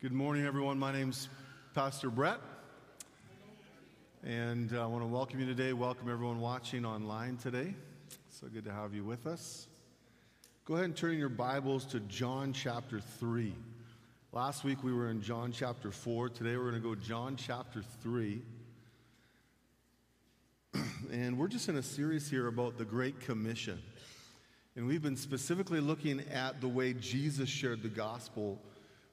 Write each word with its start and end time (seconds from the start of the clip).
Good 0.00 0.12
morning, 0.12 0.46
everyone. 0.46 0.78
My 0.78 0.92
name's 0.92 1.28
Pastor 1.74 2.08
Brett, 2.08 2.38
and 4.22 4.72
I 4.72 4.86
want 4.86 5.02
to 5.02 5.08
welcome 5.08 5.40
you 5.40 5.46
today. 5.46 5.72
Welcome 5.72 6.08
everyone 6.08 6.38
watching 6.38 6.84
online 6.84 7.36
today. 7.36 7.74
So 8.30 8.46
good 8.46 8.64
to 8.66 8.72
have 8.72 8.94
you 8.94 9.02
with 9.02 9.26
us. 9.26 9.66
Go 10.66 10.74
ahead 10.74 10.84
and 10.84 10.96
turn 10.96 11.18
your 11.18 11.28
Bibles 11.28 11.84
to 11.86 11.98
John 11.98 12.52
chapter 12.52 13.00
3. 13.00 13.52
Last 14.30 14.62
week 14.62 14.84
we 14.84 14.92
were 14.92 15.10
in 15.10 15.20
John 15.20 15.50
chapter 15.50 15.90
4. 15.90 16.28
Today 16.28 16.56
we're 16.56 16.70
going 16.70 16.80
to 16.80 16.88
go 16.88 16.94
John 16.94 17.34
chapter 17.34 17.82
3. 18.04 18.40
and 21.10 21.36
we're 21.36 21.48
just 21.48 21.68
in 21.68 21.74
a 21.74 21.82
series 21.82 22.30
here 22.30 22.46
about 22.46 22.78
the 22.78 22.84
Great 22.84 23.18
Commission. 23.18 23.82
And 24.76 24.86
we've 24.86 25.02
been 25.02 25.16
specifically 25.16 25.80
looking 25.80 26.20
at 26.32 26.60
the 26.60 26.68
way 26.68 26.92
Jesus 26.92 27.48
shared 27.48 27.82
the 27.82 27.88
gospel 27.88 28.60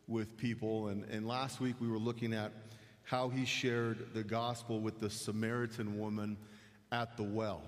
with 0.07 0.37
people. 0.37 0.87
And, 0.87 1.03
and 1.05 1.27
last 1.27 1.59
week 1.59 1.75
we 1.79 1.87
were 1.87 1.97
looking 1.97 2.33
at 2.33 2.51
how 3.03 3.29
he 3.29 3.45
shared 3.45 4.13
the 4.13 4.23
gospel 4.23 4.79
with 4.79 4.99
the 4.99 5.09
Samaritan 5.09 5.99
woman 5.99 6.37
at 6.91 7.17
the 7.17 7.23
well. 7.23 7.61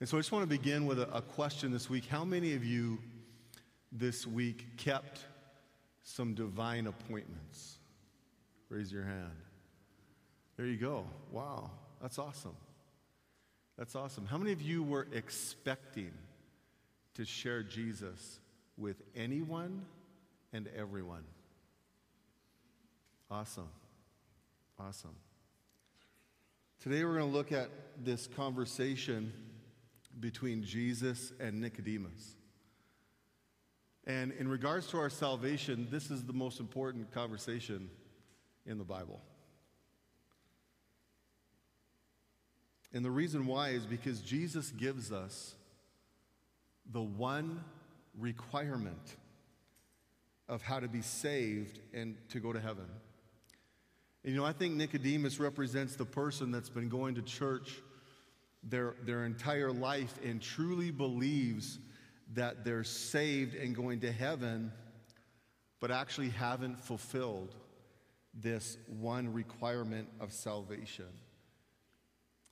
And 0.00 0.08
so 0.08 0.16
I 0.16 0.20
just 0.20 0.32
want 0.32 0.42
to 0.44 0.48
begin 0.48 0.86
with 0.86 1.00
a, 1.00 1.08
a 1.14 1.22
question 1.22 1.72
this 1.72 1.90
week. 1.90 2.06
How 2.06 2.24
many 2.24 2.54
of 2.54 2.64
you 2.64 2.98
this 3.90 4.26
week 4.26 4.76
kept 4.76 5.24
some 6.02 6.34
divine 6.34 6.86
appointments? 6.86 7.78
Raise 8.68 8.92
your 8.92 9.04
hand. 9.04 9.32
There 10.56 10.66
you 10.66 10.76
go. 10.76 11.06
Wow, 11.32 11.70
that's 12.00 12.18
awesome. 12.18 12.56
That's 13.78 13.94
awesome. 13.94 14.26
How 14.26 14.38
many 14.38 14.52
of 14.52 14.60
you 14.60 14.82
were 14.82 15.06
expecting 15.12 16.12
to 17.14 17.24
share 17.24 17.62
Jesus 17.62 18.40
with 18.76 19.02
anyone 19.16 19.84
and 20.52 20.68
everyone. 20.76 21.24
Awesome. 23.30 23.68
Awesome. 24.78 25.14
Today 26.80 27.04
we're 27.04 27.18
going 27.18 27.30
to 27.30 27.36
look 27.36 27.52
at 27.52 27.68
this 28.02 28.26
conversation 28.26 29.32
between 30.20 30.62
Jesus 30.62 31.32
and 31.40 31.60
Nicodemus. 31.60 32.36
And 34.06 34.32
in 34.32 34.48
regards 34.48 34.86
to 34.88 34.98
our 34.98 35.10
salvation, 35.10 35.88
this 35.90 36.10
is 36.10 36.24
the 36.24 36.32
most 36.32 36.60
important 36.60 37.12
conversation 37.12 37.90
in 38.64 38.78
the 38.78 38.84
Bible. 38.84 39.20
And 42.94 43.04
the 43.04 43.10
reason 43.10 43.46
why 43.46 43.70
is 43.70 43.84
because 43.84 44.20
Jesus 44.20 44.70
gives 44.70 45.12
us 45.12 45.54
the 46.90 47.02
one 47.02 47.62
requirement 48.18 49.16
of 50.48 50.62
how 50.62 50.80
to 50.80 50.88
be 50.88 51.02
saved 51.02 51.78
and 51.92 52.16
to 52.30 52.40
go 52.40 52.52
to 52.52 52.60
heaven. 52.60 52.86
You 54.24 54.34
know, 54.34 54.44
I 54.44 54.52
think 54.52 54.74
Nicodemus 54.74 55.38
represents 55.38 55.96
the 55.96 56.04
person 56.04 56.50
that's 56.50 56.68
been 56.68 56.88
going 56.88 57.14
to 57.14 57.22
church 57.22 57.76
their, 58.62 58.94
their 59.04 59.24
entire 59.24 59.70
life 59.70 60.18
and 60.24 60.40
truly 60.40 60.90
believes 60.90 61.78
that 62.34 62.64
they're 62.64 62.84
saved 62.84 63.54
and 63.54 63.74
going 63.74 64.00
to 64.00 64.12
heaven, 64.12 64.72
but 65.80 65.90
actually 65.90 66.30
haven't 66.30 66.78
fulfilled 66.80 67.54
this 68.34 68.76
one 68.86 69.32
requirement 69.32 70.08
of 70.20 70.32
salvation. 70.32 71.06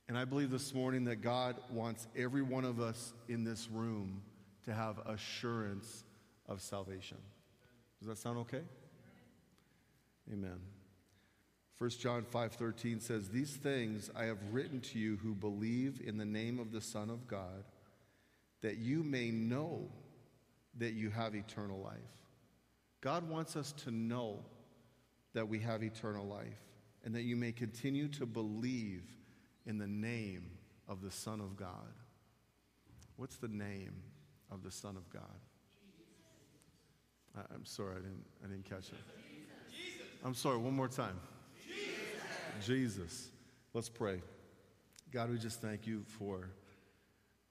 And 0.07 0.17
I 0.17 0.25
believe 0.25 0.49
this 0.49 0.73
morning 0.73 1.03
that 1.05 1.17
God 1.17 1.57
wants 1.69 2.07
every 2.15 2.41
one 2.41 2.63
of 2.63 2.79
us 2.79 3.13
in 3.27 3.43
this 3.43 3.69
room 3.69 4.21
to 4.63 4.73
have 4.73 4.99
assurance 5.05 6.05
of 6.47 6.61
salvation. 6.61 7.17
Does 7.99 8.07
that 8.07 8.17
sound 8.17 8.37
okay? 8.39 8.63
Amen. 10.31 10.59
1 11.77 11.99
John 11.99 12.25
5:13 12.25 12.99
says, 12.99 13.29
"These 13.29 13.55
things 13.55 14.09
I 14.15 14.25
have 14.25 14.53
written 14.53 14.81
to 14.81 14.99
you 14.99 15.17
who 15.17 15.35
believe 15.35 16.01
in 16.01 16.17
the 16.17 16.25
name 16.25 16.59
of 16.59 16.71
the 16.71 16.81
Son 16.81 17.09
of 17.09 17.27
God, 17.27 17.63
that 18.61 18.77
you 18.77 19.03
may 19.03 19.31
know 19.31 19.91
that 20.75 20.93
you 20.93 21.11
have 21.11 21.35
eternal 21.35 21.79
life." 21.79 22.25
God 23.01 23.29
wants 23.29 23.55
us 23.55 23.71
to 23.73 23.91
know 23.91 24.43
that 25.33 25.47
we 25.47 25.59
have 25.59 25.83
eternal 25.83 26.25
life 26.25 26.63
and 27.03 27.13
that 27.13 27.21
you 27.21 27.35
may 27.35 27.51
continue 27.51 28.07
to 28.09 28.25
believe 28.25 29.15
in 29.65 29.77
the 29.77 29.87
name 29.87 30.57
of 30.87 31.01
the 31.01 31.11
Son 31.11 31.39
of 31.39 31.55
God. 31.55 31.93
What's 33.17 33.37
the 33.37 33.47
name 33.47 34.01
of 34.49 34.63
the 34.63 34.71
Son 34.71 34.97
of 34.97 35.07
God? 35.09 35.39
I, 37.37 37.53
am 37.53 37.65
sorry, 37.65 37.91
I 37.91 37.99
didn't, 37.99 38.25
I 38.43 38.47
didn't 38.47 38.65
catch 38.65 38.89
it. 38.89 38.99
I'm 40.23 40.33
sorry, 40.33 40.57
one 40.57 40.73
more 40.73 40.87
time. 40.87 41.19
Jesus. 41.65 42.65
Jesus. 42.65 43.29
Let's 43.73 43.89
pray. 43.89 44.21
God, 45.11 45.29
we 45.29 45.37
just 45.37 45.61
thank 45.61 45.85
you 45.85 46.03
for 46.07 46.49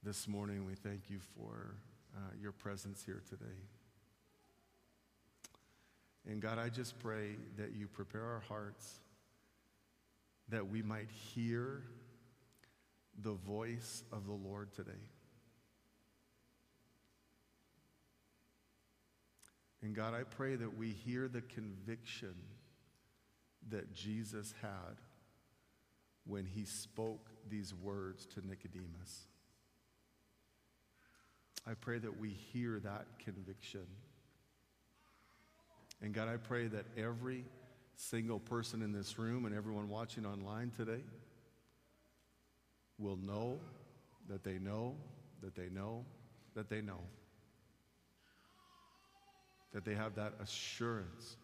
this 0.03 0.27
morning. 0.27 0.67
We 0.67 0.75
thank 0.75 1.09
you 1.09 1.21
for 1.37 1.77
uh, 2.17 2.21
your 2.41 2.53
presence 2.53 3.03
here 3.05 3.23
today. 3.29 3.47
And 6.29 6.41
God, 6.43 6.59
I 6.59 6.69
just 6.69 6.99
pray 6.99 7.37
that 7.57 7.73
you 7.75 7.87
prepare 7.87 8.25
our 8.25 8.43
hearts 8.49 9.01
that 10.49 10.69
we 10.69 10.83
might 10.83 11.11
hear 11.11 11.83
the 13.23 13.33
voice 13.33 14.03
of 14.13 14.27
the 14.27 14.33
Lord 14.33 14.73
today. 14.73 14.93
And 19.87 19.95
God, 19.95 20.15
I 20.15 20.25
pray 20.25 20.57
that 20.57 20.77
we 20.77 20.91
hear 20.91 21.29
the 21.29 21.43
conviction 21.43 22.35
that 23.71 23.95
Jesus 23.95 24.53
had 24.61 24.97
when 26.25 26.45
he 26.45 26.65
spoke 26.65 27.31
these 27.49 27.73
words 27.73 28.27
to 28.35 28.45
Nicodemus. 28.45 29.29
I 31.65 31.75
pray 31.75 31.99
that 31.99 32.19
we 32.19 32.31
hear 32.31 32.81
that 32.81 33.07
conviction. 33.25 33.87
And 36.03 36.13
God, 36.13 36.29
I 36.29 36.39
pray 36.39 36.67
that 36.67 36.87
every 36.97 37.45
single 37.95 38.41
person 38.41 38.83
in 38.83 38.91
this 38.91 39.21
room 39.21 39.45
and 39.45 39.55
everyone 39.55 39.89
watching 39.89 40.27
online 40.27 40.73
today 40.77 41.05
will 42.99 43.19
know 43.19 43.61
that 44.29 44.43
they 44.43 44.59
know 44.59 44.97
that 45.45 45.55
they 45.55 45.69
know 45.69 46.05
that 46.57 46.69
they 46.69 46.81
know 46.81 47.03
that 49.73 49.85
they 49.85 49.95
have 49.95 50.15
that 50.15 50.35
assurance 50.41 51.37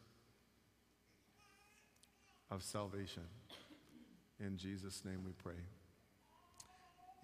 of 2.51 2.63
salvation. 2.63 3.25
In 4.41 4.57
Jesus' 4.57 5.05
name 5.05 5.23
we 5.25 5.33
pray. 5.33 5.61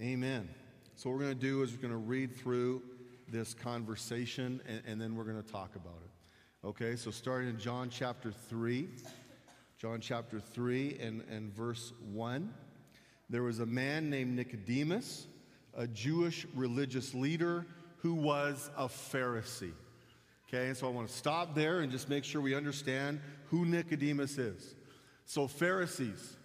Amen. 0.01 0.49
So, 0.95 1.11
what 1.11 1.19
we're 1.19 1.25
going 1.25 1.39
to 1.39 1.47
do 1.47 1.63
is 1.63 1.73
we're 1.73 1.83
going 1.83 1.91
to 1.91 1.97
read 1.97 2.37
through 2.37 2.83
this 3.29 3.55
conversation 3.55 4.61
and, 4.67 4.83
and 4.87 5.01
then 5.01 5.15
we're 5.15 5.25
going 5.25 5.43
to 5.43 5.53
talk 5.53 5.77
about 5.77 6.01
it. 6.05 6.67
Okay, 6.67 6.97
so 6.97 7.11
starting 7.11 7.49
in 7.49 7.59
John 7.59 7.89
chapter 7.91 8.33
3, 8.33 8.89
John 9.77 10.01
chapter 10.01 10.41
3 10.41 10.99
and, 11.01 11.23
and 11.31 11.55
verse 11.55 11.93
1. 12.13 12.53
There 13.31 13.43
was 13.43 13.61
a 13.61 13.67
man 13.67 14.11
named 14.11 14.35
Nicodemus, 14.35 15.27
a 15.77 15.87
Jewish 15.87 16.47
religious 16.55 17.15
leader 17.15 17.67
who 17.99 18.15
was 18.15 18.71
a 18.77 18.87
Pharisee. 18.87 19.73
Okay, 20.49 20.69
and 20.69 20.77
so 20.77 20.87
I 20.87 20.91
want 20.91 21.09
to 21.09 21.15
stop 21.15 21.55
there 21.55 21.81
and 21.81 21.93
just 21.93 22.09
make 22.09 22.25
sure 22.25 22.41
we 22.41 22.55
understand 22.55 23.21
who 23.47 23.67
Nicodemus 23.67 24.39
is. 24.39 24.75
So, 25.27 25.47
Pharisees. 25.47 26.37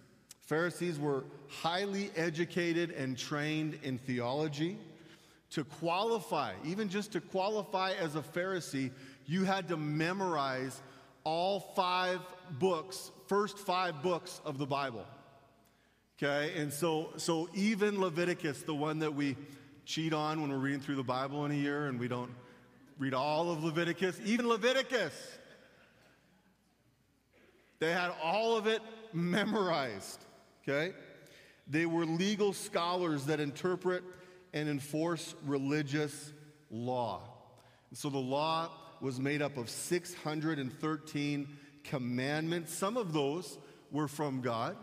Pharisees 0.42 0.98
were 0.98 1.24
highly 1.48 2.10
educated 2.14 2.90
and 2.90 3.16
trained 3.16 3.78
in 3.82 3.96
theology. 3.96 4.78
To 5.52 5.64
qualify, 5.64 6.52
even 6.64 6.88
just 6.88 7.12
to 7.12 7.20
qualify 7.20 7.92
as 7.92 8.16
a 8.16 8.20
Pharisee, 8.20 8.90
you 9.24 9.44
had 9.44 9.68
to 9.68 9.76
memorize 9.76 10.82
all 11.22 11.60
five 11.60 12.20
books, 12.58 13.10
first 13.28 13.56
five 13.56 14.02
books 14.02 14.40
of 14.44 14.58
the 14.58 14.66
Bible. 14.66 15.06
Okay, 16.18 16.52
and 16.56 16.72
so, 16.72 17.10
so 17.16 17.48
even 17.54 18.00
Leviticus, 18.00 18.62
the 18.62 18.74
one 18.74 18.98
that 18.98 19.14
we 19.14 19.36
cheat 19.86 20.12
on 20.12 20.40
when 20.40 20.50
we're 20.50 20.58
reading 20.58 20.80
through 20.80 20.96
the 20.96 21.04
Bible 21.04 21.44
in 21.44 21.52
a 21.52 21.54
year 21.54 21.86
and 21.86 21.98
we 21.98 22.08
don't 22.08 22.30
read 22.98 23.14
all 23.14 23.50
of 23.50 23.64
Leviticus, 23.64 24.20
even 24.24 24.48
Leviticus. 24.48 25.12
They 27.80 27.92
had 27.92 28.12
all 28.22 28.56
of 28.56 28.66
it 28.66 28.80
memorized, 29.12 30.24
okay? 30.62 30.94
They 31.66 31.86
were 31.86 32.04
legal 32.04 32.52
scholars 32.52 33.26
that 33.26 33.40
interpret 33.40 34.04
and 34.52 34.68
enforce 34.68 35.34
religious 35.44 36.32
law. 36.70 37.22
And 37.90 37.98
so 37.98 38.08
the 38.10 38.18
law 38.18 38.70
was 39.00 39.18
made 39.20 39.42
up 39.42 39.56
of 39.56 39.68
613 39.68 41.48
commandments. 41.82 42.72
Some 42.72 42.96
of 42.96 43.12
those 43.12 43.58
were 43.90 44.08
from 44.08 44.40
God, 44.40 44.76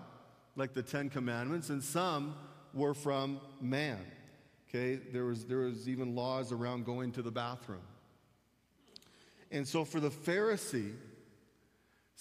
like 0.55 0.73
the 0.73 0.83
Ten 0.83 1.09
Commandments, 1.09 1.69
and 1.69 1.83
some 1.83 2.35
were 2.73 2.93
from 2.93 3.39
man. 3.59 3.99
Okay, 4.69 4.95
there 5.11 5.25
was, 5.25 5.45
there 5.45 5.59
was 5.59 5.89
even 5.89 6.15
laws 6.15 6.51
around 6.51 6.85
going 6.85 7.11
to 7.13 7.21
the 7.21 7.31
bathroom. 7.31 7.81
And 9.51 9.67
so 9.67 9.85
for 9.85 9.99
the 9.99 10.09
Pharisee 10.09 10.93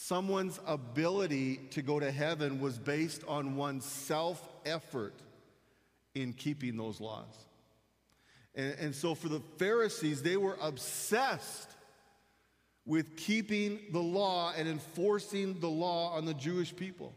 someone's 0.01 0.59
ability 0.67 1.57
to 1.71 1.83
go 1.83 2.01
to 2.01 2.11
heaven 2.11 2.59
was 2.59 2.79
based 2.79 3.23
on 3.29 3.55
one's 3.55 3.85
self 3.85 4.49
effort 4.65 5.15
in 6.15 6.33
keeping 6.33 6.77
those 6.79 7.03
laws. 7.03 7.37
And, 8.55 8.75
and, 8.81 8.95
so 8.95 9.15
for 9.15 9.29
the 9.29 9.43
Pharisees, 9.59 10.23
they 10.23 10.39
were 10.39 10.57
obsessed 10.61 11.69
with 12.87 13.15
keeping 13.17 13.79
the 13.93 14.01
law 14.01 14.55
and 14.57 14.67
enforcing 14.67 15.61
the 15.61 15.69
law 15.69 16.17
on 16.17 16.25
the 16.25 16.35
Jewish 16.35 16.75
people. 16.75 17.15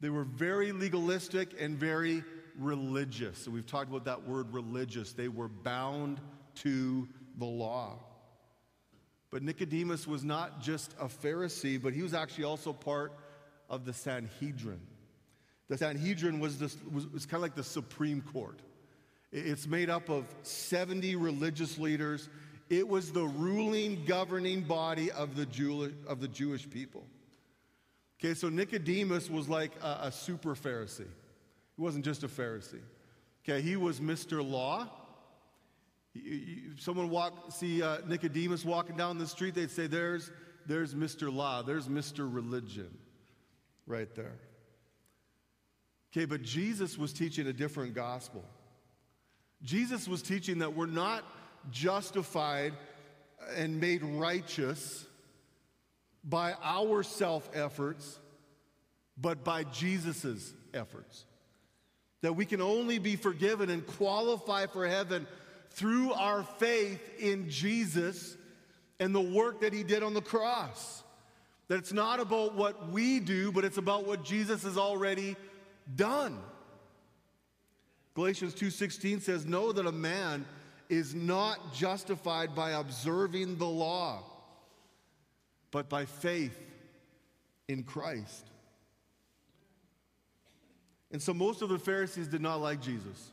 They 0.00 0.08
were 0.08 0.24
very 0.24 0.70
legalistic 0.70 1.52
and 1.60 1.76
very 1.76 2.22
religious. 2.56 3.38
So 3.38 3.50
we've 3.50 3.66
talked 3.66 3.90
about 3.90 4.04
that 4.04 4.26
word 4.26 4.54
religious. 4.54 5.12
They 5.12 5.28
were 5.28 5.48
bound 5.48 6.20
to 6.56 7.08
the 7.38 7.44
law. 7.44 7.98
But 9.32 9.42
Nicodemus 9.42 10.06
was 10.06 10.22
not 10.22 10.60
just 10.60 10.94
a 11.00 11.06
Pharisee, 11.06 11.82
but 11.82 11.94
he 11.94 12.02
was 12.02 12.12
actually 12.12 12.44
also 12.44 12.72
part 12.72 13.12
of 13.70 13.86
the 13.86 13.92
Sanhedrin. 13.94 14.80
The 15.68 15.78
Sanhedrin 15.78 16.38
was, 16.38 16.58
this, 16.58 16.76
was, 16.92 17.08
was 17.08 17.24
kind 17.24 17.36
of 17.36 17.42
like 17.42 17.54
the 17.54 17.64
Supreme 17.64 18.20
Court. 18.20 18.60
It's 19.32 19.66
made 19.66 19.88
up 19.88 20.10
of 20.10 20.26
70 20.42 21.16
religious 21.16 21.78
leaders. 21.78 22.28
It 22.68 22.86
was 22.86 23.10
the 23.10 23.24
ruling, 23.24 24.04
governing 24.04 24.60
body 24.60 25.10
of 25.10 25.34
the, 25.34 25.46
Jew, 25.46 25.94
of 26.06 26.20
the 26.20 26.28
Jewish 26.28 26.68
people. 26.68 27.06
Okay, 28.20 28.34
so 28.34 28.50
Nicodemus 28.50 29.30
was 29.30 29.48
like 29.48 29.72
a, 29.82 30.00
a 30.02 30.12
super 30.12 30.54
Pharisee. 30.54 31.08
He 31.76 31.82
wasn't 31.82 32.04
just 32.04 32.22
a 32.22 32.28
Pharisee. 32.28 32.82
Okay, 33.42 33.62
he 33.62 33.76
was 33.76 33.98
Mr. 33.98 34.46
Law. 34.46 34.90
Someone 36.78 37.10
walk, 37.10 37.52
see 37.52 37.82
uh, 37.82 37.98
Nicodemus 38.06 38.64
walking 38.64 38.96
down 38.96 39.18
the 39.18 39.26
street, 39.26 39.54
they'd 39.54 39.70
say, 39.70 39.86
there's, 39.86 40.30
there's 40.66 40.94
Mr. 40.94 41.32
Law, 41.32 41.62
there's 41.62 41.88
Mr. 41.88 42.32
Religion 42.32 42.98
right 43.86 44.14
there. 44.14 44.38
Okay, 46.12 46.26
but 46.26 46.42
Jesus 46.42 46.98
was 46.98 47.12
teaching 47.12 47.46
a 47.46 47.52
different 47.52 47.94
gospel. 47.94 48.44
Jesus 49.62 50.06
was 50.06 50.22
teaching 50.22 50.58
that 50.58 50.74
we're 50.74 50.86
not 50.86 51.24
justified 51.70 52.74
and 53.56 53.80
made 53.80 54.02
righteous 54.02 55.06
by 56.24 56.54
our 56.62 57.02
self 57.02 57.48
efforts, 57.54 58.18
but 59.16 59.42
by 59.42 59.64
Jesus' 59.64 60.52
efforts. 60.74 61.24
That 62.20 62.34
we 62.34 62.44
can 62.44 62.60
only 62.60 62.98
be 62.98 63.16
forgiven 63.16 63.70
and 63.70 63.86
qualify 63.86 64.66
for 64.66 64.86
heaven 64.86 65.26
through 65.74 66.12
our 66.12 66.42
faith 66.42 67.00
in 67.18 67.50
Jesus 67.50 68.36
and 69.00 69.14
the 69.14 69.20
work 69.20 69.60
that 69.60 69.72
he 69.72 69.82
did 69.82 70.02
on 70.02 70.14
the 70.14 70.22
cross. 70.22 71.02
That 71.68 71.78
it's 71.78 71.92
not 71.92 72.20
about 72.20 72.54
what 72.54 72.90
we 72.90 73.18
do, 73.18 73.50
but 73.50 73.64
it's 73.64 73.78
about 73.78 74.06
what 74.06 74.24
Jesus 74.24 74.62
has 74.62 74.76
already 74.76 75.36
done. 75.96 76.38
Galatians 78.14 78.54
2:16 78.54 79.20
says, 79.20 79.46
"Know 79.46 79.72
that 79.72 79.86
a 79.86 79.92
man 79.92 80.46
is 80.88 81.14
not 81.14 81.72
justified 81.72 82.54
by 82.54 82.72
observing 82.72 83.56
the 83.56 83.66
law, 83.66 84.22
but 85.70 85.88
by 85.88 86.04
faith 86.04 86.58
in 87.68 87.82
Christ." 87.82 88.50
And 91.10 91.22
so 91.22 91.34
most 91.34 91.62
of 91.62 91.70
the 91.70 91.78
Pharisees 91.78 92.28
did 92.28 92.40
not 92.40 92.60
like 92.60 92.80
Jesus. 92.80 93.31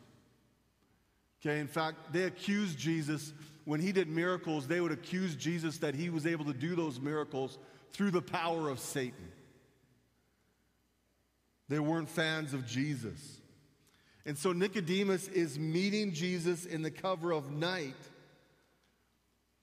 Okay, 1.41 1.59
in 1.59 1.67
fact, 1.67 2.11
they 2.11 2.23
accused 2.23 2.77
Jesus 2.77 3.33
when 3.69 3.79
he 3.79 3.91
did 3.91 4.07
miracles, 4.07 4.65
they 4.65 4.81
would 4.81 4.91
accuse 4.91 5.35
Jesus 5.35 5.77
that 5.77 5.93
he 5.93 6.09
was 6.09 6.25
able 6.25 6.45
to 6.45 6.53
do 6.53 6.75
those 6.75 6.99
miracles 6.99 7.59
through 7.91 8.09
the 8.09 8.21
power 8.21 8.67
of 8.67 8.79
Satan. 8.79 9.31
They 11.67 11.77
weren't 11.77 12.09
fans 12.09 12.55
of 12.55 12.65
Jesus. 12.65 13.37
And 14.25 14.35
so 14.35 14.53
Nicodemus 14.53 15.27
is 15.27 15.59
meeting 15.59 16.13
Jesus 16.13 16.65
in 16.65 16.81
the 16.81 16.89
cover 16.89 17.31
of 17.31 17.51
night 17.51 17.93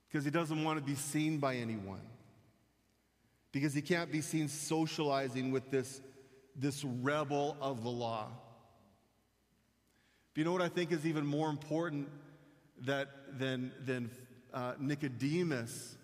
because 0.08 0.25
he 0.25 0.31
doesn't 0.31 0.62
want 0.62 0.79
to 0.79 0.84
be 0.84 0.94
seen 0.94 1.38
by 1.38 1.56
anyone. 1.56 2.02
Because 3.50 3.75
he 3.75 3.82
can't 3.82 4.12
be 4.12 4.20
seen 4.20 4.46
socializing 4.46 5.50
with 5.50 5.69
this, 5.72 6.00
this 6.55 6.84
rebel 6.84 7.56
of 7.61 7.82
the 7.82 7.90
law. 7.90 8.29
But 10.36 10.40
you 10.40 10.44
know 10.44 10.52
what 10.52 10.60
I 10.60 10.68
think 10.68 10.92
is 10.92 11.06
even 11.06 11.24
more 11.24 11.48
important 11.48 12.10
that, 12.84 13.08
than, 13.38 13.72
than 13.86 14.10
uh, 14.52 14.74
Nicodemus 14.78 15.96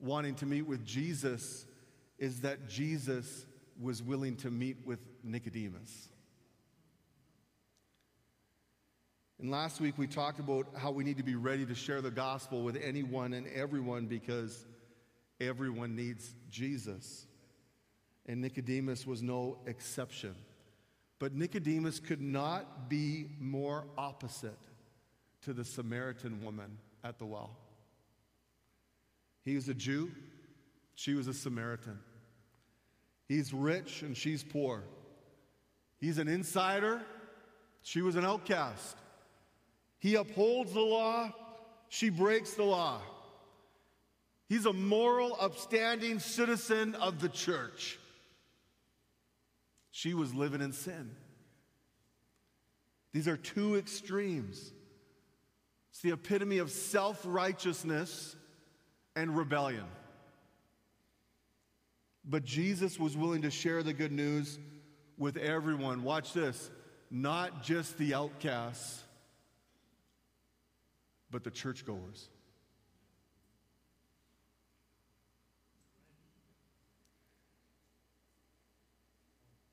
wanting 0.00 0.34
to 0.34 0.46
meet 0.46 0.62
with 0.62 0.84
Jesus 0.84 1.64
is 2.18 2.40
that 2.40 2.68
Jesus 2.68 3.46
was 3.80 4.02
willing 4.02 4.34
to 4.38 4.50
meet 4.50 4.78
with 4.84 4.98
Nicodemus. 5.22 6.08
And 9.38 9.48
last 9.48 9.80
week 9.80 9.96
we 9.96 10.08
talked 10.08 10.40
about 10.40 10.66
how 10.76 10.90
we 10.90 11.04
need 11.04 11.18
to 11.18 11.22
be 11.22 11.36
ready 11.36 11.64
to 11.64 11.74
share 11.76 12.00
the 12.00 12.10
gospel 12.10 12.64
with 12.64 12.76
anyone 12.82 13.32
and 13.32 13.46
everyone 13.46 14.06
because 14.06 14.66
everyone 15.40 15.94
needs 15.94 16.34
Jesus. 16.50 17.28
And 18.26 18.40
Nicodemus 18.40 19.06
was 19.06 19.22
no 19.22 19.58
exception. 19.66 20.34
But 21.22 21.36
Nicodemus 21.36 22.00
could 22.00 22.20
not 22.20 22.90
be 22.90 23.28
more 23.38 23.84
opposite 23.96 24.58
to 25.42 25.52
the 25.52 25.64
Samaritan 25.64 26.42
woman 26.42 26.78
at 27.04 27.20
the 27.20 27.26
well. 27.26 27.56
He 29.44 29.54
was 29.54 29.68
a 29.68 29.74
Jew, 29.74 30.10
she 30.96 31.14
was 31.14 31.28
a 31.28 31.32
Samaritan. 31.32 32.00
He's 33.28 33.54
rich 33.54 34.02
and 34.02 34.16
she's 34.16 34.42
poor. 34.42 34.82
He's 36.00 36.18
an 36.18 36.26
insider, 36.26 37.00
she 37.82 38.02
was 38.02 38.16
an 38.16 38.24
outcast. 38.24 38.96
He 40.00 40.16
upholds 40.16 40.72
the 40.72 40.80
law, 40.80 41.32
she 41.88 42.10
breaks 42.10 42.54
the 42.54 42.64
law. 42.64 43.00
He's 44.48 44.66
a 44.66 44.72
moral, 44.72 45.36
upstanding 45.40 46.18
citizen 46.18 46.96
of 46.96 47.20
the 47.20 47.28
church. 47.28 48.00
She 49.92 50.14
was 50.14 50.34
living 50.34 50.62
in 50.62 50.72
sin. 50.72 51.10
These 53.12 53.28
are 53.28 53.36
two 53.36 53.76
extremes. 53.76 54.72
It's 55.90 56.00
the 56.00 56.12
epitome 56.12 56.58
of 56.58 56.70
self 56.70 57.22
righteousness 57.24 58.34
and 59.14 59.36
rebellion. 59.36 59.84
But 62.24 62.44
Jesus 62.44 62.98
was 62.98 63.16
willing 63.16 63.42
to 63.42 63.50
share 63.50 63.82
the 63.82 63.92
good 63.92 64.12
news 64.12 64.58
with 65.18 65.36
everyone. 65.36 66.02
Watch 66.02 66.32
this 66.32 66.70
not 67.10 67.62
just 67.62 67.98
the 67.98 68.14
outcasts, 68.14 69.02
but 71.30 71.44
the 71.44 71.50
churchgoers. 71.50 72.30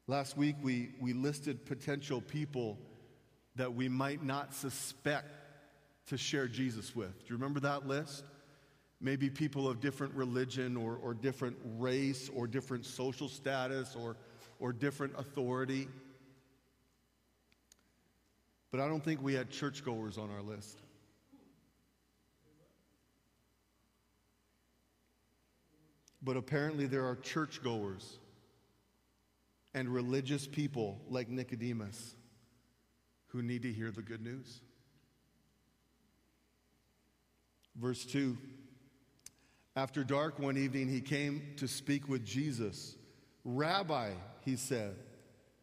Last 0.10 0.36
week, 0.36 0.56
we, 0.64 0.90
we 1.00 1.14
listed 1.14 1.68
potential 1.68 2.20
people 2.20 2.80
that 3.58 3.76
we 3.76 3.88
might 3.88 4.24
not 4.24 4.56
suspect 4.56 5.28
to 6.08 6.18
share 6.18 6.48
Jesus 6.48 6.96
with. 6.96 7.16
Do 7.20 7.26
you 7.28 7.36
remember 7.36 7.60
that 7.60 7.88
list? 7.88 8.24
Maybe 9.00 9.30
people 9.30 9.68
of 9.68 9.80
different 9.80 10.16
religion 10.16 10.76
or, 10.76 10.96
or 10.96 11.14
different 11.14 11.58
race 11.78 12.28
or 12.34 12.48
different 12.48 12.88
social 12.88 13.30
status 13.30 13.96
or, 13.96 14.18
or 14.60 14.74
different 14.74 15.14
authority. 15.16 15.88
But 18.72 18.80
I 18.80 18.88
don't 18.88 19.06
think 19.06 19.22
we 19.22 19.36
had 19.36 19.52
churchgoers 19.52 20.18
on 20.18 20.32
our 20.32 20.42
list. 20.42 20.80
But 26.24 26.36
apparently, 26.36 26.88
there 26.88 27.06
are 27.06 27.16
churchgoers 27.18 28.18
and 29.74 29.90
religious 29.90 30.48
people 30.48 31.02
like 31.10 31.30
Nicodemus 31.30 32.16
who 33.28 33.42
need 33.42 33.62
to 33.64 33.72
hear 33.72 33.92
the 33.92 34.02
good 34.02 34.22
news. 34.22 34.62
Verse 37.76 38.06
2 38.06 38.38
After 39.76 40.04
dark 40.04 40.40
one 40.40 40.58
evening, 40.58 40.90
he 40.90 41.02
came 41.02 41.54
to 41.58 41.68
speak 41.68 42.10
with 42.10 42.26
Jesus. 42.26 42.96
Rabbi, 43.46 44.12
he 44.44 44.56
said, 44.56 44.96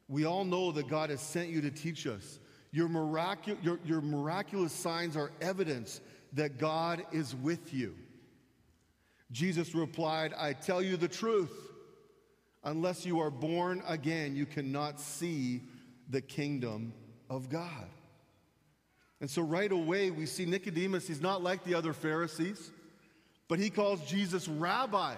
we 0.08 0.24
all 0.24 0.44
know 0.44 0.72
that 0.72 0.88
God 0.88 1.10
has 1.10 1.20
sent 1.20 1.48
you 1.48 1.60
to 1.62 1.70
teach 1.70 2.06
us. 2.06 2.38
Your, 2.70 2.88
miracu- 2.88 3.62
your, 3.62 3.80
your 3.84 4.00
miraculous 4.00 4.72
signs 4.72 5.16
are 5.16 5.32
evidence 5.40 6.00
that 6.34 6.58
God 6.58 7.04
is 7.12 7.34
with 7.34 7.74
you. 7.74 7.94
Jesus 9.32 9.74
replied, 9.74 10.32
I 10.38 10.52
tell 10.52 10.80
you 10.80 10.96
the 10.96 11.08
truth. 11.08 11.65
Unless 12.66 13.06
you 13.06 13.20
are 13.20 13.30
born 13.30 13.80
again, 13.86 14.34
you 14.34 14.44
cannot 14.44 15.00
see 15.00 15.62
the 16.10 16.20
kingdom 16.20 16.92
of 17.30 17.48
God. 17.48 17.86
And 19.20 19.30
so, 19.30 19.40
right 19.40 19.70
away, 19.70 20.10
we 20.10 20.26
see 20.26 20.44
Nicodemus, 20.44 21.06
he's 21.06 21.20
not 21.20 21.44
like 21.44 21.62
the 21.62 21.74
other 21.74 21.92
Pharisees, 21.92 22.72
but 23.46 23.60
he 23.60 23.70
calls 23.70 24.04
Jesus 24.04 24.48
rabbi 24.48 25.14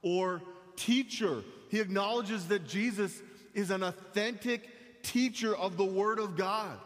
or 0.00 0.40
teacher. 0.74 1.44
He 1.68 1.80
acknowledges 1.80 2.48
that 2.48 2.66
Jesus 2.66 3.22
is 3.52 3.70
an 3.70 3.82
authentic 3.82 5.02
teacher 5.02 5.54
of 5.54 5.76
the 5.76 5.84
Word 5.84 6.18
of 6.18 6.34
God. 6.34 6.78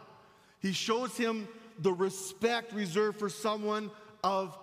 He 0.59 0.73
shows 0.73 1.15
him 1.15 1.47
the 1.79 1.93
respect 1.93 2.73
reserved 2.73 3.17
for 3.17 3.29
someone 3.29 3.89
of 4.25 4.57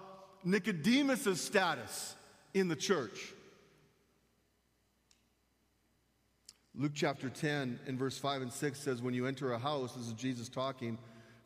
Nicodemus's 0.44 1.40
status 1.40 2.14
in 2.52 2.68
the 2.68 2.76
church. 2.76 3.32
Luke 6.74 6.92
chapter 6.94 7.28
10 7.28 7.80
in 7.86 7.98
verse 7.98 8.16
5 8.16 8.42
and 8.42 8.52
6 8.52 8.78
says, 8.78 9.02
When 9.02 9.12
you 9.12 9.26
enter 9.26 9.52
a 9.52 9.58
house, 9.58 9.92
this 9.94 10.06
is 10.06 10.14
Jesus 10.14 10.48
talking, 10.48 10.96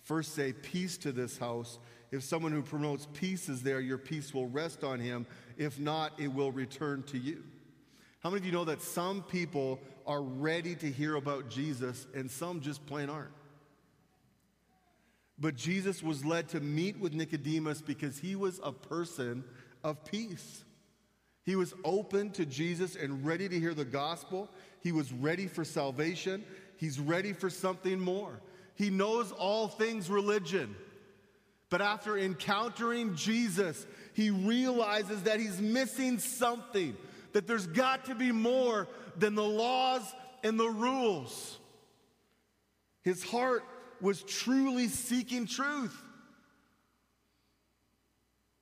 first 0.02 0.34
say, 0.34 0.52
Peace 0.52 0.96
to 0.98 1.10
this 1.10 1.36
house. 1.36 1.78
If 2.12 2.22
someone 2.22 2.52
who 2.52 2.62
promotes 2.62 3.08
peace 3.12 3.48
is 3.48 3.62
there, 3.62 3.80
your 3.80 3.98
peace 3.98 4.32
will 4.32 4.46
rest 4.46 4.84
on 4.84 5.00
him. 5.00 5.26
If 5.58 5.80
not, 5.80 6.12
it 6.18 6.28
will 6.28 6.52
return 6.52 7.02
to 7.04 7.18
you. 7.18 7.42
How 8.20 8.30
many 8.30 8.40
of 8.40 8.46
you 8.46 8.52
know 8.52 8.64
that 8.64 8.80
some 8.80 9.22
people 9.22 9.80
are 10.06 10.22
ready 10.22 10.76
to 10.76 10.90
hear 10.90 11.16
about 11.16 11.50
Jesus 11.50 12.06
and 12.14 12.30
some 12.30 12.60
just 12.60 12.86
plain 12.86 13.10
aren't? 13.10 13.32
But 15.38 15.56
Jesus 15.56 16.02
was 16.02 16.24
led 16.24 16.48
to 16.50 16.60
meet 16.60 16.98
with 16.98 17.12
Nicodemus 17.12 17.82
because 17.82 18.18
he 18.18 18.36
was 18.36 18.60
a 18.62 18.72
person 18.72 19.44
of 19.82 20.04
peace. 20.04 20.64
He 21.46 21.54
was 21.54 21.74
open 21.84 22.30
to 22.32 22.44
Jesus 22.44 22.96
and 22.96 23.24
ready 23.24 23.48
to 23.48 23.60
hear 23.60 23.72
the 23.72 23.84
gospel. 23.84 24.50
He 24.80 24.92
was 24.92 25.12
ready 25.12 25.46
for 25.46 25.64
salvation. 25.64 26.44
He's 26.76 26.98
ready 26.98 27.32
for 27.32 27.50
something 27.50 27.98
more. 27.98 28.40
He 28.74 28.90
knows 28.90 29.32
all 29.32 29.68
things 29.68 30.10
religion. 30.10 30.76
But 31.68 31.80
after 31.80 32.16
encountering 32.16 33.16
Jesus, 33.16 33.86
he 34.12 34.30
realizes 34.30 35.24
that 35.24 35.40
he's 35.40 35.60
missing 35.60 36.18
something, 36.18 36.96
that 37.32 37.46
there's 37.46 37.66
got 37.66 38.06
to 38.06 38.14
be 38.14 38.30
more 38.30 38.86
than 39.16 39.34
the 39.34 39.42
laws 39.42 40.02
and 40.44 40.60
the 40.60 40.68
rules. 40.68 41.58
His 43.02 43.24
heart 43.24 43.64
was 44.00 44.22
truly 44.22 44.88
seeking 44.88 45.46
truth. 45.46 45.96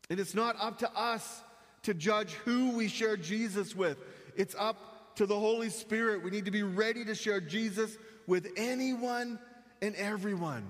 And 0.08 0.20
it's 0.20 0.34
not 0.34 0.56
up 0.60 0.78
to 0.78 0.90
us 0.94 1.42
to 1.82 1.94
judge 1.94 2.32
who 2.44 2.70
we 2.70 2.88
share 2.88 3.16
Jesus 3.16 3.74
with, 3.76 3.98
it's 4.36 4.54
up 4.58 4.93
to 5.16 5.26
the 5.26 5.38
Holy 5.38 5.70
Spirit. 5.70 6.22
We 6.22 6.30
need 6.30 6.44
to 6.44 6.50
be 6.50 6.62
ready 6.62 7.04
to 7.04 7.14
share 7.14 7.40
Jesus 7.40 7.96
with 8.26 8.48
anyone 8.56 9.38
and 9.82 9.94
everyone. 9.96 10.64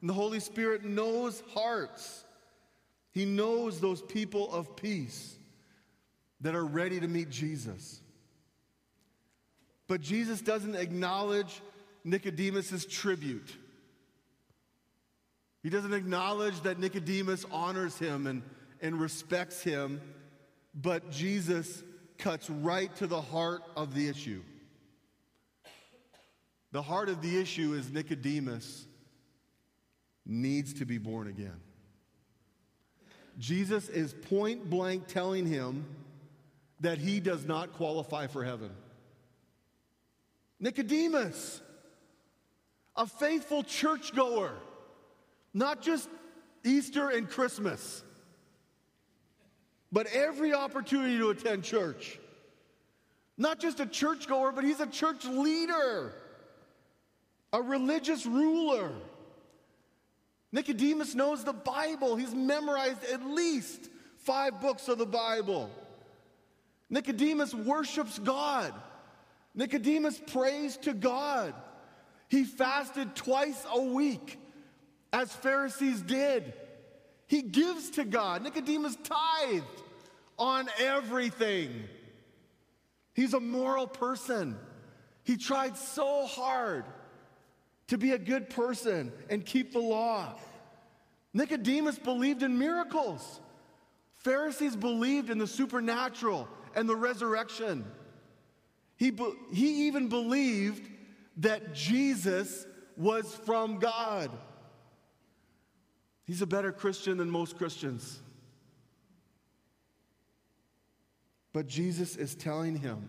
And 0.00 0.10
the 0.10 0.14
Holy 0.14 0.40
Spirit 0.40 0.84
knows 0.84 1.42
hearts. 1.54 2.24
He 3.12 3.24
knows 3.24 3.80
those 3.80 4.02
people 4.02 4.52
of 4.52 4.76
peace 4.76 5.36
that 6.40 6.54
are 6.54 6.64
ready 6.64 6.98
to 7.00 7.08
meet 7.08 7.30
Jesus. 7.30 8.00
But 9.86 10.00
Jesus 10.00 10.40
doesn't 10.40 10.74
acknowledge 10.74 11.60
Nicodemus' 12.04 12.86
tribute. 12.86 13.56
He 15.62 15.70
doesn't 15.70 15.92
acknowledge 15.92 16.60
that 16.62 16.80
Nicodemus 16.80 17.44
honors 17.52 17.98
him 17.98 18.26
and, 18.26 18.42
and 18.80 19.00
respects 19.00 19.62
him, 19.62 20.00
but 20.74 21.10
Jesus 21.10 21.84
cuts 22.22 22.48
right 22.48 22.94
to 22.96 23.08
the 23.08 23.20
heart 23.20 23.62
of 23.76 23.94
the 23.94 24.08
issue. 24.08 24.42
The 26.70 26.80
heart 26.80 27.08
of 27.08 27.20
the 27.20 27.38
issue 27.38 27.74
is 27.74 27.90
Nicodemus 27.90 28.86
needs 30.24 30.72
to 30.74 30.86
be 30.86 30.98
born 30.98 31.26
again. 31.26 31.60
Jesus 33.38 33.88
is 33.88 34.14
point 34.14 34.70
blank 34.70 35.08
telling 35.08 35.46
him 35.46 35.84
that 36.80 36.98
he 36.98 37.18
does 37.18 37.44
not 37.44 37.72
qualify 37.72 38.28
for 38.28 38.44
heaven. 38.44 38.70
Nicodemus, 40.60 41.60
a 42.94 43.06
faithful 43.06 43.64
churchgoer, 43.64 44.52
not 45.52 45.82
just 45.82 46.08
Easter 46.64 47.08
and 47.08 47.28
Christmas, 47.28 48.04
but 49.92 50.06
every 50.06 50.54
opportunity 50.54 51.18
to 51.18 51.30
attend 51.30 51.62
church. 51.62 52.18
Not 53.36 53.60
just 53.60 53.78
a 53.78 53.86
churchgoer, 53.86 54.52
but 54.52 54.64
he's 54.64 54.80
a 54.80 54.86
church 54.86 55.24
leader, 55.24 56.14
a 57.52 57.60
religious 57.60 58.24
ruler. 58.24 58.90
Nicodemus 60.50 61.14
knows 61.14 61.44
the 61.44 61.52
Bible. 61.52 62.16
He's 62.16 62.34
memorized 62.34 63.04
at 63.04 63.24
least 63.24 63.90
five 64.18 64.60
books 64.60 64.88
of 64.88 64.98
the 64.98 65.06
Bible. 65.06 65.70
Nicodemus 66.90 67.54
worships 67.54 68.18
God. 68.18 68.74
Nicodemus 69.54 70.20
prays 70.26 70.76
to 70.78 70.94
God. 70.94 71.54
He 72.28 72.44
fasted 72.44 73.14
twice 73.14 73.64
a 73.70 73.82
week 73.82 74.38
as 75.12 75.32
Pharisees 75.32 76.00
did. 76.00 76.54
He 77.26 77.42
gives 77.42 77.90
to 77.90 78.04
God. 78.04 78.42
Nicodemus 78.42 78.96
tithed 79.02 79.81
on 80.38 80.68
everything. 80.78 81.84
He's 83.14 83.34
a 83.34 83.40
moral 83.40 83.86
person. 83.86 84.58
He 85.24 85.36
tried 85.36 85.76
so 85.76 86.26
hard 86.26 86.84
to 87.88 87.98
be 87.98 88.12
a 88.12 88.18
good 88.18 88.50
person 88.50 89.12
and 89.28 89.44
keep 89.44 89.72
the 89.72 89.78
law. 89.78 90.34
Nicodemus 91.34 91.98
believed 91.98 92.42
in 92.42 92.58
miracles. 92.58 93.40
Pharisees 94.16 94.76
believed 94.76 95.30
in 95.30 95.38
the 95.38 95.46
supernatural 95.46 96.48
and 96.74 96.88
the 96.88 96.96
resurrection. 96.96 97.84
He, 98.96 99.10
be- 99.10 99.34
he 99.52 99.86
even 99.86 100.08
believed 100.08 100.88
that 101.38 101.74
Jesus 101.74 102.66
was 102.96 103.34
from 103.44 103.78
God. 103.78 104.30
He's 106.24 106.42
a 106.42 106.46
better 106.46 106.72
Christian 106.72 107.18
than 107.18 107.30
most 107.30 107.56
Christians. 107.56 108.20
But 111.52 111.66
Jesus 111.66 112.16
is 112.16 112.34
telling 112.34 112.76
him 112.76 113.08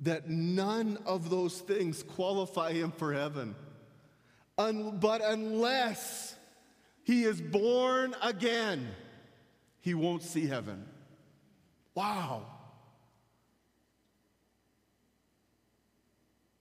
that 0.00 0.28
none 0.28 0.98
of 1.06 1.30
those 1.30 1.60
things 1.60 2.02
qualify 2.02 2.72
him 2.72 2.92
for 2.92 3.12
heaven. 3.12 3.54
Un- 4.58 4.98
but 4.98 5.22
unless 5.24 6.36
he 7.04 7.24
is 7.24 7.40
born 7.40 8.14
again, 8.22 8.88
he 9.80 9.94
won't 9.94 10.22
see 10.22 10.46
heaven. 10.46 10.84
Wow. 11.94 12.46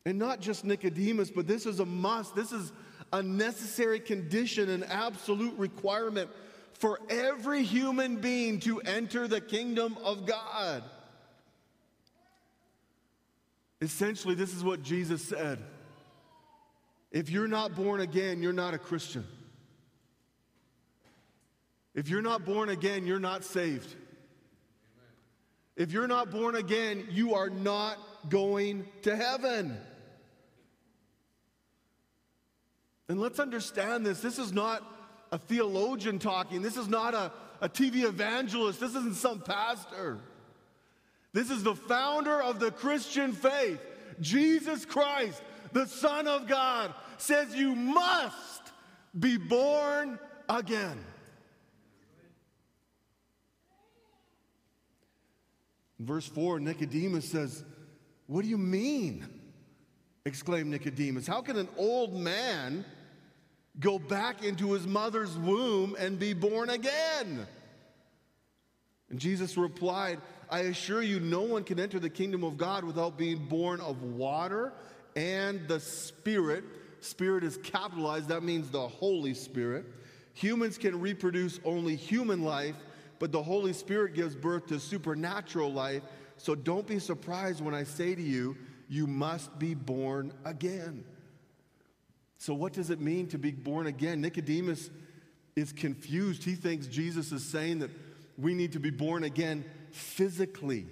And 0.06 0.20
not 0.20 0.42
just 0.42 0.66
Nicodemus, 0.66 1.32
but 1.32 1.48
this 1.48 1.66
is 1.66 1.80
a 1.80 1.86
must. 1.86 2.36
This 2.36 2.52
is 2.52 2.72
a 3.12 3.24
necessary 3.24 4.00
condition, 4.00 4.70
an 4.70 4.84
absolute 4.84 5.58
requirement 5.58 6.30
for 6.74 7.00
every 7.10 7.64
human 7.64 8.18
being 8.18 8.60
to 8.62 8.80
enter 8.82 9.28
the 9.28 9.42
kingdom 9.42 9.98
of 10.04 10.26
God. 10.26 10.84
Essentially, 13.82 14.36
this 14.36 14.54
is 14.54 14.64
what 14.64 14.82
Jesus 14.82 15.22
said 15.22 15.60
If 17.12 17.30
you're 17.30 17.48
not 17.48 17.76
born 17.76 18.02
again, 18.02 18.42
you're 18.42 18.54
not 18.54 18.74
a 18.74 18.78
Christian. 18.78 19.26
If 21.94 22.10
you're 22.10 22.22
not 22.22 22.44
born 22.44 22.70
again, 22.70 23.06
you're 23.06 23.20
not 23.20 23.44
saved. 23.44 23.94
If 25.76 25.92
you're 25.92 26.08
not 26.08 26.32
born 26.32 26.56
again, 26.56 27.08
you 27.12 27.36
are 27.36 27.50
not 27.50 27.98
going 28.30 28.86
to 29.04 29.16
heaven. 29.16 29.78
And 33.10 33.20
let's 33.20 33.40
understand 33.40 34.06
this. 34.06 34.22
This 34.22 34.40
is 34.40 34.54
not 34.54 34.84
a 35.34 35.38
theologian 35.40 36.20
talking, 36.20 36.62
this 36.62 36.78
is 36.78 36.88
not 36.88 37.16
a, 37.16 37.32
a 37.60 37.68
TV 37.68 38.04
evangelist, 38.04 38.80
this 38.80 38.92
isn't 38.92 39.16
some 39.16 39.42
pastor. 39.42 40.20
This 41.34 41.50
is 41.50 41.64
the 41.64 41.74
founder 41.74 42.40
of 42.40 42.60
the 42.60 42.70
Christian 42.70 43.34
faith, 43.34 43.82
Jesus 44.22 44.86
Christ, 44.86 45.42
the 45.72 45.88
Son 45.88 46.28
of 46.28 46.48
God, 46.48 46.94
says 47.18 47.56
you 47.56 47.74
must 47.74 48.62
be 49.20 49.38
born 49.38 50.20
again. 50.48 51.04
verse 56.00 56.28
4, 56.28 56.60
Nicodemus 56.60 57.30
says, 57.30 57.64
What 58.28 58.44
do 58.44 58.50
you 58.50 58.58
mean? 58.58 59.26
exclaimed 60.26 60.70
Nicodemus. 60.70 61.28
How 61.28 61.42
can 61.42 61.58
an 61.58 61.68
old 61.78 62.14
man 62.14 62.86
go 63.80 64.00
back 64.00 64.44
into 64.44 64.74
his 64.74 64.86
mother's 64.86 65.38
womb 65.38 65.96
and 65.98 66.20
be 66.20 66.34
born 66.34 66.70
again? 66.70 67.48
And 69.10 69.20
Jesus 69.20 69.58
replied, 69.58 70.20
I 70.50 70.60
assure 70.60 71.02
you, 71.02 71.20
no 71.20 71.42
one 71.42 71.64
can 71.64 71.80
enter 71.80 72.00
the 72.00 72.10
kingdom 72.10 72.44
of 72.44 72.58
God 72.58 72.84
without 72.84 73.18
being 73.18 73.46
born 73.46 73.80
of 73.80 74.02
water 74.02 74.74
and 75.16 75.68
the 75.68 75.80
Spirit. 75.80 76.64
Spirit 77.00 77.44
is 77.44 77.58
capitalized, 77.58 78.30
that 78.30 78.44
means 78.44 78.70
the 78.70 78.88
Holy 78.88 79.34
Spirit. 79.34 79.86
Humans 80.34 80.78
can 80.78 81.00
reproduce 81.00 81.60
only 81.64 81.96
human 81.96 82.44
life, 82.44 82.76
but 83.20 83.32
the 83.32 83.44
Holy 83.44 83.74
Spirit 83.74 84.16
gives 84.16 84.36
birth 84.36 84.68
to 84.68 84.80
supernatural 84.80 85.72
life 85.72 86.02
So 86.38 86.56
don't 86.56 86.86
be 86.86 87.00
surprised 87.00 87.62
when 87.64 87.74
I 87.74 87.84
say 87.84 88.16
to 88.16 88.22
you, 88.22 88.58
you 88.90 89.08
must 89.08 89.58
be 89.60 89.74
born 89.74 90.34
again. 90.44 91.06
So, 92.44 92.54
what 92.54 92.74
does 92.74 92.90
it 92.90 93.00
mean 93.00 93.28
to 93.28 93.38
be 93.38 93.52
born 93.52 93.88
again? 93.88 94.20
Nicodemus 94.20 94.90
is 95.56 95.72
confused. 95.72 96.44
He 96.44 96.56
thinks 96.56 96.88
Jesus 96.88 97.32
is 97.32 97.42
saying 97.42 97.80
that 97.80 97.90
we 98.38 98.54
need 98.54 98.74
to 98.74 98.82
be 98.82 98.90
born 98.90 99.24
again 99.24 99.64
physically. 99.92 100.86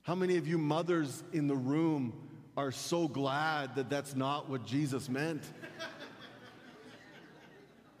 How 0.00 0.14
many 0.14 0.38
of 0.38 0.48
you 0.48 0.56
mothers 0.56 1.22
in 1.34 1.46
the 1.46 1.54
room 1.54 2.14
are 2.56 2.72
so 2.72 3.06
glad 3.06 3.74
that 3.74 3.90
that's 3.90 4.16
not 4.16 4.48
what 4.48 4.64
Jesus 4.64 5.10
meant? 5.10 5.42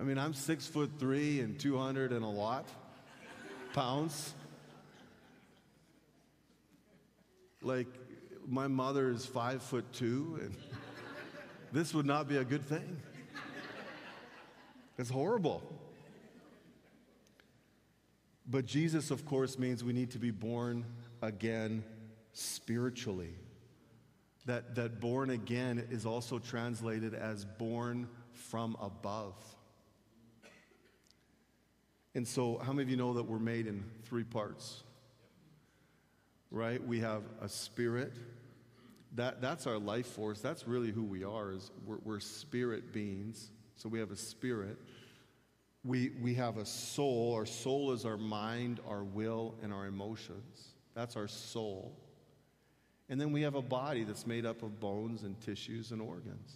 I 0.00 0.02
mean, 0.02 0.18
I'm 0.18 0.34
six 0.34 0.66
foot 0.66 0.90
three 0.98 1.38
and 1.38 1.60
200 1.60 2.10
and 2.10 2.24
a 2.24 2.28
lot 2.28 2.66
pounds. 3.72 4.34
Like, 7.62 7.86
my 8.48 8.66
mother 8.66 9.10
is 9.10 9.26
five 9.26 9.62
foot 9.62 9.84
two, 9.92 10.38
and 10.42 10.54
this 11.72 11.92
would 11.92 12.06
not 12.06 12.28
be 12.28 12.38
a 12.38 12.44
good 12.44 12.64
thing. 12.64 12.96
It's 14.96 15.10
horrible. 15.10 15.62
But 18.50 18.64
Jesus, 18.64 19.10
of 19.10 19.26
course, 19.26 19.58
means 19.58 19.84
we 19.84 19.92
need 19.92 20.10
to 20.12 20.18
be 20.18 20.30
born 20.30 20.86
again 21.20 21.84
spiritually. 22.32 23.34
That, 24.46 24.74
that 24.76 24.98
born 24.98 25.28
again 25.30 25.86
is 25.90 26.06
also 26.06 26.38
translated 26.38 27.12
as 27.12 27.44
born 27.44 28.08
from 28.32 28.76
above. 28.80 29.34
And 32.14 32.26
so, 32.26 32.58
how 32.64 32.72
many 32.72 32.84
of 32.84 32.90
you 32.90 32.96
know 32.96 33.12
that 33.12 33.24
we're 33.24 33.38
made 33.38 33.66
in 33.66 33.84
three 34.04 34.24
parts? 34.24 34.82
Right? 36.50 36.82
We 36.84 37.00
have 37.00 37.22
a 37.42 37.48
spirit. 37.48 38.14
That, 39.18 39.40
that's 39.40 39.66
our 39.66 39.78
life 39.78 40.06
force. 40.06 40.40
That's 40.40 40.68
really 40.68 40.92
who 40.92 41.02
we 41.02 41.24
are. 41.24 41.50
Is 41.50 41.72
we're, 41.84 41.98
we're 42.04 42.20
spirit 42.20 42.92
beings. 42.92 43.50
So 43.74 43.88
we 43.88 43.98
have 43.98 44.12
a 44.12 44.16
spirit. 44.16 44.78
We, 45.84 46.12
we 46.20 46.34
have 46.34 46.56
a 46.56 46.64
soul. 46.64 47.34
Our 47.34 47.44
soul 47.44 47.90
is 47.90 48.04
our 48.04 48.16
mind, 48.16 48.78
our 48.88 49.02
will, 49.02 49.56
and 49.60 49.72
our 49.72 49.86
emotions. 49.86 50.68
That's 50.94 51.16
our 51.16 51.26
soul. 51.26 51.98
And 53.08 53.20
then 53.20 53.32
we 53.32 53.42
have 53.42 53.56
a 53.56 53.62
body 53.62 54.04
that's 54.04 54.24
made 54.24 54.46
up 54.46 54.62
of 54.62 54.78
bones 54.78 55.24
and 55.24 55.40
tissues 55.40 55.90
and 55.90 56.00
organs. 56.00 56.54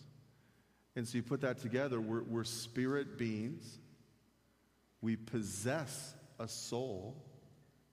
And 0.94 1.08
so 1.08 1.16
you 1.16 1.24
put 1.24 1.40
that 1.40 1.58
together, 1.58 2.00
we're, 2.00 2.22
we're 2.22 2.44
spirit 2.44 3.18
beings. 3.18 3.80
We 5.00 5.16
possess 5.16 6.14
a 6.38 6.46
soul, 6.46 7.16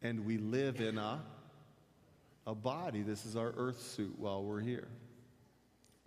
and 0.04 0.28
we 0.28 0.38
live 0.38 0.80
in 0.80 1.00
a, 1.00 1.24
a 2.50 2.56
body. 2.56 3.04
This 3.04 3.28
is 3.28 3.36
our 3.36 3.54
earth 3.58 3.80
suit 3.80 4.18
while 4.18 4.44
we're 4.44 4.60
here, 4.60 4.88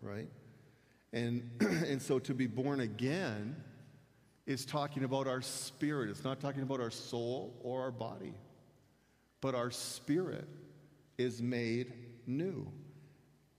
right? 0.00 0.28
And, 1.12 1.48
and 1.60 2.02
so 2.02 2.18
to 2.18 2.34
be 2.34 2.48
born 2.48 2.80
again 2.80 3.54
is 4.44 4.66
talking 4.66 5.04
about 5.04 5.28
our 5.28 5.40
spirit. 5.40 6.10
It's 6.10 6.24
not 6.24 6.40
talking 6.40 6.62
about 6.62 6.80
our 6.80 6.90
soul 6.90 7.54
or 7.62 7.82
our 7.82 7.92
body, 7.92 8.34
but 9.40 9.54
our 9.54 9.70
spirit 9.70 10.48
is 11.16 11.40
made 11.40 11.92
new. 12.26 12.66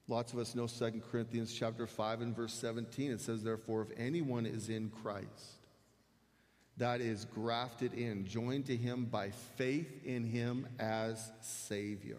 Lots 0.09 0.33
of 0.33 0.39
us 0.39 0.53
know 0.53 0.67
2 0.67 1.01
Corinthians 1.09 1.53
chapter 1.53 1.87
5 1.87 2.19
and 2.19 2.35
verse 2.35 2.53
17. 2.53 3.11
It 3.11 3.21
says, 3.21 3.43
Therefore, 3.43 3.83
if 3.83 3.97
anyone 3.97 4.45
is 4.45 4.67
in 4.67 4.89
Christ, 4.89 5.67
that 6.75 6.99
is 6.99 7.23
grafted 7.23 7.93
in, 7.93 8.25
joined 8.25 8.65
to 8.65 8.75
him 8.75 9.05
by 9.05 9.29
faith 9.55 10.03
in 10.03 10.25
him 10.25 10.67
as 10.79 11.31
Savior. 11.39 12.17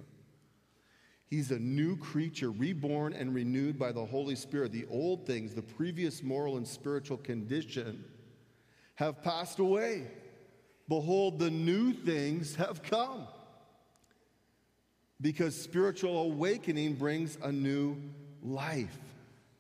He's 1.27 1.51
a 1.51 1.59
new 1.59 1.97
creature, 1.97 2.51
reborn 2.51 3.13
and 3.13 3.35
renewed 3.35 3.79
by 3.79 3.93
the 3.93 4.05
Holy 4.05 4.37
Spirit. 4.37 4.73
The 4.73 4.87
old 4.91 5.27
things, 5.27 5.55
the 5.55 5.63
previous 5.63 6.23
moral 6.23 6.57
and 6.57 6.67
spiritual 6.67 7.17
condition, 7.17 8.05
have 8.97 9.23
passed 9.23 9.59
away. 9.59 10.07
Behold, 10.89 11.39
the 11.39 11.51
new 11.51 11.93
things 11.93 12.55
have 12.57 12.83
come. 12.83 13.27
Because 15.21 15.59
spiritual 15.59 16.19
awakening 16.19 16.95
brings 16.95 17.39
a 17.43 17.51
new 17.51 17.97
life. 18.43 18.99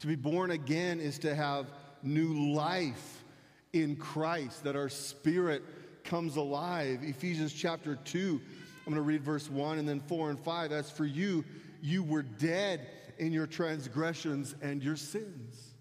To 0.00 0.06
be 0.06 0.16
born 0.16 0.50
again 0.50 1.00
is 1.00 1.18
to 1.20 1.34
have 1.34 1.66
new 2.02 2.52
life 2.52 3.24
in 3.72 3.96
Christ, 3.96 4.64
that 4.64 4.76
our 4.76 4.90
spirit 4.90 5.62
comes 6.04 6.36
alive. 6.36 7.00
Ephesians 7.02 7.52
chapter 7.52 7.96
2, 7.96 8.40
I'm 8.86 8.92
going 8.92 9.02
to 9.02 9.08
read 9.08 9.22
verse 9.22 9.48
1 9.48 9.78
and 9.78 9.88
then 9.88 10.00
4 10.00 10.30
and 10.30 10.38
5. 10.38 10.72
As 10.72 10.90
for 10.90 11.06
you, 11.06 11.44
you 11.80 12.02
were 12.02 12.22
dead 12.22 12.86
in 13.18 13.32
your 13.32 13.46
transgressions 13.46 14.54
and 14.60 14.82
your 14.82 14.96
sins. 14.96 15.74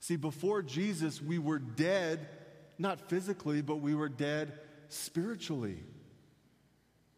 See, 0.00 0.16
before 0.16 0.62
Jesus, 0.62 1.22
we 1.22 1.38
were 1.38 1.58
dead, 1.58 2.26
not 2.78 3.08
physically, 3.08 3.62
but 3.62 3.76
we 3.76 3.94
were 3.94 4.08
dead 4.08 4.52
spiritually. 4.88 5.78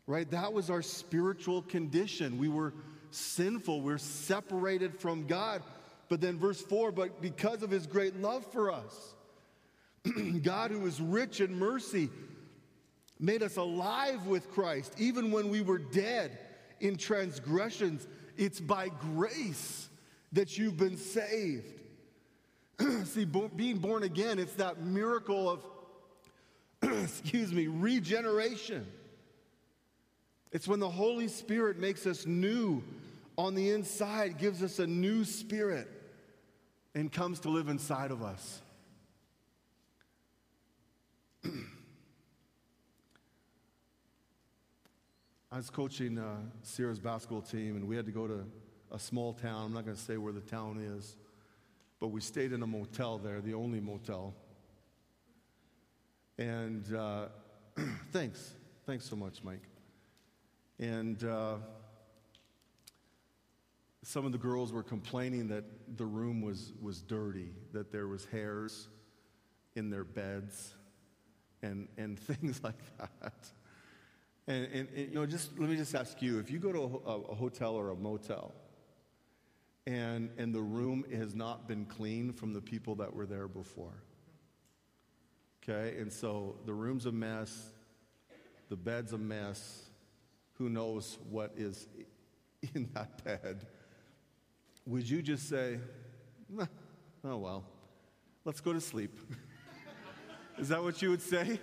Right? 0.07 0.31
That 0.31 0.53
was 0.53 0.71
our 0.71 0.83
spiritual 0.83 1.63
condition. 1.63 2.39
We 2.39 2.49
were 2.49 2.75
sinful, 3.11 3.81
we're 3.81 3.99
separated 3.99 4.99
from 4.99 5.27
God. 5.27 5.63
But 6.09 6.21
then, 6.21 6.39
verse 6.39 6.61
4 6.61 6.93
but 6.93 7.23
because 7.23 7.63
of 7.63 7.71
his 7.71 7.87
great 7.87 8.17
love 8.17 8.45
for 8.53 8.73
us, 8.73 9.15
God, 10.43 10.71
who 10.71 10.85
is 10.87 11.01
rich 11.01 11.41
in 11.41 11.55
mercy, 11.55 12.11
made 13.21 13.43
us 13.43 13.57
alive 13.57 14.27
with 14.27 14.51
Christ, 14.51 14.95
even 14.99 15.31
when 15.31 15.51
we 15.51 15.61
were 15.61 15.79
dead 15.79 16.39
in 16.81 16.97
transgressions. 16.97 18.07
It's 18.37 18.59
by 18.59 18.89
grace 18.89 19.89
that 20.33 20.57
you've 20.57 20.79
been 20.79 20.97
saved. 20.97 21.81
See, 23.05 23.27
bo- 23.27 23.51
being 23.55 23.79
born 23.79 24.03
again, 24.03 24.39
it's 24.39 24.55
that 24.55 24.81
miracle 24.81 25.51
of, 25.51 25.65
excuse 27.03 27.53
me, 27.53 27.67
regeneration. 27.67 28.87
It's 30.53 30.67
when 30.67 30.81
the 30.81 30.89
Holy 30.89 31.29
Spirit 31.29 31.79
makes 31.79 32.07
us 32.07 32.27
new 32.27 32.83
on 33.37 33.55
the 33.55 33.71
inside, 33.71 34.39
gives 34.39 34.63
us 34.63 34.79
a 34.79 34.87
new 34.87 35.25
spirit, 35.25 35.89
and 36.95 37.13
comes 37.13 37.41
to 37.41 37.51
live 37.51 37.69
inside 37.69 38.11
of 38.11 38.23
us. 38.23 38.61
I 45.53 45.57
was 45.57 45.69
coaching 45.69 46.17
uh, 46.17 46.37
Sierra's 46.63 47.01
basketball 47.01 47.43
team, 47.43 47.75
and 47.75 47.89
we 47.89 47.97
had 47.97 48.07
to 48.07 48.13
go 48.13 48.29
to 48.29 48.45
a 48.93 48.99
small 49.01 49.33
town. 49.33 49.65
I'm 49.65 49.73
not 49.73 49.85
going 49.85 49.97
to 49.97 50.03
say 50.03 50.17
where 50.17 50.33
the 50.33 50.41
town 50.41 50.79
is, 50.79 51.17
but 51.99 52.09
we 52.09 52.21
stayed 52.21 52.53
in 52.53 52.63
a 52.63 52.67
motel 52.69 53.19
there, 53.19 53.41
the 53.41 53.55
only 53.55 53.81
motel. 53.81 54.33
And 56.39 56.95
uh, 56.95 57.27
thanks. 58.13 58.53
Thanks 58.87 59.11
so 59.11 59.17
much, 59.17 59.43
Mike. 59.43 59.65
And 60.79 61.25
uh, 61.25 61.57
some 64.05 64.25
of 64.25 64.31
the 64.31 64.39
girls 64.39 64.73
were 64.73 64.85
complaining 64.85 65.49
that 65.49 65.65
the 65.97 66.07
room 66.07 66.43
was, 66.43 66.75
was 66.81 67.03
dirty, 67.03 67.51
that 67.73 67.91
there 67.91 68.07
was 68.07 68.25
hairs 68.27 68.87
in 69.75 69.91
their 69.91 70.05
beds 70.05 70.75
and, 71.61 71.89
and 71.99 72.19
things 72.21 72.63
like 72.63 72.79
that. 72.99 73.51
And, 74.51 74.65
and, 74.73 74.89
and, 74.97 75.09
you 75.11 75.15
know, 75.15 75.27
just 75.27 75.57
let 75.61 75.71
me 75.71 75.77
just 75.77 75.95
ask 75.95 76.21
you 76.21 76.41
if 76.41 76.51
you 76.51 76.59
go 76.59 76.73
to 76.73 77.01
a, 77.07 77.11
a, 77.31 77.35
hotel 77.37 77.77
or 77.77 77.91
a 77.91 77.95
motel 77.95 78.53
and, 79.87 80.29
and 80.39 80.53
the 80.53 80.61
room 80.61 81.05
has 81.15 81.37
not 81.37 81.69
been 81.69 81.85
cleaned 81.85 82.37
from 82.37 82.53
the 82.53 82.61
people 82.61 82.97
that 82.97 83.15
were 83.15 83.27
there 83.27 83.47
before, 83.47 84.03
okay, 85.63 85.97
and 85.99 86.13
so 86.13 86.57
the 86.67 86.75
room's 86.75 87.07
a 87.07 87.13
mess, 87.13 87.71
the 88.69 88.75
bed's 88.75 89.13
a 89.13 89.19
mess, 89.19 89.85
who 90.55 90.69
knows 90.69 91.19
what 91.31 91.53
is 91.57 91.87
in 92.75 92.91
that 92.95 93.23
bed, 93.23 93.69
would 94.85 95.09
you 95.09 95.23
just 95.23 95.49
say, 95.49 95.79
oh 97.23 97.37
well, 97.37 97.65
let's 98.45 98.61
go 98.61 98.73
to 98.73 98.81
sleep? 98.81 99.17
Is 100.59 100.69
that 100.69 100.83
what 100.83 101.01
you 101.01 101.11
would 101.11 101.23
say? 101.23 101.61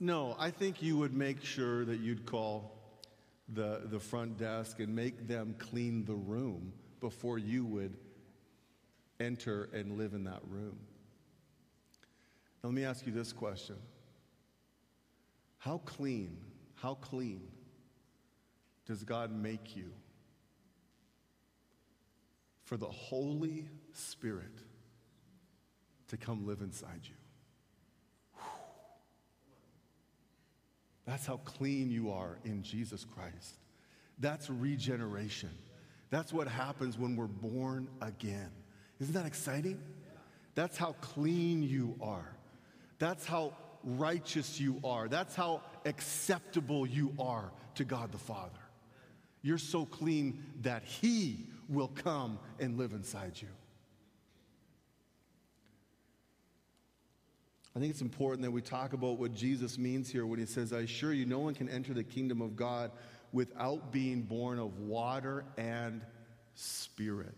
No, 0.00 0.36
I 0.38 0.50
think 0.50 0.80
you 0.80 0.96
would 0.96 1.12
make 1.12 1.44
sure 1.44 1.84
that 1.84 2.00
you'd 2.00 2.24
call 2.24 2.78
the, 3.48 3.82
the 3.84 3.98
front 3.98 4.38
desk 4.38 4.78
and 4.78 4.94
make 4.94 5.26
them 5.26 5.54
clean 5.58 6.04
the 6.04 6.14
room 6.14 6.72
before 7.00 7.38
you 7.38 7.64
would 7.64 7.96
enter 9.18 9.68
and 9.72 9.98
live 9.98 10.14
in 10.14 10.24
that 10.24 10.40
room. 10.48 10.78
Now, 12.62 12.70
let 12.70 12.74
me 12.74 12.84
ask 12.84 13.06
you 13.06 13.12
this 13.12 13.32
question 13.32 13.76
How 15.58 15.78
clean, 15.78 16.36
how 16.76 16.94
clean 16.94 17.42
does 18.86 19.02
God 19.02 19.30
make 19.30 19.76
you 19.76 19.92
for 22.64 22.76
the 22.76 22.86
Holy 22.86 23.66
Spirit 23.92 24.62
to 26.08 26.16
come 26.16 26.46
live 26.46 26.60
inside 26.60 27.00
you. 27.04 27.17
That's 31.08 31.24
how 31.24 31.38
clean 31.38 31.90
you 31.90 32.10
are 32.10 32.38
in 32.44 32.62
Jesus 32.62 33.06
Christ. 33.14 33.56
That's 34.18 34.50
regeneration. 34.50 35.48
That's 36.10 36.34
what 36.34 36.48
happens 36.48 36.98
when 36.98 37.16
we're 37.16 37.26
born 37.26 37.88
again. 38.02 38.50
Isn't 39.00 39.14
that 39.14 39.24
exciting? 39.24 39.80
That's 40.54 40.76
how 40.76 40.92
clean 41.00 41.62
you 41.62 41.96
are. 42.02 42.36
That's 42.98 43.24
how 43.24 43.54
righteous 43.82 44.60
you 44.60 44.80
are. 44.84 45.08
That's 45.08 45.34
how 45.34 45.62
acceptable 45.86 46.86
you 46.86 47.14
are 47.18 47.52
to 47.76 47.84
God 47.84 48.12
the 48.12 48.18
Father. 48.18 48.60
You're 49.40 49.56
so 49.56 49.86
clean 49.86 50.44
that 50.60 50.82
He 50.84 51.46
will 51.70 51.88
come 51.88 52.38
and 52.60 52.76
live 52.76 52.92
inside 52.92 53.32
you. 53.36 53.48
I 57.78 57.80
think 57.80 57.92
it's 57.92 58.02
important 58.02 58.42
that 58.42 58.50
we 58.50 58.60
talk 58.60 58.92
about 58.92 59.20
what 59.20 59.34
Jesus 59.34 59.78
means 59.78 60.10
here 60.10 60.26
when 60.26 60.40
he 60.40 60.46
says, 60.46 60.72
I 60.72 60.80
assure 60.80 61.12
you, 61.12 61.24
no 61.24 61.38
one 61.38 61.54
can 61.54 61.68
enter 61.68 61.94
the 61.94 62.02
kingdom 62.02 62.40
of 62.40 62.56
God 62.56 62.90
without 63.30 63.92
being 63.92 64.22
born 64.22 64.58
of 64.58 64.80
water 64.80 65.44
and 65.56 66.02
spirit. 66.56 67.36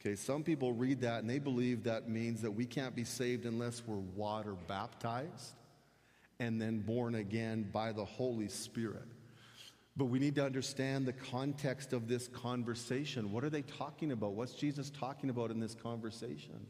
Okay, 0.00 0.14
some 0.14 0.44
people 0.44 0.72
read 0.72 1.00
that 1.00 1.22
and 1.22 1.28
they 1.28 1.40
believe 1.40 1.82
that 1.82 2.08
means 2.08 2.40
that 2.42 2.52
we 2.52 2.64
can't 2.66 2.94
be 2.94 3.02
saved 3.02 3.46
unless 3.46 3.82
we're 3.84 3.96
water 3.96 4.54
baptized 4.68 5.54
and 6.38 6.62
then 6.62 6.78
born 6.78 7.16
again 7.16 7.68
by 7.72 7.90
the 7.90 8.04
Holy 8.04 8.46
Spirit. 8.46 9.08
But 9.96 10.04
we 10.04 10.20
need 10.20 10.36
to 10.36 10.46
understand 10.46 11.04
the 11.04 11.14
context 11.14 11.92
of 11.92 12.06
this 12.06 12.28
conversation. 12.28 13.32
What 13.32 13.42
are 13.42 13.50
they 13.50 13.62
talking 13.62 14.12
about? 14.12 14.34
What's 14.34 14.54
Jesus 14.54 14.88
talking 14.88 15.30
about 15.30 15.50
in 15.50 15.58
this 15.58 15.74
conversation? 15.74 16.68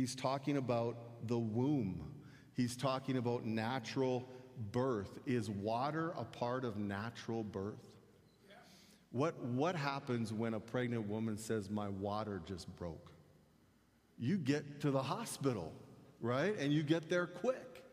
He's 0.00 0.14
talking 0.14 0.56
about 0.56 0.96
the 1.28 1.38
womb. 1.38 2.00
He's 2.54 2.74
talking 2.74 3.18
about 3.18 3.44
natural 3.44 4.26
birth. 4.72 5.18
Is 5.26 5.50
water 5.50 6.14
a 6.16 6.24
part 6.24 6.64
of 6.64 6.78
natural 6.78 7.44
birth? 7.44 7.76
What, 9.12 9.38
what 9.44 9.76
happens 9.76 10.32
when 10.32 10.54
a 10.54 10.60
pregnant 10.60 11.06
woman 11.06 11.36
says, 11.36 11.68
My 11.68 11.90
water 11.90 12.40
just 12.46 12.74
broke? 12.76 13.12
You 14.18 14.38
get 14.38 14.80
to 14.80 14.90
the 14.90 15.02
hospital, 15.02 15.70
right? 16.22 16.56
And 16.58 16.72
you 16.72 16.82
get 16.82 17.10
there 17.10 17.26
quick, 17.26 17.84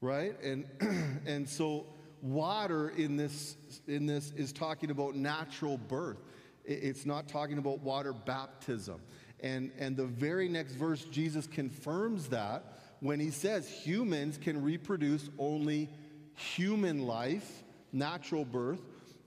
right? 0.00 0.40
And, 0.40 0.66
and 1.26 1.48
so, 1.48 1.86
water 2.20 2.90
in 2.90 3.16
this, 3.16 3.56
in 3.88 4.06
this 4.06 4.30
is 4.36 4.52
talking 4.52 4.92
about 4.92 5.16
natural 5.16 5.78
birth, 5.78 6.18
it's 6.64 7.04
not 7.04 7.26
talking 7.26 7.58
about 7.58 7.80
water 7.80 8.12
baptism. 8.12 9.00
And, 9.42 9.72
and 9.78 9.96
the 9.96 10.06
very 10.06 10.48
next 10.48 10.74
verse, 10.74 11.04
Jesus 11.04 11.46
confirms 11.46 12.28
that 12.28 12.64
when 13.00 13.18
he 13.18 13.30
says 13.30 13.68
humans 13.68 14.38
can 14.38 14.62
reproduce 14.62 15.28
only 15.38 15.90
human 16.34 17.06
life, 17.06 17.64
natural 17.92 18.44
birth, 18.44 18.80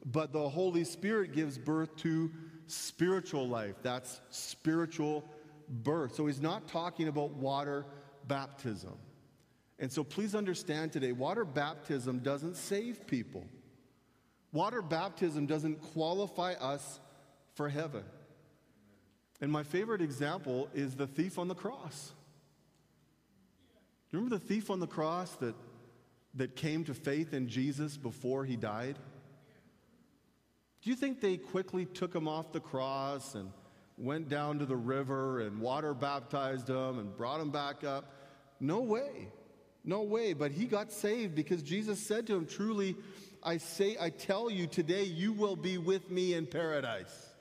but 0.06 0.32
the 0.32 0.50
Holy 0.50 0.86
Spirit 0.86 1.34
gives 1.34 1.58
birth 1.58 1.96
to 1.98 2.32
spiritual 2.68 3.48
life. 3.48 3.76
That's 3.82 4.22
spiritual 4.30 5.26
birth. 5.68 6.16
So 6.16 6.26
he's 6.28 6.42
not 6.42 6.68
talking 6.68 7.08
about 7.08 7.32
water 7.32 7.86
baptism. 8.28 8.94
And 9.80 9.92
so 9.92 10.04
please 10.04 10.36
understand 10.36 10.94
today 10.94 11.12
water 11.12 11.44
baptism 11.44 12.20
doesn't 12.20 12.56
save 12.56 13.06
people, 13.08 13.46
water 14.54 14.82
baptism 14.82 15.46
doesn't 15.46 15.82
qualify 15.94 16.54
us 16.54 17.00
for 17.56 17.68
heaven. 17.68 18.04
And 19.42 19.52
my 19.52 19.64
favorite 19.64 20.02
example 20.02 20.70
is 20.74 20.96
the 20.96 21.08
thief 21.08 21.38
on 21.38 21.48
the 21.48 21.56
cross. 21.56 22.14
Remember 24.12 24.38
the 24.38 24.44
thief 24.44 24.70
on 24.70 24.80
the 24.80 24.88
cross 24.88 25.32
that, 25.36 25.56
that 26.36 26.56
came 26.56 26.86
to 26.86 26.94
faith 26.94 27.34
in 27.34 27.50
Jesus 27.50 27.98
before 27.98 28.46
he 28.46 28.56
died? 28.56 28.98
Do 30.82 30.90
you 30.90 30.96
think 30.96 31.20
they 31.20 31.36
quickly 31.36 31.86
took 31.86 32.16
him 32.16 32.28
off 32.28 32.54
the 32.54 32.62
cross 32.62 33.36
and 33.36 33.52
went 33.98 34.30
down 34.30 34.60
to 34.60 34.66
the 34.66 34.76
river 34.76 35.42
and 35.42 35.60
water 35.60 35.94
baptized 35.94 36.70
him 36.70 37.00
and 37.00 37.16
brought 37.18 37.42
him 37.42 37.52
back 37.52 37.84
up? 37.84 38.06
No 38.62 38.80
way. 38.82 39.28
No 39.84 40.04
way. 40.04 40.34
But 40.34 40.52
he 40.52 40.66
got 40.66 40.92
saved 40.92 41.36
because 41.36 41.62
Jesus 41.62 42.00
said 42.00 42.26
to 42.28 42.36
him, 42.36 42.46
Truly, 42.46 42.96
I 43.44 43.58
say, 43.58 43.98
I 44.00 44.12
tell 44.12 44.50
you, 44.50 44.66
today 44.66 45.04
you 45.04 45.34
will 45.34 45.56
be 45.56 45.78
with 45.78 46.10
me 46.10 46.36
in 46.36 46.46
paradise. 46.46 47.35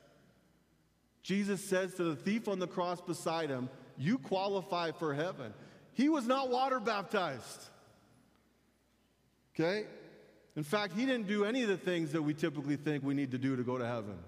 Jesus 1.25 1.65
says 1.65 1.95
to 1.95 2.05
the 2.05 2.15
thief 2.15 2.49
on 2.49 2.59
the 2.59 2.67
cross 2.67 3.01
beside 3.01 3.49
him, 3.49 3.71
You 3.97 4.19
qualify 4.19 4.93
for 4.93 5.15
heaven. 5.15 5.55
He 5.95 6.09
was 6.09 6.27
not 6.27 6.51
water 6.51 6.79
baptized. 6.79 7.71
Okay? 9.55 9.87
In 10.55 10.63
fact, 10.63 10.93
he 10.93 11.07
didn't 11.07 11.27
do 11.27 11.45
any 11.45 11.63
of 11.63 11.69
the 11.69 11.79
things 11.79 12.13
that 12.13 12.23
we 12.23 12.35
typically 12.35 12.77
think 12.77 13.03
we 13.03 13.15
need 13.15 13.31
to 13.31 13.39
do 13.39 13.57
to 13.57 13.63
go 13.63 13.79
to 13.79 13.87
heaven. 13.87 14.19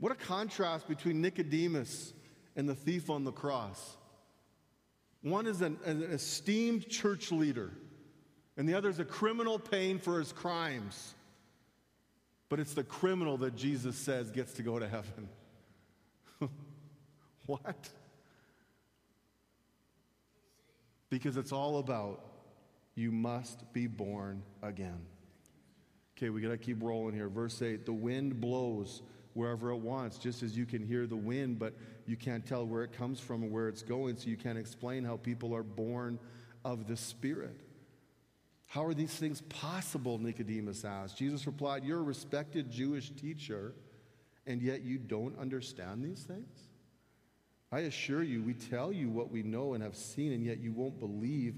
What 0.00 0.10
a 0.10 0.16
contrast 0.16 0.88
between 0.88 1.20
Nicodemus 1.20 2.14
and 2.56 2.68
the 2.68 2.74
thief 2.74 3.10
on 3.10 3.24
the 3.24 3.30
cross. 3.30 3.96
One 5.20 5.46
is 5.46 5.60
an, 5.60 5.78
an 5.84 6.02
esteemed 6.04 6.88
church 6.88 7.30
leader, 7.30 7.70
and 8.56 8.66
the 8.68 8.74
other 8.74 8.88
is 8.88 8.98
a 8.98 9.04
criminal 9.04 9.58
paying 9.58 9.98
for 9.98 10.18
his 10.18 10.32
crimes. 10.32 11.14
But 12.52 12.60
it's 12.60 12.74
the 12.74 12.84
criminal 12.84 13.38
that 13.38 13.56
Jesus 13.56 13.96
says 13.96 14.30
gets 14.30 14.52
to 14.52 14.62
go 14.62 14.78
to 14.78 14.86
heaven. 14.86 15.26
what? 17.46 17.88
Because 21.08 21.38
it's 21.38 21.50
all 21.50 21.78
about 21.78 22.22
you 22.94 23.10
must 23.10 23.72
be 23.72 23.86
born 23.86 24.42
again. 24.62 25.00
Okay, 26.14 26.28
we 26.28 26.42
got 26.42 26.50
to 26.50 26.58
keep 26.58 26.82
rolling 26.82 27.14
here. 27.14 27.30
Verse 27.30 27.62
8 27.62 27.86
The 27.86 27.92
wind 27.94 28.38
blows 28.38 29.00
wherever 29.32 29.70
it 29.70 29.78
wants, 29.78 30.18
just 30.18 30.42
as 30.42 30.54
you 30.54 30.66
can 30.66 30.86
hear 30.86 31.06
the 31.06 31.16
wind, 31.16 31.58
but 31.58 31.72
you 32.04 32.18
can't 32.18 32.44
tell 32.44 32.66
where 32.66 32.84
it 32.84 32.92
comes 32.92 33.18
from 33.18 33.44
and 33.44 33.50
where 33.50 33.68
it's 33.68 33.80
going, 33.80 34.18
so 34.18 34.28
you 34.28 34.36
can't 34.36 34.58
explain 34.58 35.04
how 35.04 35.16
people 35.16 35.56
are 35.56 35.62
born 35.62 36.18
of 36.66 36.86
the 36.86 36.98
Spirit. 36.98 37.58
How 38.72 38.86
are 38.86 38.94
these 38.94 39.12
things 39.12 39.42
possible? 39.42 40.16
Nicodemus 40.16 40.82
asked. 40.86 41.18
Jesus 41.18 41.46
replied, 41.46 41.84
You're 41.84 41.98
a 41.98 42.02
respected 42.02 42.70
Jewish 42.70 43.10
teacher, 43.10 43.74
and 44.46 44.62
yet 44.62 44.80
you 44.80 44.96
don't 44.96 45.38
understand 45.38 46.02
these 46.02 46.22
things? 46.22 46.58
I 47.70 47.80
assure 47.80 48.22
you, 48.22 48.42
we 48.42 48.54
tell 48.54 48.90
you 48.90 49.10
what 49.10 49.30
we 49.30 49.42
know 49.42 49.74
and 49.74 49.82
have 49.82 49.94
seen, 49.94 50.32
and 50.32 50.42
yet 50.42 50.58
you 50.58 50.72
won't 50.72 50.98
believe 50.98 51.56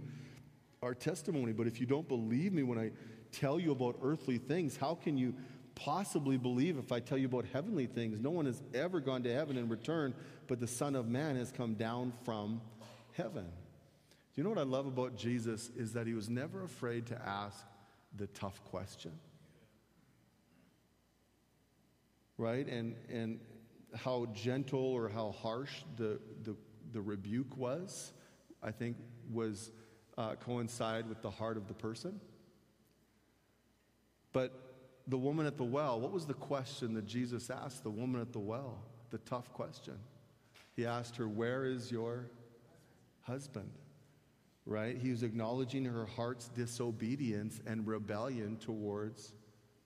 our 0.83 0.93
testimony. 0.93 1.53
But 1.53 1.69
if 1.69 1.81
you 1.81 1.87
don't 1.87 2.09
believe 2.09 2.53
me 2.53 2.65
when 2.65 2.81
I 2.81 2.91
tell 3.31 3.61
you 3.61 3.71
about 3.71 3.97
earthly 4.03 4.39
things, 4.39 4.77
how 4.77 4.97
can 4.97 5.17
you 5.17 5.37
possibly 5.77 6.37
believe 6.37 6.79
if 6.79 6.91
I 6.91 6.99
tell 6.99 7.17
you 7.17 7.27
about 7.27 7.45
heavenly 7.53 7.87
things? 7.87 8.19
No 8.19 8.31
one 8.31 8.47
has 8.47 8.61
ever 8.75 8.99
gone 8.99 9.23
to 9.23 9.33
heaven 9.33 9.57
and 9.57 9.71
returned, 9.71 10.15
but 10.49 10.59
the 10.59 10.67
Son 10.67 10.97
of 10.97 11.07
Man 11.07 11.37
has 11.37 11.53
come 11.53 11.75
down 11.75 12.13
from 12.25 12.61
heaven. 13.13 13.47
Do 14.35 14.41
you 14.41 14.43
know 14.43 14.51
what 14.51 14.59
I 14.59 14.63
love 14.63 14.87
about 14.87 15.17
Jesus 15.17 15.71
is 15.77 15.93
that 15.93 16.09
he 16.09 16.15
was 16.15 16.29
never 16.29 16.65
afraid 16.65 17.07
to 17.07 17.23
ask 17.25 17.65
the 18.17 18.27
tough 18.29 18.63
question. 18.65 19.13
Right? 22.37 22.67
And 22.67 22.97
and 23.09 23.39
how 23.95 24.27
gentle 24.35 24.81
or 24.81 25.09
how 25.09 25.31
harsh 25.31 25.71
the 25.97 26.19
the, 26.43 26.57
the 26.93 27.01
rebuke 27.01 27.57
was, 27.57 28.13
I 28.61 28.73
think 28.73 28.97
was 29.33 29.71
uh, 30.19 30.35
coincide 30.35 31.09
with 31.09 31.23
the 31.23 31.31
heart 31.31 31.57
of 31.57 31.69
the 31.69 31.75
person. 31.75 32.21
But 34.33 34.53
the 35.07 35.19
woman 35.19 35.47
at 35.47 35.57
the 35.57 35.65
well, 35.65 36.01
what 36.01 36.11
was 36.11 36.27
the 36.27 36.35
question 36.35 36.95
that 36.95 37.07
Jesus 37.07 37.51
asked 37.51 37.85
the 37.85 37.91
woman 37.91 38.21
at 38.21 38.33
the 38.33 38.41
well? 38.41 38.83
The 39.11 39.19
tough 39.19 39.53
question. 39.53 39.95
He 40.75 40.87
asked 40.87 41.15
her, 41.17 41.29
Where 41.29 41.65
is 41.65 41.93
your 41.93 42.27
husband? 43.23 43.71
Right? 44.67 44.97
He 44.97 45.11
was 45.11 45.23
acknowledging 45.23 45.85
her 45.85 46.07
heart's 46.07 46.49
disobedience 46.49 47.61
and 47.67 47.87
rebellion 47.87 48.57
towards 48.57 49.33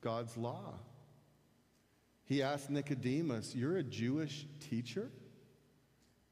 God's 0.01 0.37
law. 0.37 0.75
He 2.25 2.43
asked 2.43 2.71
Nicodemus, 2.71 3.55
You're 3.55 3.79
a 3.79 3.83
Jewish 3.83 4.47
teacher 4.61 5.11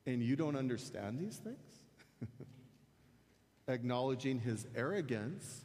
and 0.07 0.23
you 0.23 0.37
don't 0.37 0.57
understand 0.57 1.19
these 1.19 1.37
things? 1.37 2.31
acknowledging 3.69 4.39
his 4.39 4.67
arrogance 4.77 5.65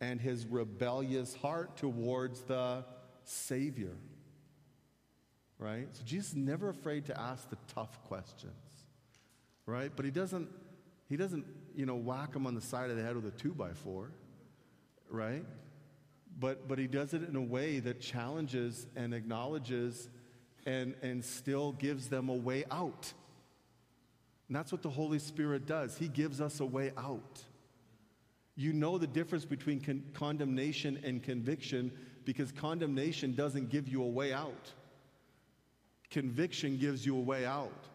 and 0.00 0.20
his 0.20 0.46
rebellious 0.46 1.34
heart 1.34 1.76
towards 1.76 2.40
the 2.42 2.84
Savior. 3.24 3.96
Right? 5.58 5.86
So 5.92 6.02
Jesus 6.04 6.30
is 6.30 6.36
never 6.36 6.70
afraid 6.70 7.06
to 7.06 7.20
ask 7.20 7.48
the 7.50 7.58
tough 7.68 8.02
questions. 8.04 8.52
Right? 9.66 9.92
But 9.94 10.04
he 10.04 10.10
doesn't, 10.10 10.48
he 11.08 11.16
doesn't, 11.16 11.44
you 11.74 11.86
know, 11.86 11.96
whack 11.96 12.34
him 12.34 12.46
on 12.46 12.54
the 12.54 12.60
side 12.60 12.90
of 12.90 12.96
the 12.96 13.02
head 13.02 13.16
with 13.16 13.26
a 13.26 13.30
two 13.30 13.52
by 13.52 13.72
four. 13.72 14.10
Right? 15.10 15.44
But, 16.38 16.66
but 16.66 16.78
he 16.78 16.86
does 16.86 17.14
it 17.14 17.22
in 17.28 17.36
a 17.36 17.42
way 17.42 17.78
that 17.80 18.00
challenges 18.00 18.86
and 18.96 19.14
acknowledges 19.14 20.08
and, 20.66 20.94
and 21.02 21.24
still 21.24 21.72
gives 21.72 22.08
them 22.08 22.28
a 22.28 22.34
way 22.34 22.64
out. 22.70 23.12
And 24.48 24.56
that's 24.56 24.72
what 24.72 24.82
the 24.82 24.90
Holy 24.90 25.18
Spirit 25.18 25.66
does. 25.66 25.96
He 25.96 26.08
gives 26.08 26.40
us 26.40 26.60
a 26.60 26.66
way 26.66 26.92
out. 26.96 27.42
You 28.56 28.72
know 28.72 28.98
the 28.98 29.06
difference 29.06 29.44
between 29.44 29.80
con- 29.80 30.04
condemnation 30.14 31.00
and 31.04 31.22
conviction 31.22 31.90
because 32.24 32.52
condemnation 32.52 33.34
doesn't 33.34 33.68
give 33.68 33.88
you 33.88 34.02
a 34.02 34.08
way 34.08 34.32
out. 34.32 34.72
Conviction 36.10 36.78
gives 36.78 37.04
you 37.04 37.16
a 37.16 37.20
way 37.20 37.44
out. 37.44 37.88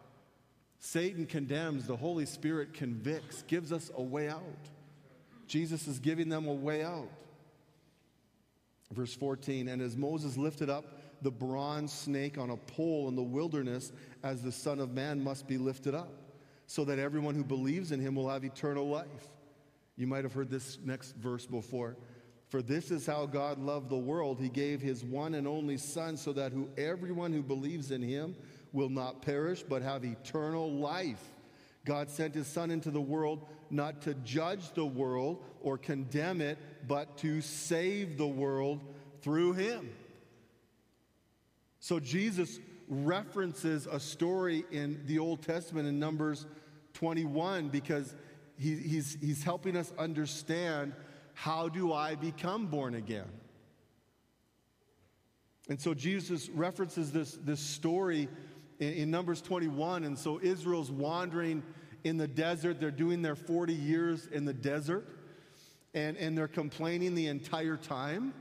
Satan 0.80 1.26
condemns, 1.26 1.88
the 1.88 1.98
Holy 1.98 2.26
Spirit 2.26 2.74
convicts, 2.74 3.44
gives 3.44 3.72
us 3.72 3.92
a 3.96 4.02
way 4.02 4.30
out. 4.30 4.44
Jesus 5.48 5.88
is 5.88 6.00
giving 6.00 6.30
them 6.30 6.48
a 6.48 6.54
way 6.54 6.84
out. 6.84 7.10
Verse 8.94 9.14
14 9.14 9.68
And 9.68 9.82
as 9.82 9.98
Moses 9.98 10.38
lifted 10.38 10.70
up 10.70 10.86
the 11.22 11.32
bronze 11.32 11.92
snake 11.92 12.38
on 12.38 12.50
a 12.50 12.56
pole 12.56 13.10
in 13.10 13.16
the 13.16 13.22
wilderness, 13.22 13.92
as 14.24 14.42
the 14.42 14.52
Son 14.52 14.80
of 14.80 14.94
Man 14.94 15.22
must 15.22 15.48
be 15.48 15.58
lifted 15.58 15.94
up, 15.94 16.14
so 16.66 16.86
that 16.86 16.98
everyone 16.98 17.36
who 17.36 17.44
believes 17.44 17.92
in 17.92 18.00
him 18.00 18.16
will 18.16 18.30
have 18.30 18.46
eternal 18.46 18.88
life. 18.88 19.28
You 19.98 20.08
might 20.08 20.24
have 20.24 20.34
heard 20.34 20.50
this 20.50 20.78
next 20.86 21.16
verse 21.18 21.46
before. 21.46 21.98
For 22.48 22.62
this 22.62 22.90
is 22.90 23.06
how 23.06 23.26
God 23.26 23.60
loved 23.60 23.90
the 23.90 23.98
world. 23.98 24.40
He 24.40 24.50
gave 24.50 24.82
his 24.82 25.04
one 25.04 25.36
and 25.36 25.48
only 25.48 25.78
Son 25.78 26.16
so 26.18 26.34
that 26.34 26.52
who, 26.52 26.70
everyone 26.78 27.34
who 27.34 27.44
believes 27.44 27.92
in 27.92 28.02
him 28.02 28.36
will 28.74 28.90
not 28.90 29.22
perish 29.22 29.64
but 29.64 29.82
have 29.82 30.04
eternal 30.04 30.72
life. 30.72 31.24
God 31.86 32.10
sent 32.10 32.36
his 32.36 32.48
Son 32.48 32.72
into 32.72 32.92
the 32.92 33.02
world 33.02 33.48
not 33.70 34.02
to 34.04 34.14
judge 34.16 34.72
the 34.74 34.86
world 34.86 35.44
or 35.62 35.78
condemn 35.78 36.42
it, 36.42 36.58
but 36.88 37.18
to 37.18 37.42
save 37.42 38.18
the 38.18 38.28
world 38.28 38.82
through 39.22 39.54
him. 39.54 39.90
So 41.80 42.00
Jesus 42.00 42.60
references 42.88 43.88
a 43.88 44.00
story 44.00 44.66
in 44.72 45.02
the 45.06 45.20
Old 45.20 45.42
Testament 45.42 45.88
in 45.88 46.00
Numbers 46.00 46.46
21 46.94 47.70
because 47.70 48.16
he, 48.58 48.76
he's, 48.76 49.18
he's 49.22 49.44
helping 49.44 49.78
us 49.78 49.94
understand 49.98 50.94
how 51.34 51.70
do 51.70 51.94
I 51.94 52.16
become 52.16 52.68
born 52.68 52.96
again? 52.96 53.30
And 55.70 55.80
so 55.80 55.94
Jesus 55.94 56.50
references 56.50 57.12
this, 57.12 57.38
this 57.44 57.60
story 57.60 58.28
in, 58.80 58.94
in 58.94 59.12
Numbers 59.12 59.42
21. 59.42 60.04
And 60.04 60.18
so 60.18 60.40
Israel's 60.42 60.92
wandering 60.92 61.64
in 62.04 62.18
the 62.18 62.28
desert. 62.28 62.80
They're 62.80 62.92
doing 62.92 63.22
their 63.22 63.36
40 63.36 63.74
years 63.74 64.28
in 64.28 64.46
the 64.46 64.54
desert. 64.54 65.08
And, 65.94 66.18
and 66.18 66.38
they're 66.38 66.48
complaining 66.48 67.16
the 67.16 67.28
entire 67.28 67.78
time. 67.78 68.34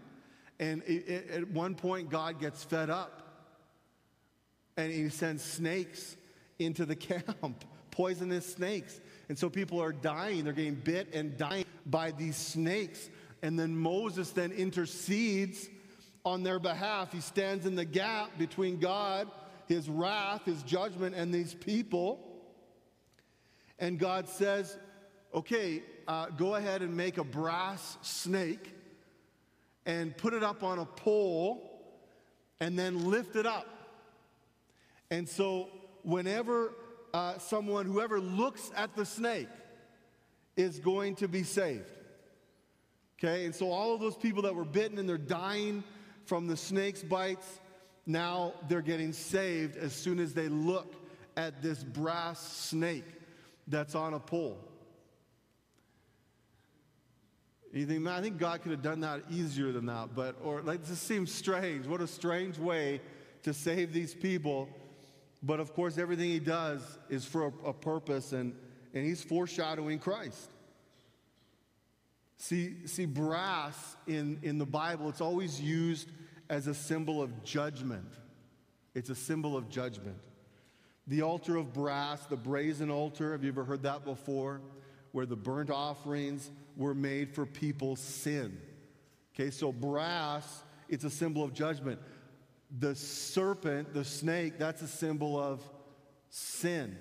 And 0.61 0.83
it, 0.85 1.09
it, 1.09 1.31
at 1.31 1.48
one 1.51 1.74
point, 1.74 2.11
God 2.11 2.40
gets 2.40 2.64
fed 2.64 2.90
up. 2.90 3.22
And 4.77 4.92
he 4.92 5.09
sends 5.09 5.42
snakes 5.42 6.16
into 6.59 6.85
the 6.85 6.96
camp, 6.96 7.64
poisonous 7.90 8.55
snakes. 8.55 9.01
And 9.29 9.38
so 9.38 9.51
people 9.51 9.83
are 9.83 9.92
dying. 9.92 10.44
They're 10.44 10.53
getting 10.53 10.74
bit 10.74 11.14
and 11.14 11.37
dying 11.37 11.64
by 11.87 12.11
these 12.12 12.37
snakes. 12.37 13.09
And 13.42 13.59
then 13.59 13.77
Moses 13.77 14.31
then 14.31 14.53
intercedes 14.53 15.68
on 16.24 16.42
their 16.42 16.59
behalf. 16.59 17.12
He 17.12 17.20
stands 17.20 17.66
in 17.66 17.74
the 17.74 17.85
gap 17.85 18.37
between 18.38 18.79
God, 18.79 19.29
his 19.68 19.88
wrath, 19.88 20.44
his 20.46 20.62
judgment, 20.62 21.14
and 21.14 21.33
these 21.33 21.54
people. 21.54 22.24
And 23.78 23.98
God 23.98 24.28
says, 24.28 24.76
okay, 25.35 25.83
uh, 26.09 26.26
go 26.31 26.54
ahead 26.54 26.83
and 26.83 26.96
make 26.96 27.18
a 27.18 27.24
brass 27.24 27.98
snake 28.02 28.74
and 29.87 30.16
put 30.16 30.33
it 30.33 30.42
up 30.42 30.62
on 30.62 30.78
a 30.78 30.85
pole 30.85 31.64
and 32.61 32.78
then 32.78 33.11
lift 33.11 33.37
it 33.37 33.46
up. 33.46 33.66
And 35.11 35.28
so, 35.28 35.68
whenever 36.02 36.74
uh, 37.14 37.38
someone, 37.38 37.87
whoever 37.87 38.20
looks 38.20 38.70
at 38.76 38.94
the 38.96 39.04
snake, 39.04 39.48
is 40.57 40.78
going 40.81 41.14
to 41.16 41.28
be 41.28 41.42
saved. 41.42 41.90
Okay, 43.18 43.46
and 43.46 43.54
so 43.54 43.70
all 43.70 43.94
of 43.94 44.00
those 44.00 44.16
people 44.16 44.42
that 44.42 44.54
were 44.54 44.64
bitten 44.64 44.98
and 44.98 45.09
they're 45.09 45.18
dying 45.18 45.83
from 46.24 46.46
the 46.46 46.57
snake's 46.57 47.02
bites, 47.02 47.61
now 48.08 48.54
they're 48.68 48.80
getting 48.80 49.12
saved 49.12 49.76
as 49.76 49.92
soon 49.92 50.18
as 50.18 50.32
they 50.32 50.48
look 50.48 50.94
at 51.36 51.62
this 51.62 51.84
brass 51.84 52.40
snake 52.40 53.04
that's 53.68 53.94
on 53.94 54.14
a 54.14 54.18
pole. 54.18 54.58
You 57.72 57.84
think, 57.84 58.00
man, 58.00 58.14
I 58.14 58.22
think 58.22 58.38
God 58.38 58.62
could 58.62 58.72
have 58.72 58.80
done 58.82 59.00
that 59.00 59.24
easier 59.30 59.72
than 59.72 59.86
that, 59.86 60.14
but, 60.14 60.36
or 60.42 60.62
like, 60.62 60.84
this 60.84 60.98
seems 60.98 61.30
strange. 61.30 61.86
What 61.86 62.00
a 62.00 62.06
strange 62.06 62.58
way 62.58 63.02
to 63.42 63.52
save 63.52 63.92
these 63.92 64.14
people. 64.14 64.70
But 65.42 65.60
of 65.60 65.74
course, 65.74 65.98
everything 65.98 66.30
he 66.30 66.40
does 66.40 66.80
is 67.10 67.26
for 67.26 67.48
a, 67.48 67.68
a 67.68 67.72
purpose, 67.74 68.32
and, 68.32 68.54
and 68.94 69.04
he's 69.04 69.22
foreshadowing 69.22 69.98
Christ. 69.98 70.50
See, 72.38 72.86
see, 72.86 73.04
brass 73.04 73.96
in, 74.06 74.38
in 74.42 74.56
the 74.56 74.66
Bible, 74.66 75.10
it's 75.10 75.20
always 75.20 75.60
used 75.60 76.08
as 76.48 76.66
a 76.66 76.74
symbol 76.74 77.22
of 77.22 77.44
judgment. 77.44 78.14
It's 78.94 79.11
a 79.11 79.14
symbol 79.14 79.56
of 79.56 79.68
judgment. 79.68 80.16
The 81.06 81.22
altar 81.22 81.56
of 81.56 81.72
brass, 81.72 82.26
the 82.26 82.37
brazen 82.37 82.90
altar, 82.90 83.32
have 83.32 83.42
you 83.42 83.50
ever 83.50 83.64
heard 83.64 83.82
that 83.82 84.04
before? 84.04 84.61
Where 85.12 85.26
the 85.26 85.37
burnt 85.37 85.70
offerings 85.70 86.50
were 86.76 86.94
made 86.94 87.34
for 87.34 87.46
people's 87.46 88.00
sin. 88.00 88.61
Okay, 89.34 89.50
so 89.50 89.72
brass, 89.72 90.62
it's 90.88 91.04
a 91.04 91.11
symbol 91.11 91.42
of 91.42 91.54
judgment. 91.54 92.00
The 92.78 92.94
serpent, 92.94 93.94
the 93.94 94.04
snake, 94.04 94.58
that's 94.58 94.82
a 94.82 94.88
symbol 94.88 95.40
of 95.40 95.62
sin. 96.28 96.96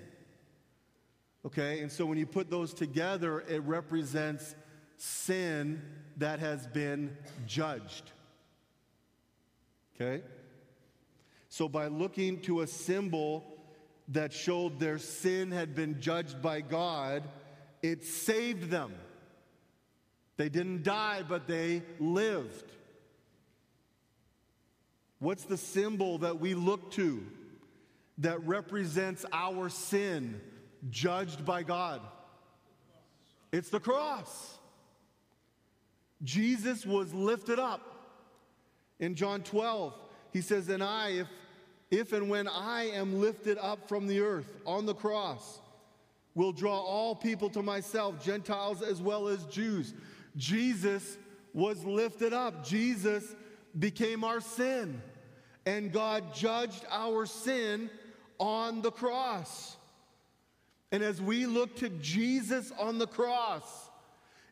Okay, 1.44 1.80
and 1.80 1.92
so 1.92 2.06
when 2.06 2.18
you 2.18 2.26
put 2.26 2.50
those 2.50 2.72
together, 2.72 3.40
it 3.48 3.62
represents 3.62 4.54
sin 4.96 5.82
that 6.16 6.40
has 6.40 6.66
been 6.66 7.16
judged. 7.46 8.12
Okay? 10.00 10.22
So 11.48 11.68
by 11.68 11.88
looking 11.88 12.40
to 12.42 12.60
a 12.60 12.66
symbol 12.66 13.44
that 14.08 14.32
showed 14.32 14.78
their 14.78 14.98
sin 14.98 15.50
had 15.50 15.74
been 15.74 16.00
judged 16.00 16.40
by 16.40 16.60
God, 16.60 17.24
it 17.82 18.04
saved 18.04 18.70
them. 18.70 18.94
They 20.36 20.48
didn't 20.48 20.84
die, 20.84 21.24
but 21.28 21.46
they 21.46 21.82
lived. 21.98 22.70
What's 25.18 25.44
the 25.44 25.56
symbol 25.56 26.18
that 26.18 26.38
we 26.38 26.54
look 26.54 26.92
to 26.92 27.26
that 28.18 28.46
represents 28.46 29.26
our 29.32 29.68
sin 29.68 30.40
judged 30.90 31.44
by 31.44 31.64
God? 31.64 32.00
It's 33.50 33.70
the 33.70 33.80
cross. 33.80 34.58
Jesus 36.22 36.86
was 36.86 37.12
lifted 37.12 37.58
up. 37.58 37.97
In 39.00 39.14
John 39.14 39.42
12, 39.42 39.94
he 40.32 40.40
says, 40.40 40.68
And 40.68 40.82
I, 40.82 41.10
if, 41.10 41.28
if 41.90 42.12
and 42.12 42.28
when 42.28 42.48
I 42.48 42.90
am 42.90 43.20
lifted 43.20 43.58
up 43.58 43.88
from 43.88 44.06
the 44.06 44.20
earth 44.20 44.58
on 44.66 44.86
the 44.86 44.94
cross, 44.94 45.60
will 46.34 46.52
draw 46.52 46.78
all 46.78 47.14
people 47.16 47.50
to 47.50 47.62
myself, 47.62 48.24
Gentiles 48.24 48.82
as 48.82 49.00
well 49.00 49.28
as 49.28 49.44
Jews. 49.46 49.94
Jesus 50.36 51.18
was 51.52 51.84
lifted 51.84 52.32
up. 52.32 52.64
Jesus 52.64 53.34
became 53.78 54.22
our 54.22 54.40
sin. 54.40 55.02
And 55.66 55.92
God 55.92 56.34
judged 56.34 56.84
our 56.90 57.26
sin 57.26 57.90
on 58.38 58.82
the 58.82 58.92
cross. 58.92 59.76
And 60.92 61.02
as 61.02 61.20
we 61.20 61.44
look 61.46 61.76
to 61.76 61.88
Jesus 61.88 62.72
on 62.78 62.98
the 62.98 63.06
cross, 63.06 63.90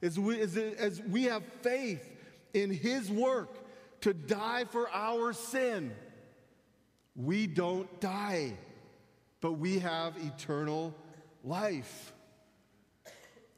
as 0.03 0.19
we, 0.19 0.41
as, 0.41 0.57
as 0.57 1.01
we 1.03 1.25
have 1.25 1.43
faith 1.63 2.05
in 2.53 2.71
His 2.71 3.11
work 3.11 3.66
to 4.03 4.15
die 4.15 4.65
for 4.65 4.89
our 4.91 5.33
sin, 5.33 5.93
we 7.15 7.47
don't 7.47 8.01
die, 8.01 8.53
but 9.41 9.53
we 9.53 9.79
have 9.79 10.15
eternal 10.19 10.95
life. 11.43 12.13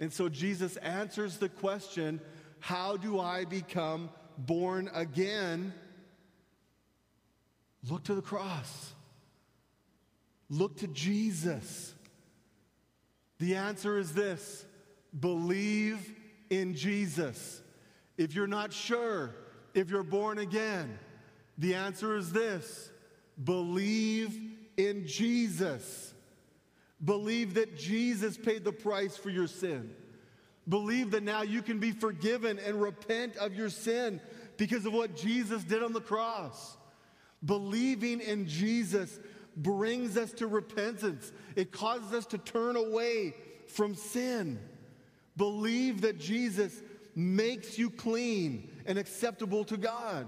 And 0.01 0.13
so 0.13 0.29
Jesus 0.29 0.77
answers 0.77 1.39
the 1.39 1.49
question 1.49 2.21
how 2.61 2.97
do 2.97 3.21
I 3.21 3.45
become 3.45 4.11
born 4.37 4.91
again? 4.95 5.73
Look 7.89 8.05
to 8.05 8.15
the 8.15 8.23
cross. 8.23 8.93
Look 10.51 10.79
to 10.79 10.89
Jesus. 10.89 11.95
The 13.39 13.55
answer 13.57 13.99
is 13.99 14.13
this 14.13 14.65
believe 15.19 16.15
in 16.51 16.75
Jesus. 16.75 17.63
If 18.17 18.35
you're 18.35 18.47
not 18.47 18.73
sure 18.73 19.35
if 19.79 19.91
you're 19.91 20.03
born 20.03 20.39
again, 20.39 20.99
the 21.57 21.75
answer 21.75 22.17
is 22.17 22.33
this 22.33 22.91
believe 23.43 24.39
in 24.77 25.07
Jesus. 25.07 26.15
Believe 27.05 27.55
that 27.55 27.77
Jesus 27.77 28.37
paid 28.37 28.65
the 28.65 28.73
price 28.73 29.17
for 29.17 29.31
your 29.31 29.47
sin. 29.47 29.95
Believe 30.69 31.13
that 31.13 31.23
now 31.23 31.43
you 31.43 31.63
can 31.63 31.79
be 31.79 31.93
forgiven 31.93 32.59
and 32.59 32.83
repent 32.83 33.37
of 33.37 33.55
your 33.55 33.71
sin 33.71 34.21
because 34.57 34.85
of 34.85 34.93
what 34.93 35.17
Jesus 35.17 35.63
did 35.63 35.83
on 35.83 35.93
the 35.93 36.01
cross. 36.01 36.77
Believing 37.45 38.21
in 38.21 38.49
Jesus 38.49 39.21
brings 39.57 40.17
us 40.17 40.33
to 40.33 40.49
repentance, 40.49 41.33
it 41.55 41.71
causes 41.71 42.13
us 42.13 42.27
to 42.27 42.39
turn 42.39 42.75
away 42.75 43.35
from 43.69 43.95
sin. 43.95 44.59
Believe 45.37 46.01
that 46.01 46.19
Jesus 46.19 46.83
makes 47.15 47.79
you 47.79 47.91
clean 47.91 48.68
and 48.89 48.99
acceptable 48.99 49.63
to 49.65 49.77
God. 49.77 50.27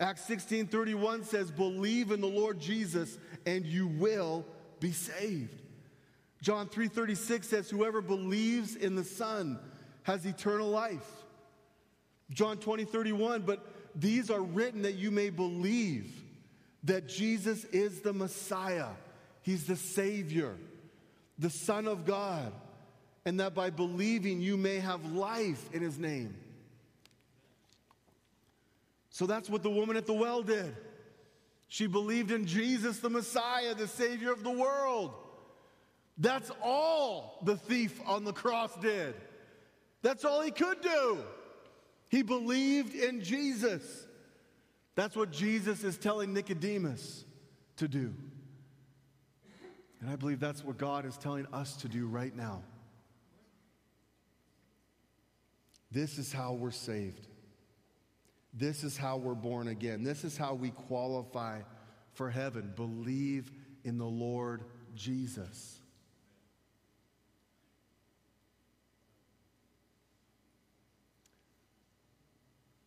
Acts 0.00 0.24
16 0.24 0.66
31 0.66 1.24
says, 1.24 1.50
Believe 1.52 2.10
in 2.10 2.20
the 2.20 2.26
Lord 2.26 2.58
Jesus 2.58 3.16
and 3.46 3.64
you 3.64 3.86
will 3.86 4.44
be 4.80 4.90
saved. 4.90 5.62
John 6.42 6.68
3 6.68 6.88
36 6.88 7.46
says, 7.46 7.70
Whoever 7.70 8.00
believes 8.00 8.74
in 8.74 8.96
the 8.96 9.04
Son 9.04 9.58
has 10.02 10.26
eternal 10.26 10.68
life. 10.68 11.06
John 12.30 12.58
20 12.58 12.84
31, 12.84 13.42
but 13.42 13.64
these 13.94 14.30
are 14.30 14.42
written 14.42 14.82
that 14.82 14.94
you 14.94 15.10
may 15.10 15.30
believe 15.30 16.12
that 16.84 17.08
Jesus 17.08 17.64
is 17.66 18.00
the 18.00 18.12
Messiah, 18.12 18.88
He's 19.42 19.66
the 19.66 19.76
Savior, 19.76 20.56
the 21.38 21.50
Son 21.50 21.86
of 21.86 22.04
God, 22.04 22.52
and 23.24 23.40
that 23.40 23.54
by 23.54 23.70
believing 23.70 24.40
you 24.40 24.56
may 24.56 24.78
have 24.78 25.04
life 25.04 25.68
in 25.72 25.82
His 25.82 25.98
name. 25.98 26.34
So 29.16 29.24
that's 29.24 29.48
what 29.48 29.62
the 29.62 29.70
woman 29.70 29.96
at 29.96 30.04
the 30.04 30.12
well 30.12 30.42
did. 30.42 30.76
She 31.68 31.86
believed 31.86 32.30
in 32.30 32.44
Jesus, 32.44 32.98
the 32.98 33.08
Messiah, 33.08 33.74
the 33.74 33.88
Savior 33.88 34.30
of 34.30 34.44
the 34.44 34.50
world. 34.50 35.14
That's 36.18 36.50
all 36.62 37.38
the 37.42 37.56
thief 37.56 37.98
on 38.04 38.24
the 38.24 38.34
cross 38.34 38.76
did. 38.76 39.14
That's 40.02 40.26
all 40.26 40.42
he 40.42 40.50
could 40.50 40.82
do. 40.82 41.16
He 42.10 42.20
believed 42.20 42.94
in 42.94 43.22
Jesus. 43.22 44.06
That's 44.96 45.16
what 45.16 45.32
Jesus 45.32 45.82
is 45.82 45.96
telling 45.96 46.34
Nicodemus 46.34 47.24
to 47.78 47.88
do. 47.88 48.12
And 50.02 50.10
I 50.10 50.16
believe 50.16 50.40
that's 50.40 50.62
what 50.62 50.76
God 50.76 51.06
is 51.06 51.16
telling 51.16 51.46
us 51.54 51.76
to 51.76 51.88
do 51.88 52.06
right 52.06 52.36
now. 52.36 52.60
This 55.90 56.18
is 56.18 56.34
how 56.34 56.52
we're 56.52 56.70
saved. 56.70 57.28
This 58.58 58.84
is 58.84 58.96
how 58.96 59.18
we're 59.18 59.34
born 59.34 59.68
again. 59.68 60.02
This 60.02 60.24
is 60.24 60.38
how 60.38 60.54
we 60.54 60.70
qualify 60.70 61.60
for 62.14 62.30
heaven. 62.30 62.72
Believe 62.74 63.52
in 63.84 63.98
the 63.98 64.06
Lord 64.06 64.64
Jesus. 64.94 65.78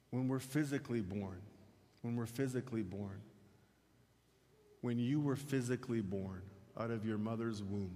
When 0.09 0.27
we're 0.27 0.39
physically 0.39 1.01
born, 1.01 1.39
when 2.01 2.15
we're 2.15 2.25
physically 2.25 2.81
born, 2.81 3.21
when 4.81 4.97
you 4.97 5.19
were 5.19 5.35
physically 5.35 6.01
born 6.01 6.41
out 6.79 6.89
of 6.89 7.05
your 7.05 7.19
mother's 7.19 7.61
womb, 7.61 7.95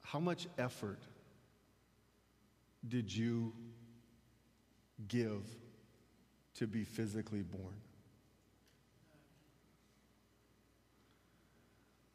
how 0.00 0.20
much 0.20 0.46
effort 0.56 1.02
did 2.86 3.14
you 3.14 3.52
give 5.06 5.42
to 6.54 6.66
be 6.66 6.84
physically 6.84 7.42
born? 7.42 7.74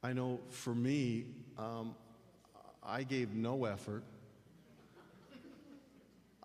I 0.01 0.11
know 0.11 0.41
for 0.49 0.75
me, 0.75 1.25
um, 1.57 1.95
I 2.83 3.03
gave 3.03 3.33
no 3.33 3.63
effort. 3.65 4.03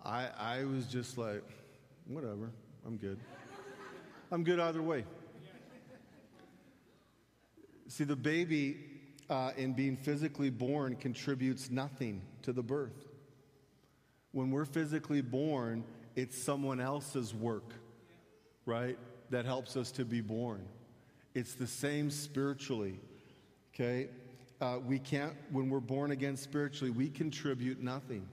I, 0.03 0.29
I 0.37 0.63
was 0.63 0.85
just 0.85 1.17
like, 1.17 1.43
whatever, 2.07 2.51
I'm 2.85 2.95
good. 2.95 3.19
I'm 4.31 4.45
good 4.45 4.59
either 4.59 4.81
way. 4.81 5.03
See, 7.89 8.05
the 8.05 8.15
baby 8.15 8.77
uh, 9.29 9.51
in 9.57 9.73
being 9.73 9.97
physically 9.97 10.49
born 10.49 10.95
contributes 10.95 11.69
nothing 11.69 12.21
to 12.43 12.53
the 12.53 12.63
birth. 12.63 13.08
When 14.31 14.51
we're 14.51 14.65
physically 14.65 15.21
born, 15.21 15.83
it's 16.15 16.37
someone 16.37 16.79
else's 16.79 17.33
work, 17.33 17.73
right? 18.65 18.97
That 19.29 19.45
helps 19.45 19.75
us 19.75 19.91
to 19.93 20.05
be 20.05 20.21
born. 20.21 20.65
It's 21.33 21.55
the 21.55 21.67
same 21.67 22.09
spiritually, 22.09 22.99
okay? 23.73 24.09
Uh, 24.61 24.79
we 24.85 24.99
can't, 24.99 25.33
when 25.51 25.69
we're 25.69 25.79
born 25.79 26.11
again 26.11 26.35
spiritually, 26.35 26.91
we 26.91 27.09
contribute 27.09 27.81
nothing. 27.81 28.27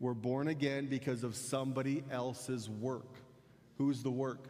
We're 0.00 0.14
born 0.14 0.48
again 0.48 0.86
because 0.86 1.24
of 1.24 1.36
somebody 1.36 2.04
else's 2.10 2.68
work. 2.68 3.16
Who's 3.78 4.02
the 4.02 4.10
work? 4.10 4.48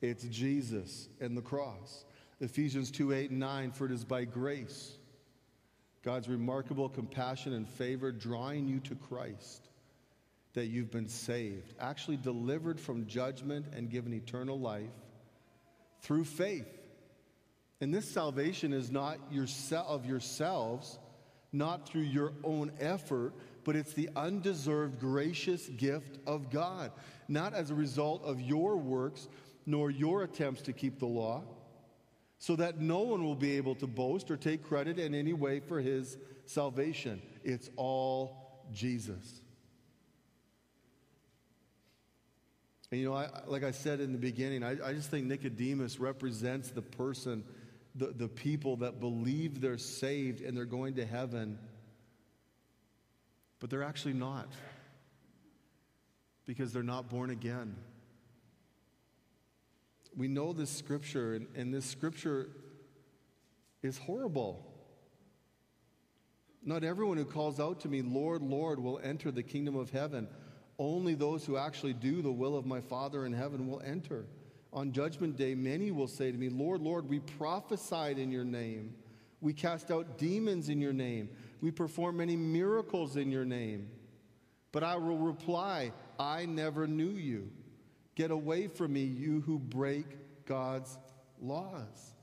It's 0.00 0.24
Jesus 0.24 1.08
and 1.20 1.36
the 1.36 1.42
cross. 1.42 2.04
Ephesians 2.40 2.90
2 2.90 3.12
8 3.12 3.30
and 3.30 3.40
9, 3.40 3.72
for 3.72 3.86
it 3.86 3.92
is 3.92 4.04
by 4.04 4.24
grace 4.24 4.98
God's 6.02 6.28
remarkable 6.28 6.88
compassion 6.88 7.52
and 7.52 7.68
favor 7.68 8.10
drawing 8.10 8.66
you 8.66 8.80
to 8.80 8.94
Christ 8.94 9.68
that 10.54 10.66
you've 10.66 10.90
been 10.90 11.08
saved, 11.08 11.74
actually 11.80 12.16
delivered 12.16 12.78
from 12.78 13.06
judgment 13.06 13.66
and 13.74 13.88
given 13.88 14.12
eternal 14.12 14.58
life 14.58 14.90
through 16.02 16.24
faith. 16.24 16.66
And 17.80 17.94
this 17.94 18.10
salvation 18.10 18.72
is 18.72 18.90
not 18.90 19.18
of 19.72 20.06
yourselves, 20.06 20.98
not 21.52 21.88
through 21.88 22.02
your 22.02 22.32
own 22.44 22.72
effort, 22.80 23.32
but 23.64 23.76
it's 23.76 23.94
the 23.94 24.10
undeserved 24.16 25.00
gracious 25.00 25.68
gift 25.68 26.18
of 26.26 26.50
God, 26.50 26.92
not 27.28 27.54
as 27.54 27.70
a 27.70 27.74
result 27.74 28.22
of 28.24 28.40
your 28.40 28.76
works 28.76 29.28
nor 29.64 29.90
your 29.90 30.22
attempts 30.22 30.62
to 30.62 30.72
keep 30.72 30.98
the 30.98 31.06
law 31.06 31.42
so 32.42 32.56
that 32.56 32.80
no 32.80 33.02
one 33.02 33.22
will 33.22 33.36
be 33.36 33.56
able 33.56 33.76
to 33.76 33.86
boast 33.86 34.28
or 34.28 34.36
take 34.36 34.64
credit 34.64 34.98
in 34.98 35.14
any 35.14 35.32
way 35.32 35.60
for 35.60 35.80
his 35.80 36.18
salvation. 36.44 37.22
It's 37.44 37.70
all 37.76 38.64
Jesus. 38.72 39.42
And 42.90 43.00
you 43.00 43.08
know, 43.08 43.14
I, 43.14 43.28
like 43.46 43.62
I 43.62 43.70
said 43.70 44.00
in 44.00 44.10
the 44.10 44.18
beginning, 44.18 44.64
I, 44.64 44.70
I 44.84 44.92
just 44.92 45.08
think 45.08 45.28
Nicodemus 45.28 46.00
represents 46.00 46.70
the 46.70 46.82
person, 46.82 47.44
the, 47.94 48.06
the 48.06 48.26
people 48.26 48.74
that 48.78 48.98
believe 48.98 49.60
they're 49.60 49.78
saved 49.78 50.40
and 50.40 50.56
they're 50.56 50.64
going 50.64 50.94
to 50.94 51.06
heaven, 51.06 51.60
but 53.60 53.70
they're 53.70 53.84
actually 53.84 54.14
not 54.14 54.48
because 56.44 56.72
they're 56.72 56.82
not 56.82 57.08
born 57.08 57.30
again 57.30 57.76
we 60.16 60.28
know 60.28 60.52
this 60.52 60.70
scripture, 60.70 61.34
and, 61.34 61.46
and 61.54 61.72
this 61.72 61.84
scripture 61.84 62.48
is 63.82 63.98
horrible. 63.98 64.66
Not 66.64 66.84
everyone 66.84 67.16
who 67.16 67.24
calls 67.24 67.58
out 67.58 67.80
to 67.80 67.88
me, 67.88 68.02
Lord, 68.02 68.42
Lord, 68.42 68.78
will 68.78 69.00
enter 69.02 69.30
the 69.30 69.42
kingdom 69.42 69.74
of 69.74 69.90
heaven. 69.90 70.28
Only 70.78 71.14
those 71.14 71.44
who 71.44 71.56
actually 71.56 71.92
do 71.92 72.22
the 72.22 72.30
will 72.30 72.56
of 72.56 72.66
my 72.66 72.80
Father 72.80 73.26
in 73.26 73.32
heaven 73.32 73.68
will 73.68 73.82
enter. 73.84 74.26
On 74.72 74.92
judgment 74.92 75.36
day, 75.36 75.54
many 75.54 75.90
will 75.90 76.08
say 76.08 76.30
to 76.30 76.38
me, 76.38 76.48
Lord, 76.48 76.80
Lord, 76.80 77.08
we 77.08 77.18
prophesied 77.18 78.18
in 78.18 78.30
your 78.30 78.44
name. 78.44 78.94
We 79.40 79.52
cast 79.52 79.90
out 79.90 80.18
demons 80.18 80.68
in 80.68 80.80
your 80.80 80.92
name. 80.92 81.28
We 81.60 81.70
performed 81.72 82.18
many 82.18 82.36
miracles 82.36 83.16
in 83.16 83.30
your 83.30 83.44
name. 83.44 83.90
But 84.70 84.82
I 84.84 84.96
will 84.96 85.18
reply, 85.18 85.92
I 86.18 86.46
never 86.46 86.86
knew 86.86 87.10
you. 87.10 87.50
Get 88.14 88.30
away 88.30 88.68
from 88.68 88.92
me, 88.92 89.04
you 89.04 89.40
who 89.40 89.58
break 89.58 90.44
God's 90.46 90.98
laws. 91.40 92.14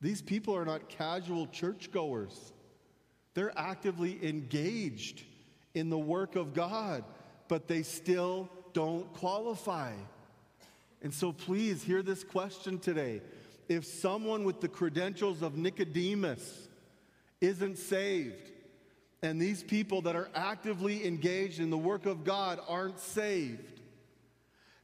These 0.00 0.22
people 0.22 0.54
are 0.54 0.64
not 0.64 0.88
casual 0.88 1.46
churchgoers, 1.46 2.52
they're 3.34 3.56
actively 3.58 4.18
engaged 4.26 5.22
in 5.74 5.90
the 5.90 5.98
work 5.98 6.36
of 6.36 6.54
God, 6.54 7.04
but 7.48 7.68
they 7.68 7.82
still 7.82 8.48
don't 8.72 9.12
qualify. 9.14 9.92
And 11.02 11.12
so 11.12 11.32
please 11.32 11.82
hear 11.82 12.02
this 12.02 12.24
question 12.24 12.78
today. 12.78 13.20
If 13.68 13.84
someone 13.84 14.44
with 14.44 14.60
the 14.60 14.68
credentials 14.68 15.42
of 15.42 15.56
Nicodemus 15.56 16.68
isn't 17.40 17.78
saved, 17.78 18.50
and 19.22 19.40
these 19.40 19.62
people 19.62 20.02
that 20.02 20.16
are 20.16 20.30
actively 20.34 21.06
engaged 21.06 21.60
in 21.60 21.70
the 21.70 21.78
work 21.78 22.06
of 22.06 22.24
God 22.24 22.60
aren't 22.68 23.00
saved, 23.00 23.75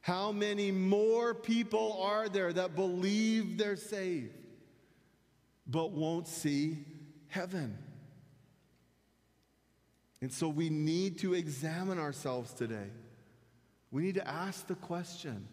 how 0.03 0.33
many 0.33 0.69
more 0.69 1.33
people 1.33 1.97
are 2.01 2.27
there 2.27 2.51
that 2.51 2.75
believe 2.75 3.57
they're 3.57 3.77
saved 3.77 4.35
but 5.65 5.91
won't 5.91 6.27
see 6.27 6.79
heaven? 7.29 7.77
And 10.19 10.29
so 10.29 10.49
we 10.49 10.69
need 10.69 11.19
to 11.19 11.33
examine 11.33 11.99
ourselves 11.99 12.51
today. 12.51 12.89
We 13.91 14.01
need 14.01 14.15
to 14.15 14.27
ask 14.27 14.67
the 14.67 14.75
question 14.75 15.47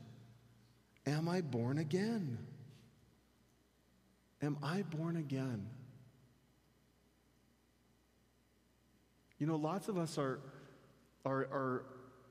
Am 1.06 1.28
I 1.28 1.42
born 1.42 1.78
again? 1.78 2.36
Am 4.42 4.56
I 4.64 4.82
born 4.82 5.16
again? 5.16 5.64
You 9.38 9.46
know, 9.46 9.54
lots 9.54 9.86
of 9.86 9.96
us 9.96 10.18
are, 10.18 10.40
are, 11.24 11.42
are 11.52 11.84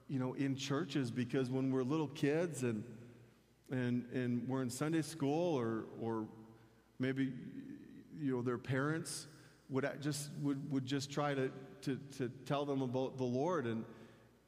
you 0.10 0.20
know, 0.20 0.34
in 0.34 0.56
churches 0.56 1.12
because 1.12 1.50
when 1.50 1.72
we're 1.72 1.84
little 1.84 2.08
kids 2.08 2.64
and, 2.64 2.84
and, 3.72 4.06
and 4.12 4.48
we're 4.48 4.64
in 4.64 4.70
Sunday 4.70 5.04
school 5.04 5.56
or, 5.56 5.86
or 6.02 6.26
maybe, 6.98 7.32
you 8.20 8.36
know, 8.36 8.42
their 8.42 8.58
parents 8.58 9.28
would 9.70 9.88
just, 10.02 10.32
would, 10.42 10.72
would 10.72 10.86
just 10.86 11.12
try 11.12 11.36
to, 11.36 11.52
to, 11.84 12.00
to 12.18 12.30
tell 12.46 12.66
them 12.66 12.82
about 12.82 13.18
the 13.18 13.24
Lord. 13.24 13.68
And, 13.68 13.86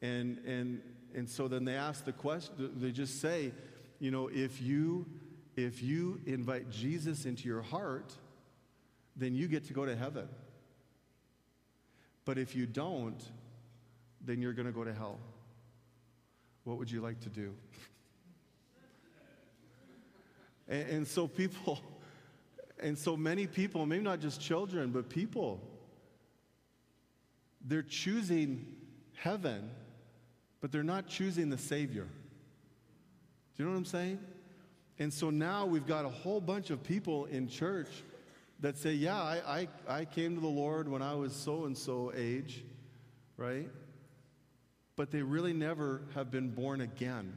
and, 0.01 0.39
and, 0.45 0.82
and 1.14 1.30
so 1.30 1.47
then 1.47 1.64
they 1.64 1.76
ask 1.76 2.03
the 2.05 2.12
question, 2.12 2.72
they 2.78 2.91
just 2.91 3.22
say, 3.22 3.53
you 3.99 4.09
know, 4.09 4.30
if 4.34 4.59
you, 4.62 5.05
if 5.55 5.84
you 5.84 6.20
invite 6.26 6.72
Jesus 6.72 7.26
into 7.26 7.47
your 7.47 7.62
heart, 7.62 8.16
then 9.16 9.36
you 9.36 9.47
get 9.47 9.66
to 9.66 9.74
go 9.74 9.86
to 9.86 9.95
heaven. 9.95 10.28
But 12.26 12.39
if 12.39 12.55
you 12.55 12.66
don't, 12.66 13.24
then 14.24 14.41
you're 14.41 14.53
going 14.53 14.66
to 14.66 14.72
go 14.72 14.84
to 14.84 14.93
hell. 14.93 15.20
What 16.64 16.78
would 16.78 16.91
you 16.91 17.01
like 17.01 17.20
to 17.22 17.30
do? 17.30 17.53
and, 20.68 20.89
and 20.89 21.07
so 21.07 21.28
people, 21.28 21.80
and 22.80 22.97
so 22.97 23.18
many 23.18 23.47
people, 23.47 23.86
maybe 23.86 24.03
not 24.03 24.20
just 24.20 24.41
children, 24.41 24.91
but 24.91 25.09
people, 25.09 25.62
they're 27.66 27.84
choosing 27.84 28.66
heaven, 29.16 29.70
but 30.62 30.72
they're 30.72 30.84
not 30.84 31.07
choosing 31.07 31.49
the 31.49 31.57
Savior. 31.57 32.07
Do 33.55 33.64
you 33.64 33.66
know 33.66 33.72
what 33.72 33.78
I'm 33.78 33.86
saying? 33.86 34.20
And 34.97 35.14
so 35.14 35.30
now 35.30 35.66
we've 35.66 35.86
got 35.86 36.05
a 36.05 36.09
whole 36.09 36.41
bunch 36.41 36.70
of 36.70 36.84
people 36.84 37.26
in 37.26 37.47
church 37.47 37.89
that 38.59 38.78
say, 38.78 38.93
Yeah, 38.93 39.20
I, 39.20 39.68
I, 39.88 39.99
I 39.99 40.05
came 40.05 40.36
to 40.36 40.41
the 40.41 40.47
Lord 40.47 40.88
when 40.88 41.01
I 41.01 41.16
was 41.16 41.34
so 41.34 41.66
and 41.66 41.78
so 41.78 42.14
age, 42.16 42.64
right? 43.38 43.68
But 45.02 45.10
they 45.10 45.24
really 45.24 45.52
never 45.52 46.04
have 46.14 46.30
been 46.30 46.52
born 46.52 46.80
again. 46.80 47.36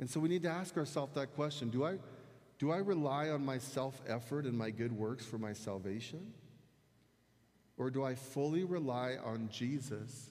And 0.00 0.08
so 0.08 0.18
we 0.18 0.30
need 0.30 0.44
to 0.44 0.48
ask 0.48 0.78
ourselves 0.78 1.12
that 1.12 1.34
question 1.34 1.68
do 1.68 1.84
I, 1.84 1.98
do 2.58 2.70
I 2.70 2.78
rely 2.78 3.28
on 3.28 3.44
my 3.44 3.58
self 3.58 4.00
effort 4.08 4.46
and 4.46 4.56
my 4.56 4.70
good 4.70 4.92
works 4.92 5.26
for 5.26 5.36
my 5.36 5.52
salvation? 5.52 6.32
Or 7.76 7.90
do 7.90 8.02
I 8.02 8.14
fully 8.14 8.64
rely 8.64 9.18
on 9.22 9.50
Jesus 9.52 10.30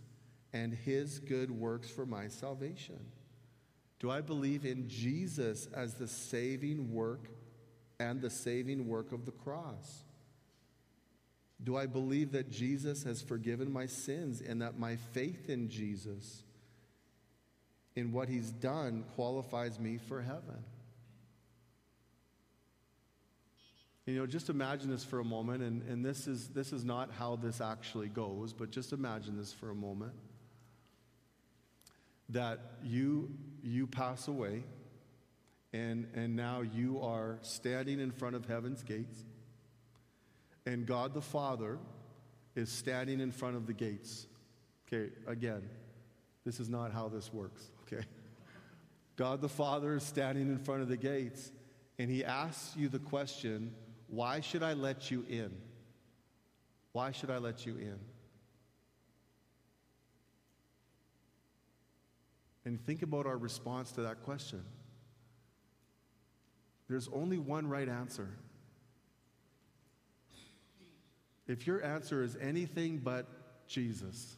and 0.51 0.73
his 0.73 1.19
good 1.19 1.51
works 1.51 1.87
for 1.87 2.07
my 2.07 2.29
salvation? 2.29 2.97
Do 3.99 4.09
I 4.09 4.21
believe 4.21 4.65
in 4.65 4.89
Jesus 4.89 5.67
as 5.67 5.93
the 5.93 6.07
saving 6.07 6.91
work 6.91 7.29
and 7.99 8.19
the 8.19 8.31
saving 8.31 8.87
work 8.87 9.11
of 9.11 9.27
the 9.27 9.33
cross? 9.33 10.04
Do 11.63 11.77
I 11.77 11.85
believe 11.85 12.33
that 12.33 12.51
Jesus 12.51 13.03
has 13.03 13.21
forgiven 13.21 13.71
my 13.71 13.85
sins 13.85 14.41
and 14.41 14.61
that 14.61 14.77
my 14.77 14.97
faith 15.13 15.49
in 15.49 15.69
Jesus, 15.69 16.43
in 17.95 18.11
what 18.11 18.27
he's 18.27 18.51
done, 18.51 19.05
qualifies 19.15 19.79
me 19.79 19.97
for 19.97 20.21
heaven? 20.21 20.63
You 24.05 24.19
know, 24.19 24.27
just 24.27 24.49
imagine 24.49 24.91
this 24.91 25.03
for 25.03 25.19
a 25.19 25.23
moment, 25.23 25.63
and, 25.63 25.81
and 25.89 26.05
this, 26.05 26.27
is, 26.27 26.49
this 26.49 26.71
is 26.71 26.85
not 26.85 27.09
how 27.17 27.37
this 27.37 27.59
actually 27.59 28.07
goes, 28.07 28.53
but 28.53 28.69
just 28.69 28.93
imagine 28.93 29.35
this 29.35 29.51
for 29.51 29.71
a 29.71 29.75
moment 29.75 30.13
that 32.29 32.59
you, 32.83 33.31
you 33.63 33.87
pass 33.87 34.27
away, 34.27 34.63
and, 35.73 36.07
and 36.13 36.35
now 36.35 36.61
you 36.61 37.01
are 37.01 37.39
standing 37.41 37.99
in 37.99 38.11
front 38.11 38.35
of 38.35 38.45
heaven's 38.45 38.83
gates, 38.83 39.23
and 40.65 40.85
God 40.85 41.13
the 41.13 41.21
Father 41.21 41.77
is 42.55 42.71
standing 42.71 43.19
in 43.19 43.31
front 43.31 43.55
of 43.55 43.67
the 43.67 43.73
gates. 43.73 44.27
Okay, 44.87 45.11
again, 45.27 45.67
this 46.45 46.59
is 46.59 46.69
not 46.69 46.91
how 46.91 47.09
this 47.09 47.33
works, 47.33 47.71
okay? 47.83 48.05
God 49.15 49.41
the 49.41 49.49
Father 49.49 49.95
is 49.95 50.03
standing 50.03 50.47
in 50.47 50.57
front 50.57 50.81
of 50.81 50.87
the 50.87 50.97
gates, 50.97 51.51
and 51.97 52.09
he 52.09 52.23
asks 52.23 52.75
you 52.75 52.89
the 52.89 52.99
question, 52.99 53.73
Why 54.07 54.41
should 54.41 54.63
I 54.63 54.73
let 54.73 55.09
you 55.11 55.25
in? 55.29 55.51
Why 56.91 57.11
should 57.11 57.29
I 57.29 57.37
let 57.37 57.65
you 57.65 57.77
in? 57.77 57.99
And 62.63 62.83
think 62.83 63.03
about 63.03 63.27
our 63.27 63.37
response 63.37 63.91
to 63.93 64.01
that 64.01 64.23
question. 64.23 64.63
There's 66.87 67.07
only 67.13 67.37
one 67.37 67.67
right 67.67 67.87
answer. 67.87 68.29
If 71.47 71.67
your 71.67 71.83
answer 71.83 72.23
is 72.23 72.37
anything 72.41 72.97
but 72.97 73.27
Jesus, 73.67 74.35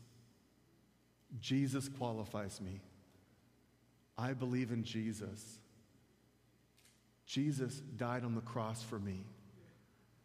Jesus 1.39 1.89
qualifies 1.89 2.59
me. 2.61 2.81
I 4.17 4.33
believe 4.33 4.71
in 4.71 4.83
Jesus. 4.83 5.59
Jesus 7.25 7.75
died 7.97 8.23
on 8.23 8.35
the 8.35 8.41
cross 8.41 8.81
for 8.81 8.99
me. 8.99 9.25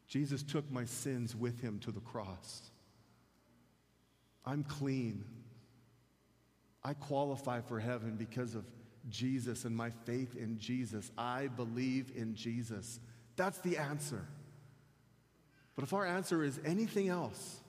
Jesus 0.07 0.43
took 0.43 0.70
my 0.70 0.85
sins 0.85 1.35
with 1.35 1.61
him 1.61 1.78
to 1.80 1.91
the 1.91 2.01
cross. 2.01 2.70
I'm 4.45 4.64
clean. 4.64 5.24
I 6.85 6.95
qualify 6.95 7.61
for 7.61 7.78
heaven 7.78 8.16
because 8.16 8.55
of 8.55 8.64
Jesus 9.09 9.64
and 9.64 9.76
my 9.76 9.91
faith 10.05 10.37
in 10.37 10.59
Jesus. 10.59 11.11
I 11.16 11.49
believe 11.49 12.12
in 12.14 12.35
Jesus. 12.35 13.01
That's 13.37 13.59
the 13.59 13.78
answer. 13.78 14.26
But 15.75 15.85
if 15.85 15.93
our 15.93 16.05
answer 16.05 16.43
is 16.43 16.61
anything 16.64 17.09
else, 17.09 17.61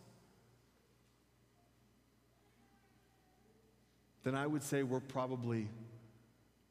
then 4.23 4.35
I 4.35 4.47
would 4.47 4.63
say 4.63 4.83
we're 4.83 4.99
probably 4.99 5.67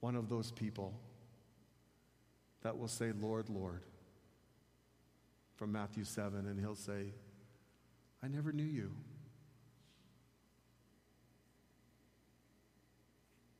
one 0.00 0.16
of 0.16 0.28
those 0.28 0.50
people 0.50 0.92
that 2.62 2.78
will 2.78 2.88
say, 2.88 3.12
Lord, 3.20 3.48
Lord, 3.48 3.82
from 5.56 5.72
Matthew 5.72 6.04
7, 6.04 6.46
and 6.46 6.58
he'll 6.58 6.74
say, 6.74 7.12
I 8.22 8.28
never 8.28 8.52
knew 8.52 8.62
you. 8.62 8.92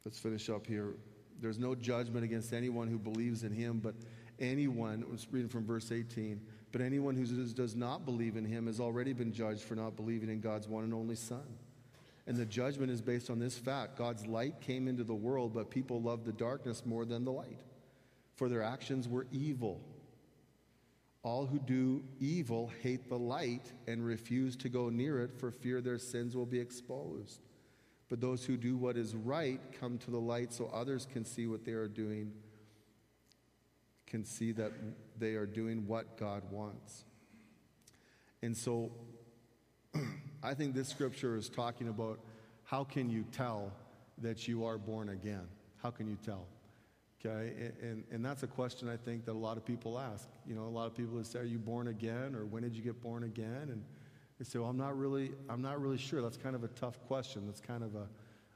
Let's 0.05 0.19
finish 0.19 0.49
up 0.51 0.67
here. 0.67 0.95
There's 1.41 1.59
no 1.59 1.75
judgment 1.75 2.25
against 2.25 2.53
anyone 2.53 2.89
who 2.89 2.99
believes 2.99 3.45
in 3.45 3.53
him, 3.53 3.79
but 3.79 3.95
anyone, 4.39 5.05
let's 5.09 5.27
read 5.31 5.51
from 5.51 5.65
verse 5.65 5.93
18, 5.93 6.41
but 6.73 6.81
anyone 6.81 7.15
who 7.15 7.27
does 7.53 7.77
not 7.77 8.07
believe 8.07 8.37
in 8.37 8.47
him 8.47 8.67
has 8.67 8.81
already 8.81 9.13
been 9.13 9.33
judged 9.33 9.63
for 9.63 9.75
not 9.75 9.95
believing 9.95 10.31
in 10.31 10.41
God's 10.41 10.67
one 10.67 10.85
and 10.85 10.95
only 10.95 11.15
Son. 11.15 11.45
And 12.27 12.37
the 12.37 12.47
judgment 12.47 12.91
is 12.91 13.03
based 13.03 13.31
on 13.31 13.39
this 13.39 13.59
fact 13.59 13.97
God's 13.97 14.27
light 14.27 14.61
came 14.61 14.89
into 14.89 15.05
the 15.05 15.15
world, 15.15 15.53
but 15.53 15.71
people 15.71 16.01
loved 16.01 16.25
the 16.25 16.33
darkness 16.33 16.87
more 16.87 17.05
than 17.05 17.25
the 17.25 17.33
light, 17.33 17.61
for 18.37 18.49
their 18.49 18.63
actions 18.63 19.09
were 19.09 19.27
evil. 19.31 19.81
All 21.23 21.47
who 21.47 21.59
do 21.59 22.03
evil 22.19 22.73
hate 22.83 23.09
the 23.09 23.19
light 23.19 23.73
and 23.87 24.05
refuse 24.05 24.57
to 24.57 24.69
go 24.69 24.89
near 24.89 25.21
it 25.21 25.39
for 25.39 25.51
fear 25.51 25.81
their 25.81 25.99
sins 25.99 26.35
will 26.35 26.47
be 26.47 26.59
exposed. 26.59 27.41
But 28.09 28.21
those 28.21 28.45
who 28.45 28.57
do 28.57 28.77
what 28.77 28.97
is 28.97 29.15
right 29.15 29.61
come 29.79 29.99
to 29.99 30.11
the 30.11 30.19
light 30.19 30.53
so 30.53 30.71
others 30.73 31.07
can 31.11 31.25
see 31.25 31.47
what 31.47 31.65
they 31.65 31.73
are 31.73 31.89
doing, 31.89 32.33
can 34.07 34.25
see 34.25 34.53
that 34.53 34.73
they 35.23 35.37
are 35.37 35.47
doing 35.47 35.87
what 35.87 36.17
God 36.19 36.43
wants. 36.51 37.05
And 38.43 38.57
so 38.57 38.91
I 40.43 40.53
think 40.55 40.75
this 40.75 40.89
scripture 40.89 41.37
is 41.37 41.49
talking 41.49 41.89
about 41.89 42.19
how 42.65 42.83
can 42.83 43.09
you 43.09 43.25
tell 43.31 43.73
that 44.19 44.49
you 44.49 44.65
are 44.65 44.79
born 44.79 45.11
again? 45.11 45.47
How 45.81 45.91
can 45.91 46.09
you 46.09 46.19
tell? 46.25 46.49
Okay, 47.25 47.53
and, 47.81 48.03
and 48.11 48.25
that's 48.25 48.43
a 48.43 48.49
question 48.49 48.89
I 48.89 48.97
think 48.97 49.25
that 49.27 49.33
a 49.33 49.39
lot 49.39 49.57
of 49.57 49.65
people 49.65 49.97
ask. 49.97 50.29
You 50.45 50.57
know, 50.57 50.65
a 50.65 50.75
lot 50.75 50.89
of 50.89 50.97
people 50.97 51.23
say, 51.23 51.39
Are 51.39 51.45
you 51.45 51.59
born 51.59 51.87
again? 51.87 52.35
Or 52.35 52.45
when 52.45 52.65
did 52.65 52.75
you 52.75 52.83
get 52.83 53.01
born 53.01 53.23
again? 53.23 53.69
And 53.71 53.85
they 54.41 54.45
say, 54.45 54.59
well, 54.59 54.71
I'm 54.71 54.77
not 54.77 54.99
really, 54.99 55.31
I'm 55.49 55.63
not 55.63 55.81
really 55.81 55.99
sure. 55.99 56.21
That's 56.21 56.37
kind 56.37 56.57
of 56.57 56.65
a 56.65 56.69
tough 56.69 57.01
question. 57.07 57.47
That's 57.47 57.61
kind 57.61 57.85
of 57.85 57.95
a, 57.95 58.09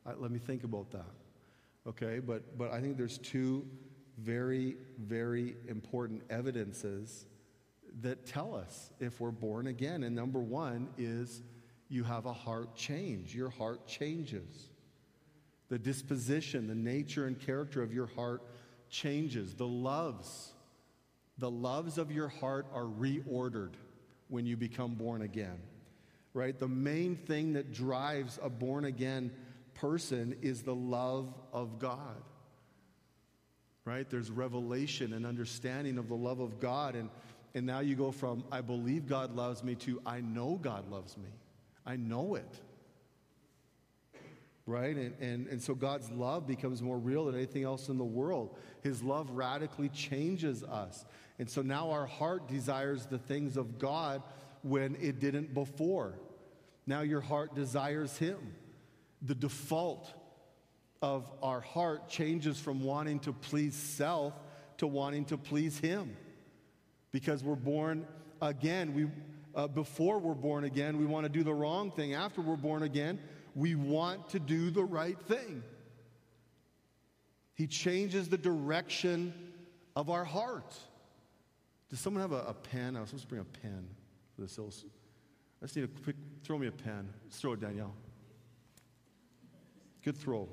uh, 0.04 0.14
let 0.18 0.32
me 0.32 0.40
think 0.40 0.64
about 0.64 0.90
that. 0.90 1.12
Okay, 1.86 2.18
but, 2.18 2.58
but 2.58 2.72
I 2.72 2.80
think 2.80 2.96
there's 2.96 3.18
two 3.18 3.64
very, 4.18 4.76
very 4.98 5.56
important 5.68 6.22
evidences 6.30 7.26
that 8.00 8.26
tell 8.26 8.54
us 8.54 8.90
if 9.00 9.20
we're 9.20 9.30
born 9.30 9.66
again. 9.66 10.02
And 10.02 10.14
number 10.14 10.40
one 10.40 10.88
is 10.98 11.42
you 11.88 12.04
have 12.04 12.26
a 12.26 12.32
heart 12.32 12.74
change. 12.74 13.34
Your 13.34 13.50
heart 13.50 13.86
changes. 13.86 14.70
The 15.68 15.78
disposition, 15.78 16.68
the 16.68 16.74
nature 16.74 17.26
and 17.26 17.38
character 17.38 17.82
of 17.82 17.92
your 17.92 18.06
heart 18.06 18.42
changes. 18.88 19.54
The 19.54 19.66
loves, 19.66 20.52
the 21.38 21.50
loves 21.50 21.98
of 21.98 22.12
your 22.12 22.28
heart 22.28 22.66
are 22.72 22.84
reordered 22.84 23.74
when 24.28 24.46
you 24.46 24.56
become 24.56 24.94
born 24.94 25.22
again 25.22 25.58
right? 26.36 26.58
The 26.58 26.68
main 26.68 27.16
thing 27.16 27.54
that 27.54 27.72
drives 27.72 28.38
a 28.42 28.50
born 28.50 28.84
again 28.84 29.32
person 29.72 30.36
is 30.42 30.62
the 30.62 30.74
love 30.74 31.34
of 31.50 31.78
God, 31.78 32.22
right? 33.86 34.10
There's 34.10 34.30
revelation 34.30 35.14
and 35.14 35.24
understanding 35.24 35.96
of 35.96 36.08
the 36.08 36.16
love 36.16 36.40
of 36.40 36.60
God. 36.60 36.94
And, 36.96 37.08
and 37.54 37.64
now 37.64 37.80
you 37.80 37.94
go 37.94 38.10
from, 38.10 38.44
I 38.52 38.60
believe 38.60 39.06
God 39.06 39.34
loves 39.34 39.64
me, 39.64 39.76
to 39.76 40.02
I 40.04 40.20
know 40.20 40.58
God 40.60 40.90
loves 40.90 41.16
me. 41.16 41.30
I 41.86 41.96
know 41.96 42.34
it. 42.34 42.60
right? 44.66 44.96
And, 44.96 45.14
and, 45.20 45.46
and 45.46 45.62
so 45.62 45.74
God's 45.74 46.10
love 46.10 46.46
becomes 46.46 46.82
more 46.82 46.98
real 46.98 47.26
than 47.26 47.36
anything 47.36 47.62
else 47.62 47.88
in 47.88 47.96
the 47.96 48.04
world. 48.04 48.58
His 48.82 49.02
love 49.02 49.30
radically 49.30 49.88
changes 49.88 50.64
us. 50.64 51.04
And 51.38 51.48
so 51.48 51.62
now 51.62 51.90
our 51.92 52.06
heart 52.06 52.48
desires 52.48 53.06
the 53.06 53.18
things 53.18 53.56
of 53.56 53.78
God 53.78 54.22
when 54.62 54.96
it 55.00 55.20
didn't 55.20 55.54
before. 55.54 56.18
Now 56.86 57.02
your 57.02 57.20
heart 57.20 57.54
desires 57.54 58.18
Him. 58.18 58.54
The 59.22 59.34
default 59.34 60.12
of 61.02 61.30
our 61.42 61.60
heart 61.60 62.08
changes 62.08 62.58
from 62.58 62.82
wanting 62.82 63.20
to 63.20 63.32
please 63.32 63.74
self 63.74 64.34
to 64.78 64.86
wanting 64.86 65.24
to 65.26 65.38
please 65.38 65.78
Him. 65.78 66.16
Because 67.12 67.42
we're 67.42 67.54
born 67.54 68.06
again. 68.42 68.94
We, 68.94 69.06
uh, 69.54 69.68
before 69.68 70.18
we're 70.18 70.34
born 70.34 70.64
again, 70.64 70.98
we 70.98 71.06
want 71.06 71.24
to 71.24 71.30
do 71.30 71.42
the 71.42 71.54
wrong 71.54 71.90
thing. 71.90 72.14
After 72.14 72.40
we're 72.40 72.56
born 72.56 72.82
again, 72.82 73.18
we 73.54 73.74
want 73.74 74.30
to 74.30 74.38
do 74.38 74.70
the 74.70 74.84
right 74.84 75.18
thing. 75.22 75.62
He 77.54 77.66
changes 77.66 78.28
the 78.28 78.36
direction 78.36 79.32
of 79.94 80.10
our 80.10 80.24
heart. 80.24 80.74
Does 81.88 82.00
someone 82.00 82.20
have 82.20 82.32
a, 82.32 82.44
a 82.48 82.54
pen? 82.54 82.96
I 82.96 83.00
was 83.00 83.10
supposed 83.10 83.24
to 83.24 83.28
bring 83.28 83.40
a 83.40 83.44
pen 83.44 83.88
for 84.34 84.42
this. 84.42 84.58
I 84.58 85.64
just 85.64 85.76
need 85.76 85.84
a 85.84 86.02
quick, 86.02 86.16
throw 86.44 86.58
me 86.58 86.66
a 86.66 86.72
pen. 86.72 87.08
Just 87.28 87.40
throw 87.40 87.52
it, 87.52 87.60
Danielle. 87.60 87.94
Good 90.04 90.16
throw. 90.16 90.48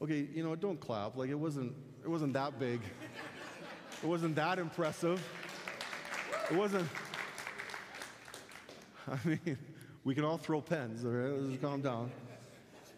Okay, 0.00 0.28
you 0.32 0.44
know, 0.44 0.54
don't 0.54 0.78
clap. 0.78 1.16
Like 1.16 1.30
it 1.30 1.38
wasn't, 1.38 1.74
it 2.04 2.08
wasn't 2.08 2.32
that 2.34 2.58
big. 2.58 2.80
It 4.02 4.06
wasn't 4.06 4.36
that 4.36 4.58
impressive. 4.60 5.20
It 6.50 6.56
wasn't. 6.56 6.88
I 9.08 9.18
mean, 9.24 9.58
we 10.04 10.14
can 10.14 10.24
all 10.24 10.38
throw 10.38 10.60
pens. 10.60 11.04
All 11.04 11.10
right, 11.10 11.32
let's 11.32 11.48
just 11.48 11.60
calm 11.60 11.82
down. 11.82 12.10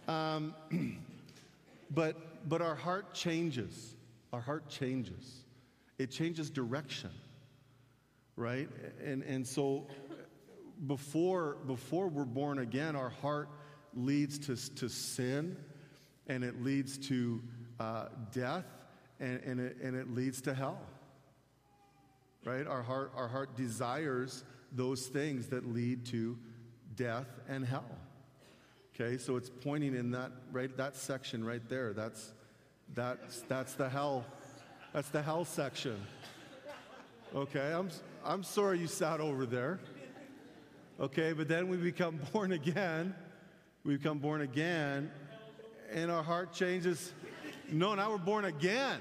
Um, 0.08 0.54
but 1.90 2.48
but 2.48 2.60
our 2.60 2.74
heart 2.74 3.14
changes. 3.14 3.94
Our 4.32 4.40
heart 4.40 4.68
changes. 4.68 5.44
It 5.98 6.10
changes 6.10 6.50
direction, 6.50 7.10
right? 8.36 8.68
And 9.04 9.22
and 9.22 9.46
so 9.46 9.86
before 10.86 11.56
before 11.66 12.08
we're 12.08 12.24
born 12.24 12.58
again, 12.58 12.94
our 12.94 13.10
heart 13.10 13.48
leads 13.94 14.38
to 14.40 14.74
to 14.76 14.88
sin, 14.88 15.56
and 16.30 16.44
it 16.44 16.62
leads 16.62 16.96
to 16.96 17.42
uh, 17.80 18.06
death, 18.32 18.64
and, 19.18 19.40
and, 19.42 19.58
it, 19.58 19.76
and 19.82 19.96
it 19.96 20.14
leads 20.14 20.40
to 20.42 20.54
hell. 20.54 20.80
Right? 22.44 22.66
Our 22.66 22.82
heart, 22.82 23.12
our 23.16 23.26
heart 23.26 23.56
desires 23.56 24.44
those 24.72 25.08
things 25.08 25.48
that 25.48 25.66
lead 25.66 26.06
to 26.06 26.38
death 26.94 27.26
and 27.48 27.66
hell. 27.66 27.90
Okay, 28.94 29.18
so 29.18 29.36
it's 29.36 29.50
pointing 29.50 29.96
in 29.96 30.12
that 30.12 30.30
right 30.52 30.74
that 30.76 30.94
section 30.94 31.44
right 31.44 31.66
there. 31.68 31.92
That's 31.92 32.32
that's 32.94 33.40
that's 33.48 33.74
the 33.74 33.88
hell. 33.88 34.24
That's 34.92 35.08
the 35.08 35.22
hell 35.22 35.44
section. 35.44 35.96
Okay, 37.34 37.72
I'm 37.72 37.90
I'm 38.24 38.42
sorry 38.42 38.78
you 38.78 38.86
sat 38.86 39.20
over 39.20 39.46
there. 39.46 39.80
Okay, 41.00 41.32
but 41.32 41.48
then 41.48 41.68
we 41.68 41.76
become 41.76 42.20
born 42.32 42.52
again. 42.52 43.14
We 43.84 43.96
become 43.96 44.18
born 44.18 44.42
again, 44.42 45.10
and 45.92 46.10
our 46.10 46.22
heart 46.22 46.52
changes. 46.52 47.12
No, 47.70 47.94
now 47.94 48.10
we're 48.10 48.18
born 48.18 48.44
again. 48.44 49.00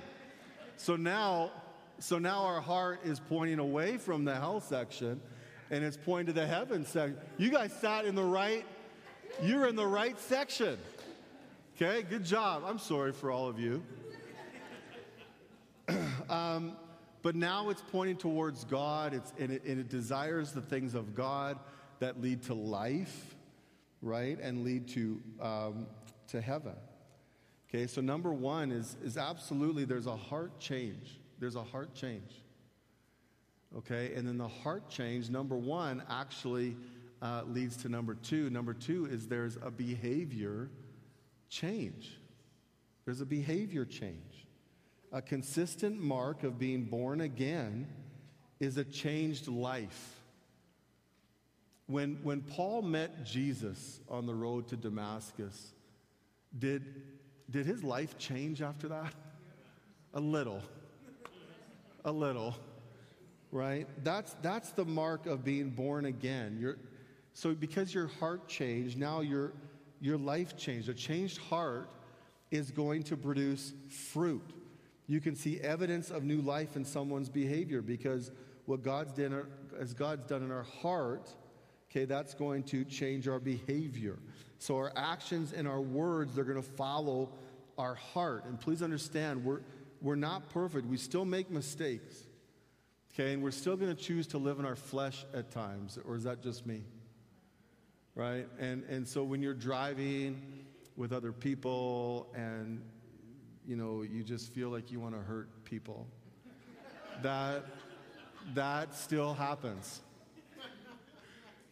So 0.78 0.96
now, 0.96 1.52
so 2.00 2.20
now 2.20 2.44
our 2.44 2.62
heart 2.62 3.02
is 3.04 3.20
pointing 3.20 3.60
away 3.60 3.98
from 3.98 4.26
the 4.26 4.36
hell 4.36 4.62
section, 4.62 5.20
and 5.72 5.84
it's 5.84 5.98
pointing 5.98 6.34
to 6.34 6.40
the 6.40 6.48
heaven 6.48 6.86
section. 6.86 7.18
You 7.38 7.50
guys 7.50 7.74
sat 7.74 8.06
in 8.06 8.16
the 8.16 8.24
right. 8.24 8.66
You're 9.42 9.68
in 9.68 9.76
the 9.76 9.86
right 9.86 10.20
section. 10.20 10.78
Okay, 11.76 12.04
good 12.04 12.26
job. 12.26 12.64
I'm 12.66 12.80
sorry 12.80 13.14
for 13.14 13.32
all 13.32 13.48
of 13.48 13.60
you. 13.60 13.82
um, 16.30 16.74
but 17.22 17.36
now 17.36 17.70
it's 17.70 17.84
pointing 17.92 18.18
towards 18.18 18.64
God, 18.64 19.14
it's, 19.14 19.34
and, 19.40 19.52
it, 19.52 19.64
and 19.66 19.80
it 19.80 19.90
desires 19.90 20.52
the 20.52 20.62
things 20.62 20.96
of 20.96 21.16
God 21.16 21.60
that 22.00 22.22
lead 22.22 22.44
to 22.44 22.54
life, 22.54 23.36
right, 24.02 24.40
and 24.42 24.64
lead 24.64 24.88
to, 24.90 25.22
um, 25.42 25.88
to 26.30 26.42
heaven. 26.42 26.76
Okay, 27.70 27.86
so 27.86 28.02
number 28.02 28.34
one 28.34 28.72
is, 28.72 28.98
is 29.04 29.18
absolutely 29.18 29.86
there's 29.86 30.08
a 30.08 30.16
heart 30.16 30.60
change. 30.60 31.20
There's 31.40 31.56
a 31.56 31.64
heart 31.64 31.94
change. 31.94 32.42
Okay, 33.78 34.14
and 34.16 34.28
then 34.28 34.38
the 34.38 34.48
heart 34.48 34.90
change, 34.90 35.30
number 35.30 35.56
one, 35.56 36.02
actually 36.10 36.76
uh, 37.22 37.44
leads 37.48 37.78
to 37.78 37.90
number 37.90 38.16
two. 38.16 38.50
Number 38.50 38.74
two 38.74 39.06
is 39.06 39.28
there's 39.28 39.58
a 39.62 39.70
behavior 39.70 40.70
change. 41.50 42.18
There's 43.06 43.22
a 43.22 43.26
behavior 43.26 43.86
change. 43.86 44.48
A 45.12 45.22
consistent 45.22 46.00
mark 46.00 46.44
of 46.44 46.58
being 46.58 46.86
born 46.86 47.22
again 47.22 47.88
is 48.60 48.78
a 48.78 48.84
changed 48.84 49.48
life. 49.48 50.16
When, 51.88 52.20
when 52.22 52.42
Paul 52.42 52.84
met 52.84 53.26
Jesus 53.26 54.00
on 54.10 54.28
the 54.28 54.36
road 54.36 54.68
to 54.68 54.76
Damascus, 54.76 55.74
did, 56.58 57.04
did 57.50 57.66
his 57.66 57.84
life 57.84 58.18
change 58.18 58.62
after 58.62 58.88
that? 58.88 59.14
A 60.14 60.20
little. 60.20 60.62
A 62.06 62.12
little. 62.12 62.56
Right? 63.52 63.88
That's, 64.04 64.36
that's 64.42 64.72
the 64.72 64.86
mark 64.86 65.26
of 65.26 65.44
being 65.44 65.70
born 65.70 66.06
again. 66.06 66.58
You're, 66.60 66.78
so, 67.34 67.54
because 67.54 67.94
your 67.94 68.08
heart 68.08 68.48
changed, 68.48 68.98
now 68.98 69.22
your, 69.22 69.54
your 70.02 70.18
life 70.18 70.58
changed. 70.58 70.90
A 70.90 70.94
changed 70.94 71.38
heart 71.38 71.90
is 72.52 72.72
going 72.72 73.04
to 73.04 73.18
produce 73.18 73.74
fruit. 74.12 74.54
You 75.08 75.20
can 75.20 75.36
see 75.36 75.60
evidence 75.60 76.12
of 76.12 76.24
new 76.24 76.42
life 76.42 76.76
in 76.76 76.86
someone's 76.86 77.30
behavior 77.30 77.82
because 77.82 78.32
what 78.66 78.84
God's 78.84 79.14
done, 79.14 79.48
as 79.80 79.94
God's 79.94 80.26
done 80.26 80.44
in 80.44 80.52
our 80.52 80.64
heart, 80.64 81.34
okay, 81.90 82.06
that's 82.06 82.34
going 82.34 82.64
to 82.66 82.86
change 82.86 83.28
our 83.28 83.40
behavior. 83.40 84.20
So 84.60 84.76
our 84.76 84.92
actions 84.96 85.54
and 85.54 85.68
our 85.68 85.82
words, 85.82 86.36
they're 86.36 86.44
going 86.44 86.62
to 86.62 86.70
follow 86.70 87.30
our 87.78 87.96
heart. 87.96 88.46
And 88.46 88.60
please 88.60 88.84
understand, 88.84 89.44
we're, 89.44 89.62
we're 90.02 90.16
not 90.16 90.50
perfect. 90.50 90.86
We 90.86 90.98
still 90.98 91.26
make 91.26 91.50
mistakes. 91.50 92.26
Okay, 93.14 93.34
and 93.34 93.42
we're 93.42 93.52
still 93.52 93.78
going 93.78 93.96
to 93.96 94.02
choose 94.02 94.28
to 94.28 94.38
live 94.38 94.60
in 94.60 94.66
our 94.66 94.76
flesh 94.76 95.26
at 95.34 95.50
times. 95.52 95.98
Or 96.06 96.16
is 96.16 96.24
that 96.24 96.44
just 96.44 96.66
me? 96.66 96.84
Right? 98.16 98.48
And, 98.60 98.84
and 98.90 99.08
so 99.08 99.24
when 99.24 99.42
you're 99.42 99.54
driving 99.54 100.66
with 100.98 101.14
other 101.14 101.32
people 101.32 102.28
and, 102.36 102.82
you 103.66 103.78
know, 103.78 104.02
you 104.02 104.24
just 104.24 104.54
feel 104.54 104.70
like 104.70 104.92
you 104.92 105.00
want 105.00 105.16
to 105.16 105.22
hurt 105.22 105.64
people, 105.64 106.06
that, 107.22 107.64
that 108.54 108.94
still 108.94 109.34
happens. 109.34 110.02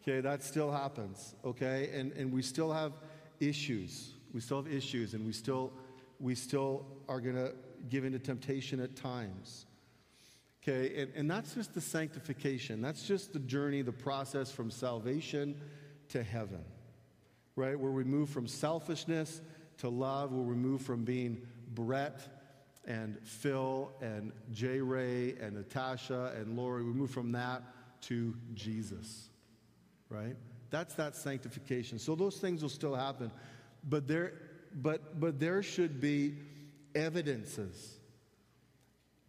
Okay, 0.08 0.22
that 0.22 0.42
still 0.42 0.72
happens, 0.72 1.36
okay? 1.44 1.90
And, 1.94 2.14
and 2.14 2.32
we 2.32 2.42
still 2.42 2.72
have 2.72 2.94
issues. 3.42 4.14
We 4.34 4.40
still 4.40 4.64
have 4.64 4.72
issues, 4.72 5.14
and 5.14 5.26
we 5.26 5.34
still, 5.34 5.74
we 6.22 6.34
still 6.34 6.86
are 7.10 7.20
going 7.20 7.36
to 7.36 7.54
give 7.90 8.06
into 8.06 8.18
temptation 8.18 8.80
at 8.80 8.96
times. 8.96 9.66
Okay, 10.64 11.02
and, 11.02 11.12
and 11.14 11.30
that's 11.30 11.54
just 11.56 11.74
the 11.74 11.82
sanctification. 11.82 12.82
That's 12.82 13.06
just 13.06 13.34
the 13.34 13.40
journey, 13.40 13.82
the 13.82 13.92
process 13.92 14.50
from 14.50 14.72
salvation 14.72 15.60
to 16.10 16.24
heaven, 16.24 16.64
right? 17.58 17.78
Where 17.78 17.92
we 17.92 18.06
move 18.06 18.30
from 18.30 18.48
selfishness 18.48 19.42
to 19.80 19.90
love, 19.90 20.32
where 20.32 20.42
we 20.42 20.56
move 20.56 20.84
from 20.84 21.04
being 21.04 21.42
Brett 21.74 22.22
and 22.86 23.18
Phil 23.24 23.92
and 24.02 24.32
J. 24.54 24.80
Ray 24.80 25.36
and 25.42 25.56
Natasha 25.56 26.32
and 26.40 26.56
Lori, 26.56 26.86
we 26.86 26.94
move 26.94 27.12
from 27.12 27.34
that 27.34 27.62
to 28.04 28.34
Jesus 28.54 29.27
right? 30.10 30.36
That's 30.70 30.96
that 30.96 31.16
sanctification. 31.16 32.00
So 32.00 32.16
those 32.16 32.38
things 32.38 32.62
will 32.62 32.70
still 32.70 32.96
happen. 32.96 33.32
But 33.84 34.08
there, 34.08 34.34
but, 34.74 35.20
but 35.20 35.40
there 35.40 35.64
should 35.64 36.02
be 36.02 36.36
evidences 36.96 37.98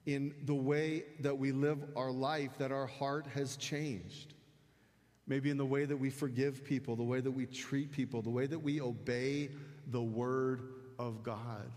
in 0.06 0.34
the 0.44 0.54
way 0.54 1.04
that 1.20 1.38
we 1.38 1.52
live 1.52 1.78
our 1.96 2.10
life 2.10 2.58
that 2.58 2.72
our 2.72 2.86
heart 2.86 3.26
has 3.34 3.56
changed. 3.56 4.34
Maybe 5.26 5.50
in 5.50 5.58
the 5.58 5.66
way 5.66 5.84
that 5.84 5.96
we 5.96 6.08
forgive 6.08 6.64
people, 6.64 6.96
the 6.96 7.02
way 7.02 7.20
that 7.20 7.30
we 7.30 7.44
treat 7.44 7.92
people, 7.92 8.22
the 8.22 8.30
way 8.30 8.46
that 8.46 8.58
we 8.58 8.80
obey 8.80 9.50
the 9.88 10.02
Word 10.02 10.62
of 10.98 11.22
God. 11.22 11.70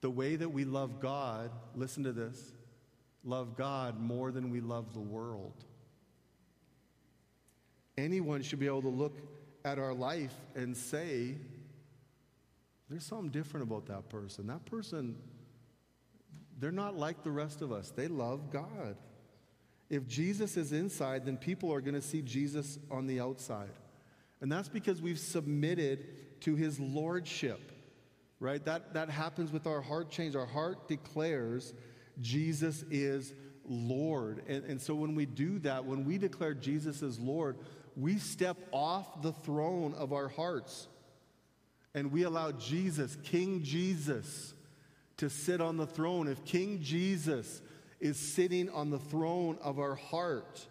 The 0.00 0.10
way 0.10 0.36
that 0.36 0.48
we 0.48 0.64
love 0.64 1.00
God, 1.00 1.50
listen 1.74 2.04
to 2.04 2.12
this, 2.12 2.52
love 3.24 3.56
God 3.56 4.00
more 4.00 4.30
than 4.30 4.50
we 4.50 4.60
love 4.60 4.94
the 4.94 5.00
world 5.00 5.64
anyone 7.98 8.42
should 8.42 8.60
be 8.60 8.66
able 8.66 8.82
to 8.82 8.88
look 8.88 9.18
at 9.64 9.78
our 9.78 9.92
life 9.92 10.34
and 10.54 10.76
say, 10.76 11.34
there's 12.88 13.04
something 13.04 13.30
different 13.30 13.66
about 13.66 13.86
that 13.86 14.08
person. 14.08 14.46
That 14.46 14.64
person, 14.64 15.16
they're 16.58 16.72
not 16.72 16.96
like 16.96 17.22
the 17.22 17.30
rest 17.30 17.60
of 17.60 17.72
us. 17.72 17.90
They 17.90 18.08
love 18.08 18.50
God. 18.50 18.96
If 19.90 20.06
Jesus 20.06 20.56
is 20.56 20.72
inside, 20.72 21.26
then 21.26 21.36
people 21.36 21.72
are 21.72 21.80
going 21.80 21.94
to 21.94 22.02
see 22.02 22.22
Jesus 22.22 22.78
on 22.90 23.06
the 23.06 23.20
outside. 23.20 23.70
And 24.40 24.50
that's 24.50 24.68
because 24.68 25.02
we've 25.02 25.18
submitted 25.18 26.40
to 26.42 26.54
his 26.54 26.78
lordship, 26.78 27.72
right? 28.38 28.64
That, 28.64 28.94
that 28.94 29.10
happens 29.10 29.50
with 29.50 29.66
our 29.66 29.80
heart 29.80 30.10
change. 30.10 30.36
Our 30.36 30.46
heart 30.46 30.88
declares 30.88 31.74
Jesus 32.20 32.84
is 32.90 33.34
Lord. 33.64 34.42
And, 34.46 34.64
and 34.64 34.80
so 34.80 34.94
when 34.94 35.14
we 35.14 35.26
do 35.26 35.58
that, 35.60 35.84
when 35.84 36.04
we 36.04 36.16
declare 36.18 36.54
Jesus 36.54 37.02
is 37.02 37.18
Lord, 37.18 37.56
we 37.98 38.18
step 38.18 38.56
off 38.70 39.22
the 39.22 39.32
throne 39.32 39.92
of 39.94 40.12
our 40.12 40.28
hearts 40.28 40.86
and 41.94 42.12
we 42.12 42.22
allow 42.22 42.52
Jesus, 42.52 43.16
King 43.24 43.62
Jesus, 43.64 44.54
to 45.16 45.28
sit 45.28 45.60
on 45.60 45.76
the 45.76 45.86
throne. 45.86 46.28
If 46.28 46.44
King 46.44 46.80
Jesus 46.80 47.60
is 47.98 48.16
sitting 48.16 48.70
on 48.70 48.90
the 48.90 49.00
throne 49.00 49.58
of 49.62 49.80
our 49.80 49.96
heart, 49.96 50.64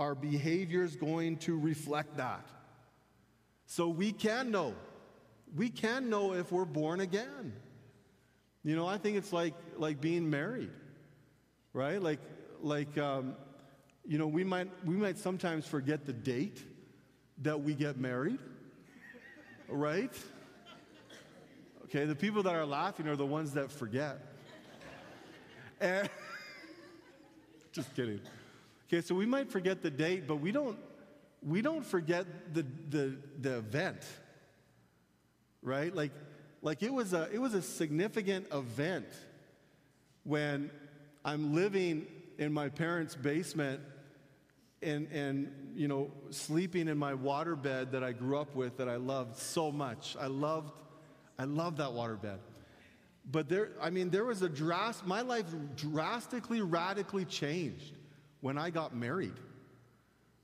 our 0.00 0.14
behavior 0.14 0.82
is 0.82 0.96
going 0.96 1.36
to 1.38 1.58
reflect 1.58 2.16
that. 2.16 2.46
So 3.66 3.88
we 3.88 4.12
can 4.12 4.50
know. 4.50 4.74
We 5.54 5.68
can 5.68 6.08
know 6.08 6.32
if 6.32 6.50
we're 6.50 6.64
born 6.64 7.00
again. 7.00 7.52
You 8.64 8.76
know, 8.76 8.86
I 8.86 8.96
think 8.96 9.18
it's 9.18 9.32
like 9.32 9.54
like 9.76 10.00
being 10.00 10.30
married, 10.30 10.70
right? 11.74 12.00
Like 12.00 12.20
like 12.62 12.96
um, 12.96 13.34
you 14.06 14.18
know, 14.18 14.26
we 14.26 14.44
might 14.44 14.68
we 14.84 14.96
might 14.96 15.18
sometimes 15.18 15.66
forget 15.66 16.06
the 16.06 16.12
date 16.12 16.62
that 17.38 17.60
we 17.60 17.74
get 17.74 17.96
married, 17.98 18.38
right? 19.68 20.12
Okay, 21.84 22.04
the 22.04 22.14
people 22.14 22.42
that 22.42 22.54
are 22.54 22.66
laughing 22.66 23.06
are 23.06 23.16
the 23.16 23.26
ones 23.26 23.52
that 23.52 23.70
forget. 23.70 24.18
And 25.80 26.08
just 27.72 27.94
kidding. 27.94 28.20
Okay, 28.88 29.02
so 29.02 29.14
we 29.14 29.26
might 29.26 29.50
forget 29.50 29.82
the 29.82 29.90
date, 29.90 30.26
but 30.26 30.36
we 30.36 30.52
don't 30.52 30.78
we 31.46 31.62
don't 31.62 31.84
forget 31.84 32.54
the 32.54 32.64
the, 32.90 33.16
the 33.40 33.58
event. 33.58 34.04
Right? 35.62 35.94
Like 35.94 36.12
like 36.60 36.82
it 36.82 36.92
was 36.92 37.12
a 37.12 37.28
it 37.32 37.40
was 37.40 37.54
a 37.54 37.62
significant 37.62 38.46
event 38.52 39.06
when 40.24 40.70
I'm 41.24 41.54
living 41.54 42.06
in 42.38 42.52
my 42.52 42.68
parents' 42.68 43.14
basement 43.14 43.80
and 44.82 45.08
and 45.12 45.72
you 45.74 45.88
know 45.88 46.10
sleeping 46.30 46.88
in 46.88 46.98
my 46.98 47.12
waterbed 47.12 47.90
that 47.92 48.02
I 48.02 48.12
grew 48.12 48.38
up 48.38 48.54
with 48.54 48.76
that 48.78 48.88
I 48.88 48.96
loved 48.96 49.36
so 49.36 49.70
much. 49.72 50.16
I 50.18 50.26
loved 50.26 50.72
I 51.38 51.44
loved 51.44 51.78
that 51.78 51.90
waterbed. 51.90 52.38
But 53.30 53.48
there, 53.48 53.70
I 53.80 53.90
mean, 53.90 54.10
there 54.10 54.24
was 54.24 54.42
a 54.42 54.48
drastic, 54.48 55.06
my 55.06 55.20
life 55.20 55.46
drastically, 55.76 56.60
radically 56.60 57.24
changed 57.24 57.96
when 58.40 58.58
I 58.58 58.70
got 58.70 58.96
married, 58.96 59.34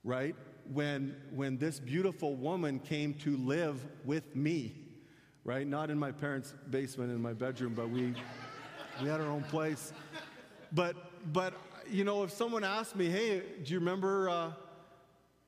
right? 0.05 0.37
When, 0.73 1.17
when 1.35 1.59
this 1.59 1.81
beautiful 1.81 2.37
woman 2.37 2.79
came 2.79 3.15
to 3.15 3.37
live 3.37 3.85
with 4.05 4.37
me, 4.37 4.75
right? 5.45 5.67
Not 5.67 5.91
in 5.91 5.99
my 5.99 6.13
parents' 6.13 6.55
basement 6.71 7.11
in 7.11 7.21
my 7.21 7.33
bedroom, 7.33 7.75
but 7.75 7.91
we, 7.91 8.15
we 9.03 9.09
had 9.09 9.21
our 9.21 9.27
own 9.27 9.43
place. 9.45 9.93
But, 10.73 10.97
but, 11.33 11.55
you 11.91 12.05
know, 12.05 12.23
if 12.23 12.31
someone 12.31 12.65
asked 12.65 12.97
me, 12.97 13.07
hey, 13.07 13.43
do 13.65 13.73
you 13.73 13.79
remember, 13.79 14.29
uh, 14.29 14.49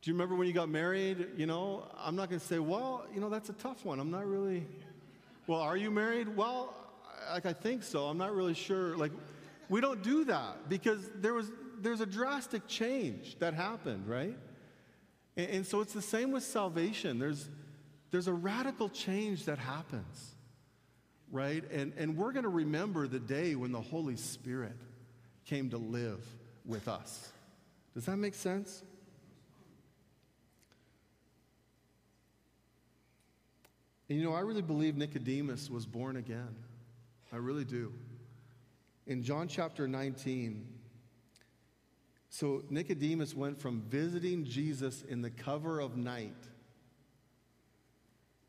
do 0.03 0.11
you 0.11 0.15
remember 0.15 0.35
when 0.35 0.47
you 0.47 0.55
got 0.55 0.69
married? 0.69 1.29
You 1.37 1.47
know, 1.47 1.87
I'm 1.99 2.17
not 2.17 2.29
going 2.29 2.41
to 2.41 2.47
say, 2.47 2.59
well, 2.59 3.05
you 3.15 3.21
know, 3.21 3.29
that's 3.29 3.49
a 3.49 3.55
tough 3.55 3.85
one. 3.85 4.01
I'm 4.01 4.11
not 4.11 4.27
really, 4.27 4.67
well, 5.47 5.61
are 5.61 5.77
you 5.77 5.91
married? 5.91 6.35
Well, 6.37 6.75
like 7.33 7.47
I 7.47 7.53
think 7.53 7.83
so. 7.83 8.07
I'm 8.07 8.19
not 8.19 8.35
really 8.35 8.55
sure. 8.55 8.97
Like, 8.97 9.13
we 9.69 9.81
don't 9.81 10.03
do 10.03 10.25
that 10.25 10.69
because 10.69 11.11
there 11.17 11.35
was 11.35 11.51
there's 11.81 12.01
a 12.01 12.07
drastic 12.07 12.67
change 12.67 13.39
that 13.39 13.55
happened, 13.55 14.07
right? 14.07 14.37
And, 15.37 15.51
and 15.51 15.67
so 15.67 15.81
it's 15.81 15.93
the 15.93 16.03
same 16.03 16.33
with 16.33 16.43
salvation. 16.43 17.19
There's 17.19 17.49
there's 18.11 18.27
a 18.27 18.33
radical 18.33 18.89
change 18.89 19.45
that 19.45 19.59
happens, 19.59 20.35
right? 21.31 21.63
And 21.71 21.93
and 21.97 22.17
we're 22.17 22.33
going 22.33 22.45
to 22.45 22.51
remember 22.51 23.07
the 23.07 23.21
day 23.21 23.55
when 23.55 23.73
the 23.73 23.81
Holy 23.81 24.17
Spirit 24.17 24.77
came 25.51 25.69
to 25.69 25.79
live 25.79 26.25
with 26.65 26.87
us. 26.87 27.33
Does 27.93 28.07
that 28.07 28.17
make 28.17 28.35
sense? 28.35 28.85
And 34.09 34.17
you 34.17 34.25
know, 34.25 34.33
I 34.33 34.41
really 34.41 34.63
believe 34.63 34.97
Nicodemus 34.97 35.69
was 35.69 35.87
born 35.87 36.17
again. 36.17 36.55
I 37.33 37.37
really 37.39 37.65
do. 37.65 37.93
In 39.09 39.25
John 39.25 39.49
chapter 39.49 39.89
19, 39.89 40.69
so 42.29 42.63
Nicodemus 42.71 43.35
went 43.35 43.61
from 43.61 43.81
visiting 43.89 44.45
Jesus 44.45 45.03
in 45.03 45.21
the 45.21 45.31
cover 45.31 45.81
of 45.81 45.97
night 45.97 46.45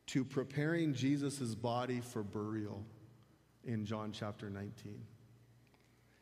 to 0.06 0.24
preparing 0.24 0.94
Jesus' 0.94 1.56
body 1.56 2.00
for 2.00 2.22
burial 2.22 2.84
in 3.64 3.86
John 3.86 4.12
chapter 4.12 4.48
19. 4.48 5.04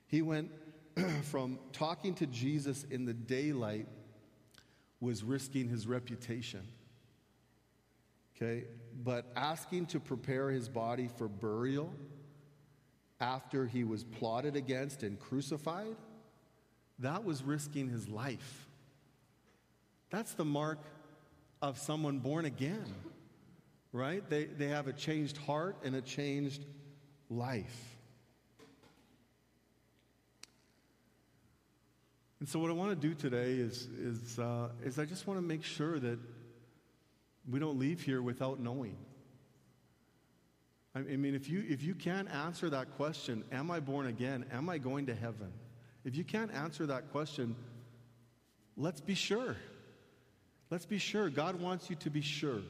He 0.06 0.22
went 0.22 0.50
from 1.24 1.58
talking 1.72 2.14
to 2.14 2.26
Jesus 2.26 2.84
in 2.90 3.04
the 3.04 3.14
daylight 3.14 3.86
was 5.00 5.22
risking 5.22 5.68
his 5.68 5.86
reputation 5.86 6.66
Okay? 8.40 8.64
But 9.04 9.26
asking 9.36 9.86
to 9.86 10.00
prepare 10.00 10.50
his 10.50 10.68
body 10.68 11.08
for 11.16 11.28
burial 11.28 11.92
after 13.20 13.66
he 13.66 13.84
was 13.84 14.04
plotted 14.04 14.56
against 14.56 15.02
and 15.02 15.18
crucified, 15.18 15.96
that 16.98 17.24
was 17.24 17.42
risking 17.42 17.88
his 17.88 18.08
life. 18.08 18.66
That's 20.10 20.32
the 20.32 20.44
mark 20.44 20.78
of 21.62 21.78
someone 21.78 22.18
born 22.18 22.46
again, 22.46 22.94
right? 23.92 24.28
They, 24.28 24.44
they 24.44 24.68
have 24.68 24.86
a 24.86 24.92
changed 24.92 25.36
heart 25.36 25.76
and 25.84 25.94
a 25.94 26.00
changed 26.00 26.64
life. 27.28 27.98
And 32.40 32.48
so, 32.48 32.58
what 32.58 32.70
I 32.70 32.72
want 32.72 32.90
to 32.90 33.08
do 33.08 33.14
today 33.14 33.52
is, 33.52 33.86
is, 33.98 34.38
uh, 34.38 34.70
is 34.82 34.98
I 34.98 35.04
just 35.04 35.26
want 35.26 35.38
to 35.38 35.46
make 35.46 35.62
sure 35.62 35.98
that 35.98 36.18
we 37.48 37.60
don't 37.60 37.78
leave 37.78 38.00
here 38.00 38.22
without 38.22 38.58
knowing. 38.60 38.96
I 40.94 41.00
mean, 41.00 41.36
if 41.36 41.48
you, 41.48 41.64
if 41.68 41.82
you 41.84 41.94
can't 41.94 42.28
answer 42.30 42.68
that 42.70 42.96
question, 42.96 43.44
am 43.52 43.70
I 43.70 43.78
born 43.78 44.06
again? 44.06 44.44
Am 44.50 44.68
I 44.68 44.78
going 44.78 45.06
to 45.06 45.14
heaven? 45.14 45.52
If 46.04 46.16
you 46.16 46.24
can't 46.24 46.52
answer 46.52 46.86
that 46.86 47.12
question, 47.12 47.54
let's 48.76 49.00
be 49.00 49.14
sure. 49.14 49.54
Let's 50.68 50.86
be 50.86 50.98
sure. 50.98 51.30
God 51.30 51.60
wants 51.60 51.90
you 51.90 51.96
to 51.96 52.10
be 52.10 52.22
sure. 52.22 52.62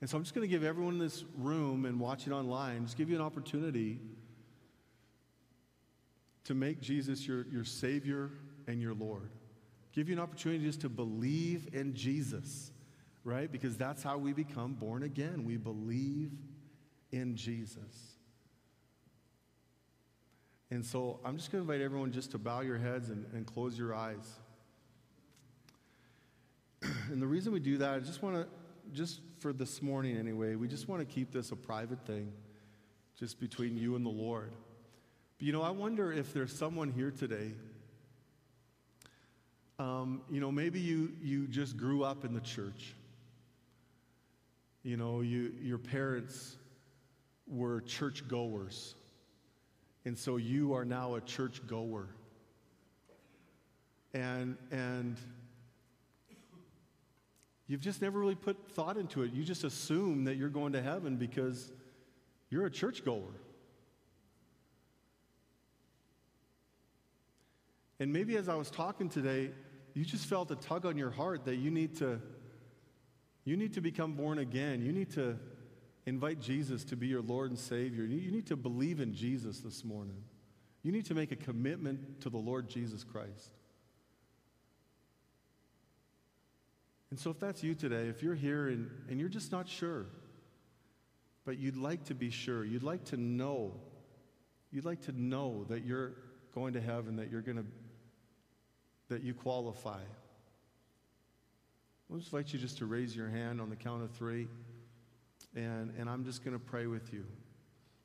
And 0.00 0.08
so 0.08 0.16
I'm 0.16 0.22
just 0.22 0.34
going 0.34 0.46
to 0.46 0.50
give 0.50 0.62
everyone 0.62 0.94
in 0.94 1.00
this 1.00 1.24
room 1.36 1.86
and 1.86 1.98
watching 1.98 2.32
online, 2.32 2.84
just 2.84 2.96
give 2.96 3.10
you 3.10 3.16
an 3.16 3.22
opportunity 3.22 3.98
to 6.48 6.54
make 6.54 6.82
Jesus 6.82 7.26
your, 7.26 7.46
your 7.46 7.64
Savior 7.64 8.30
and 8.66 8.82
your 8.82 8.92
Lord. 8.92 9.30
Give 9.92 10.08
you 10.08 10.16
an 10.16 10.20
opportunity 10.20 10.64
just 10.64 10.82
to 10.82 10.88
believe 10.90 11.68
in 11.72 11.94
Jesus 11.94 12.72
right? 13.28 13.52
Because 13.52 13.76
that's 13.76 14.02
how 14.02 14.16
we 14.16 14.32
become 14.32 14.72
born 14.72 15.02
again. 15.02 15.44
We 15.44 15.58
believe 15.58 16.32
in 17.12 17.36
Jesus. 17.36 18.16
And 20.70 20.84
so 20.84 21.20
I'm 21.24 21.36
just 21.36 21.52
going 21.52 21.64
to 21.64 21.70
invite 21.70 21.84
everyone 21.84 22.10
just 22.10 22.30
to 22.32 22.38
bow 22.38 22.60
your 22.60 22.78
heads 22.78 23.10
and, 23.10 23.26
and 23.34 23.46
close 23.46 23.78
your 23.78 23.94
eyes. 23.94 24.26
and 26.82 27.20
the 27.20 27.26
reason 27.26 27.52
we 27.52 27.60
do 27.60 27.78
that, 27.78 27.94
I 27.94 27.98
just 28.00 28.22
want 28.22 28.36
to, 28.36 28.46
just 28.92 29.20
for 29.40 29.52
this 29.52 29.82
morning 29.82 30.16
anyway, 30.16 30.54
we 30.54 30.68
just 30.68 30.88
want 30.88 31.06
to 31.06 31.06
keep 31.06 31.30
this 31.30 31.52
a 31.52 31.56
private 31.56 32.06
thing, 32.06 32.32
just 33.18 33.40
between 33.40 33.76
you 33.76 33.94
and 33.94 34.04
the 34.04 34.10
Lord. 34.10 34.52
But 35.38 35.46
you 35.46 35.52
know, 35.52 35.62
I 35.62 35.70
wonder 35.70 36.12
if 36.12 36.32
there's 36.32 36.52
someone 36.52 36.90
here 36.90 37.12
today. 37.12 37.52
Um, 39.78 40.22
you 40.28 40.40
know, 40.40 40.50
maybe 40.50 40.80
you, 40.80 41.12
you 41.22 41.46
just 41.46 41.76
grew 41.76 42.02
up 42.02 42.24
in 42.24 42.34
the 42.34 42.40
church. 42.40 42.94
You 44.82 44.96
know, 44.96 45.20
you, 45.20 45.52
your 45.62 45.78
parents 45.78 46.56
were 47.46 47.80
church 47.82 48.26
goers. 48.26 48.96
And 50.04 50.18
so 50.18 50.36
you 50.36 50.74
are 50.74 50.84
now 50.84 51.14
a 51.14 51.20
church 51.20 51.64
goer. 51.68 52.08
And, 54.14 54.56
and 54.72 55.16
you've 57.68 57.80
just 57.80 58.02
never 58.02 58.18
really 58.18 58.34
put 58.34 58.56
thought 58.72 58.96
into 58.96 59.22
it. 59.22 59.32
You 59.32 59.44
just 59.44 59.62
assume 59.62 60.24
that 60.24 60.36
you're 60.36 60.48
going 60.48 60.72
to 60.72 60.82
heaven 60.82 61.16
because 61.16 61.70
you're 62.50 62.66
a 62.66 62.70
church 62.70 63.04
goer. 63.04 63.34
And 68.00 68.12
maybe 68.12 68.36
as 68.36 68.48
I 68.48 68.54
was 68.54 68.70
talking 68.70 69.08
today, 69.08 69.50
you 69.94 70.04
just 70.04 70.26
felt 70.26 70.50
a 70.50 70.56
tug 70.56 70.86
on 70.86 70.96
your 70.96 71.10
heart 71.10 71.44
that 71.46 71.56
you 71.56 71.70
need 71.70 71.96
to 71.96 72.20
you 73.44 73.56
need 73.56 73.72
to 73.74 73.80
become 73.80 74.12
born 74.12 74.40
again. 74.40 74.82
You 74.82 74.92
need 74.92 75.10
to 75.12 75.38
invite 76.04 76.38
Jesus 76.38 76.84
to 76.84 76.96
be 76.96 77.06
your 77.06 77.22
Lord 77.22 77.50
and 77.50 77.58
Savior. 77.58 78.04
You 78.04 78.30
need 78.30 78.46
to 78.48 78.56
believe 78.56 79.00
in 79.00 79.14
Jesus 79.14 79.60
this 79.60 79.84
morning. 79.84 80.22
You 80.82 80.92
need 80.92 81.06
to 81.06 81.14
make 81.14 81.32
a 81.32 81.36
commitment 81.36 82.20
to 82.20 82.30
the 82.30 82.36
Lord 82.36 82.68
Jesus 82.68 83.04
Christ. 83.04 83.52
And 87.10 87.18
so, 87.18 87.30
if 87.30 87.40
that's 87.40 87.62
you 87.62 87.74
today, 87.74 88.08
if 88.08 88.22
you're 88.22 88.34
here 88.34 88.68
and, 88.68 88.90
and 89.08 89.18
you're 89.18 89.30
just 89.30 89.50
not 89.50 89.66
sure, 89.66 90.06
but 91.46 91.58
you'd 91.58 91.76
like 91.76 92.04
to 92.04 92.14
be 92.14 92.30
sure, 92.30 92.64
you'd 92.64 92.82
like 92.82 93.04
to 93.06 93.16
know, 93.16 93.72
you'd 94.70 94.84
like 94.84 95.00
to 95.02 95.12
know 95.12 95.64
that 95.70 95.86
you're 95.86 96.12
going 96.54 96.74
to 96.74 96.80
heaven, 96.80 97.16
that 97.16 97.30
you're 97.30 97.40
going 97.40 97.56
to, 97.56 97.64
that 99.08 99.22
you 99.22 99.34
qualify. 99.34 100.00
I'll 102.10 102.18
just 102.18 102.32
invite 102.32 102.52
you 102.52 102.58
just 102.58 102.78
to 102.78 102.86
raise 102.86 103.14
your 103.14 103.28
hand 103.28 103.60
on 103.60 103.68
the 103.68 103.76
count 103.76 104.02
of 104.02 104.10
three, 104.12 104.48
and, 105.54 105.92
and 105.98 106.08
I'm 106.08 106.24
just 106.24 106.44
going 106.44 106.58
to 106.58 106.64
pray 106.64 106.86
with 106.86 107.12
you. 107.12 107.24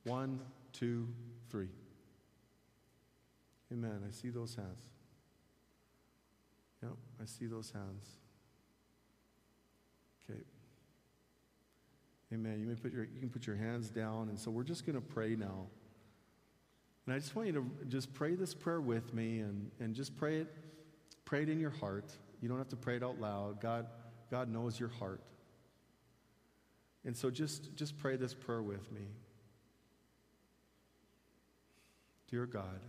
One, 0.04 0.40
two, 0.72 1.08
three. 1.50 1.68
Amen. 3.72 4.02
I 4.06 4.10
see 4.10 4.28
those 4.28 4.54
hands. 4.54 4.82
Yep, 6.82 6.92
I 7.22 7.24
see 7.24 7.46
those 7.46 7.70
hands. 7.70 8.06
Okay. 10.28 10.40
Amen. 12.32 12.60
You 12.60 12.66
may 12.66 12.74
put 12.74 12.92
your 12.92 13.04
you 13.04 13.20
can 13.20 13.30
put 13.30 13.46
your 13.46 13.56
hands 13.56 13.88
down, 13.88 14.28
and 14.28 14.38
so 14.38 14.50
we're 14.50 14.64
just 14.64 14.84
going 14.84 14.96
to 14.96 15.00
pray 15.00 15.34
now. 15.34 15.66
And 17.06 17.14
I 17.14 17.18
just 17.18 17.34
want 17.34 17.48
you 17.48 17.54
to 17.54 17.86
just 17.88 18.12
pray 18.12 18.34
this 18.34 18.52
prayer 18.52 18.80
with 18.80 19.14
me, 19.14 19.40
and 19.40 19.70
and 19.80 19.94
just 19.94 20.16
pray 20.16 20.40
it, 20.40 20.54
pray 21.24 21.42
it 21.42 21.48
in 21.48 21.60
your 21.60 21.70
heart. 21.70 22.12
You 22.40 22.48
don't 22.48 22.58
have 22.58 22.68
to 22.70 22.76
pray 22.76 22.96
it 22.96 23.02
out 23.02 23.20
loud. 23.20 23.60
God 23.60 23.86
God 24.30 24.48
knows 24.48 24.78
your 24.78 24.88
heart. 24.88 25.20
And 27.04 27.16
so 27.16 27.30
just 27.30 27.74
just 27.76 27.96
pray 27.98 28.16
this 28.16 28.34
prayer 28.34 28.62
with 28.62 28.90
me. 28.92 29.06
Dear 32.30 32.46
God, 32.46 32.80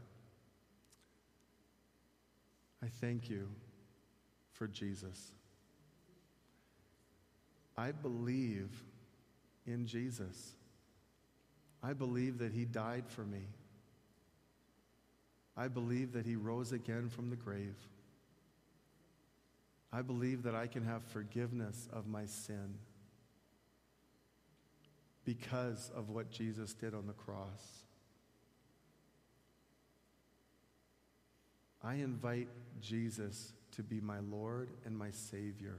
I 2.84 2.88
thank 3.02 3.30
you 3.30 3.48
for 4.54 4.68
Jesus. 4.68 5.32
I 7.78 7.92
believe 7.92 8.72
in 9.68 9.86
Jesus. 9.86 10.54
I 11.84 11.94
believe 11.94 12.40
that 12.40 12.54
he 12.54 12.66
died 12.66 13.04
for 13.08 13.22
me. 13.22 13.48
I 15.58 15.68
believe 15.68 16.14
that 16.14 16.26
he 16.26 16.36
rose 16.36 16.72
again 16.72 17.10
from 17.10 17.30
the 17.30 17.36
grave. 17.36 17.76
I 19.96 20.02
believe 20.02 20.44
that 20.44 20.54
I 20.54 20.68
can 20.68 20.84
have 20.84 21.04
forgiveness 21.04 21.88
of 21.94 22.06
my 22.06 22.26
sin 22.26 22.80
because 25.24 25.90
of 25.96 26.10
what 26.10 26.30
Jesus 26.30 26.74
did 26.74 26.94
on 26.94 27.08
the 27.08 27.14
cross. 27.14 27.86
I 31.82 31.94
invite 31.94 32.50
Jesus 32.82 33.54
to 33.78 33.84
be 33.84 34.02
my 34.02 34.20
Lord 34.20 34.68
and 34.84 34.98
my 34.98 35.12
Savior. 35.12 35.78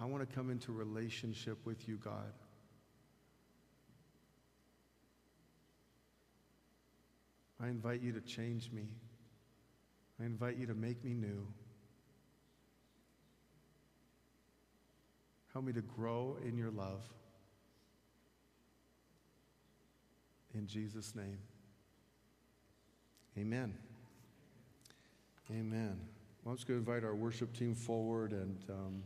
I 0.00 0.04
want 0.04 0.28
to 0.28 0.32
come 0.32 0.48
into 0.48 0.70
relationship 0.70 1.58
with 1.64 1.88
you, 1.88 1.96
God. 1.96 2.32
I 7.60 7.66
invite 7.66 8.00
you 8.00 8.12
to 8.12 8.20
change 8.20 8.70
me. 8.70 8.94
I 10.20 10.24
invite 10.24 10.56
you 10.56 10.66
to 10.66 10.74
make 10.74 11.04
me 11.04 11.14
new. 11.14 11.46
Help 15.52 15.64
me 15.64 15.72
to 15.72 15.82
grow 15.82 16.36
in 16.44 16.56
your 16.56 16.70
love. 16.70 17.02
In 20.54 20.66
Jesus' 20.66 21.14
name. 21.14 21.38
Amen. 23.38 23.74
Amen. 25.50 26.00
Well, 26.42 26.52
I'm 26.52 26.56
just 26.56 26.66
going 26.66 26.82
to 26.82 26.90
invite 26.90 27.04
our 27.04 27.14
worship 27.14 27.56
team 27.56 27.74
forward, 27.74 28.32
and 28.32 28.58
um, 28.68 29.02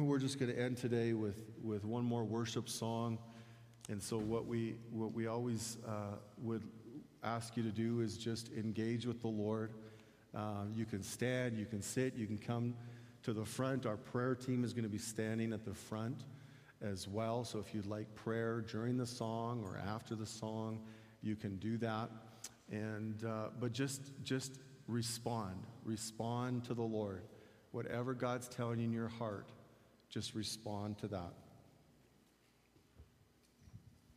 we're 0.06 0.18
just 0.18 0.38
going 0.38 0.52
to 0.52 0.60
end 0.60 0.76
today 0.76 1.12
with, 1.14 1.42
with 1.62 1.84
one 1.84 2.04
more 2.04 2.24
worship 2.24 2.68
song. 2.68 3.18
And 3.88 4.02
so, 4.02 4.18
what 4.18 4.46
we, 4.46 4.76
what 4.90 5.12
we 5.12 5.26
always 5.26 5.78
uh, 5.86 6.16
would 6.38 6.62
ask 7.22 7.56
you 7.56 7.62
to 7.62 7.70
do 7.70 8.00
is 8.00 8.18
just 8.18 8.50
engage 8.52 9.06
with 9.06 9.20
the 9.22 9.28
Lord. 9.28 9.72
Uh, 10.34 10.64
you 10.74 10.84
can 10.84 11.02
stand, 11.02 11.56
you 11.56 11.66
can 11.66 11.80
sit, 11.80 12.14
you 12.16 12.26
can 12.26 12.38
come 12.38 12.74
to 13.22 13.32
the 13.32 13.44
front. 13.44 13.86
Our 13.86 13.96
prayer 13.96 14.34
team 14.34 14.64
is 14.64 14.72
going 14.72 14.84
to 14.84 14.90
be 14.90 14.98
standing 14.98 15.52
at 15.52 15.64
the 15.64 15.74
front 15.74 16.24
as 16.82 17.08
well. 17.08 17.44
So, 17.44 17.58
if 17.58 17.74
you'd 17.74 17.86
like 17.86 18.12
prayer 18.14 18.60
during 18.60 18.96
the 18.96 19.06
song 19.06 19.64
or 19.64 19.78
after 19.78 20.14
the 20.14 20.26
song, 20.26 20.80
you 21.22 21.36
can 21.36 21.56
do 21.56 21.78
that. 21.78 22.10
And, 22.70 23.24
uh, 23.24 23.48
but 23.60 23.72
just, 23.72 24.12
just 24.24 24.58
respond. 24.88 25.62
Respond 25.84 26.64
to 26.64 26.74
the 26.74 26.82
Lord. 26.82 27.22
Whatever 27.72 28.14
God's 28.14 28.48
telling 28.48 28.78
you 28.78 28.86
in 28.86 28.92
your 28.92 29.08
heart, 29.08 29.48
just 30.08 30.34
respond 30.34 30.98
to 30.98 31.08
that. 31.08 31.32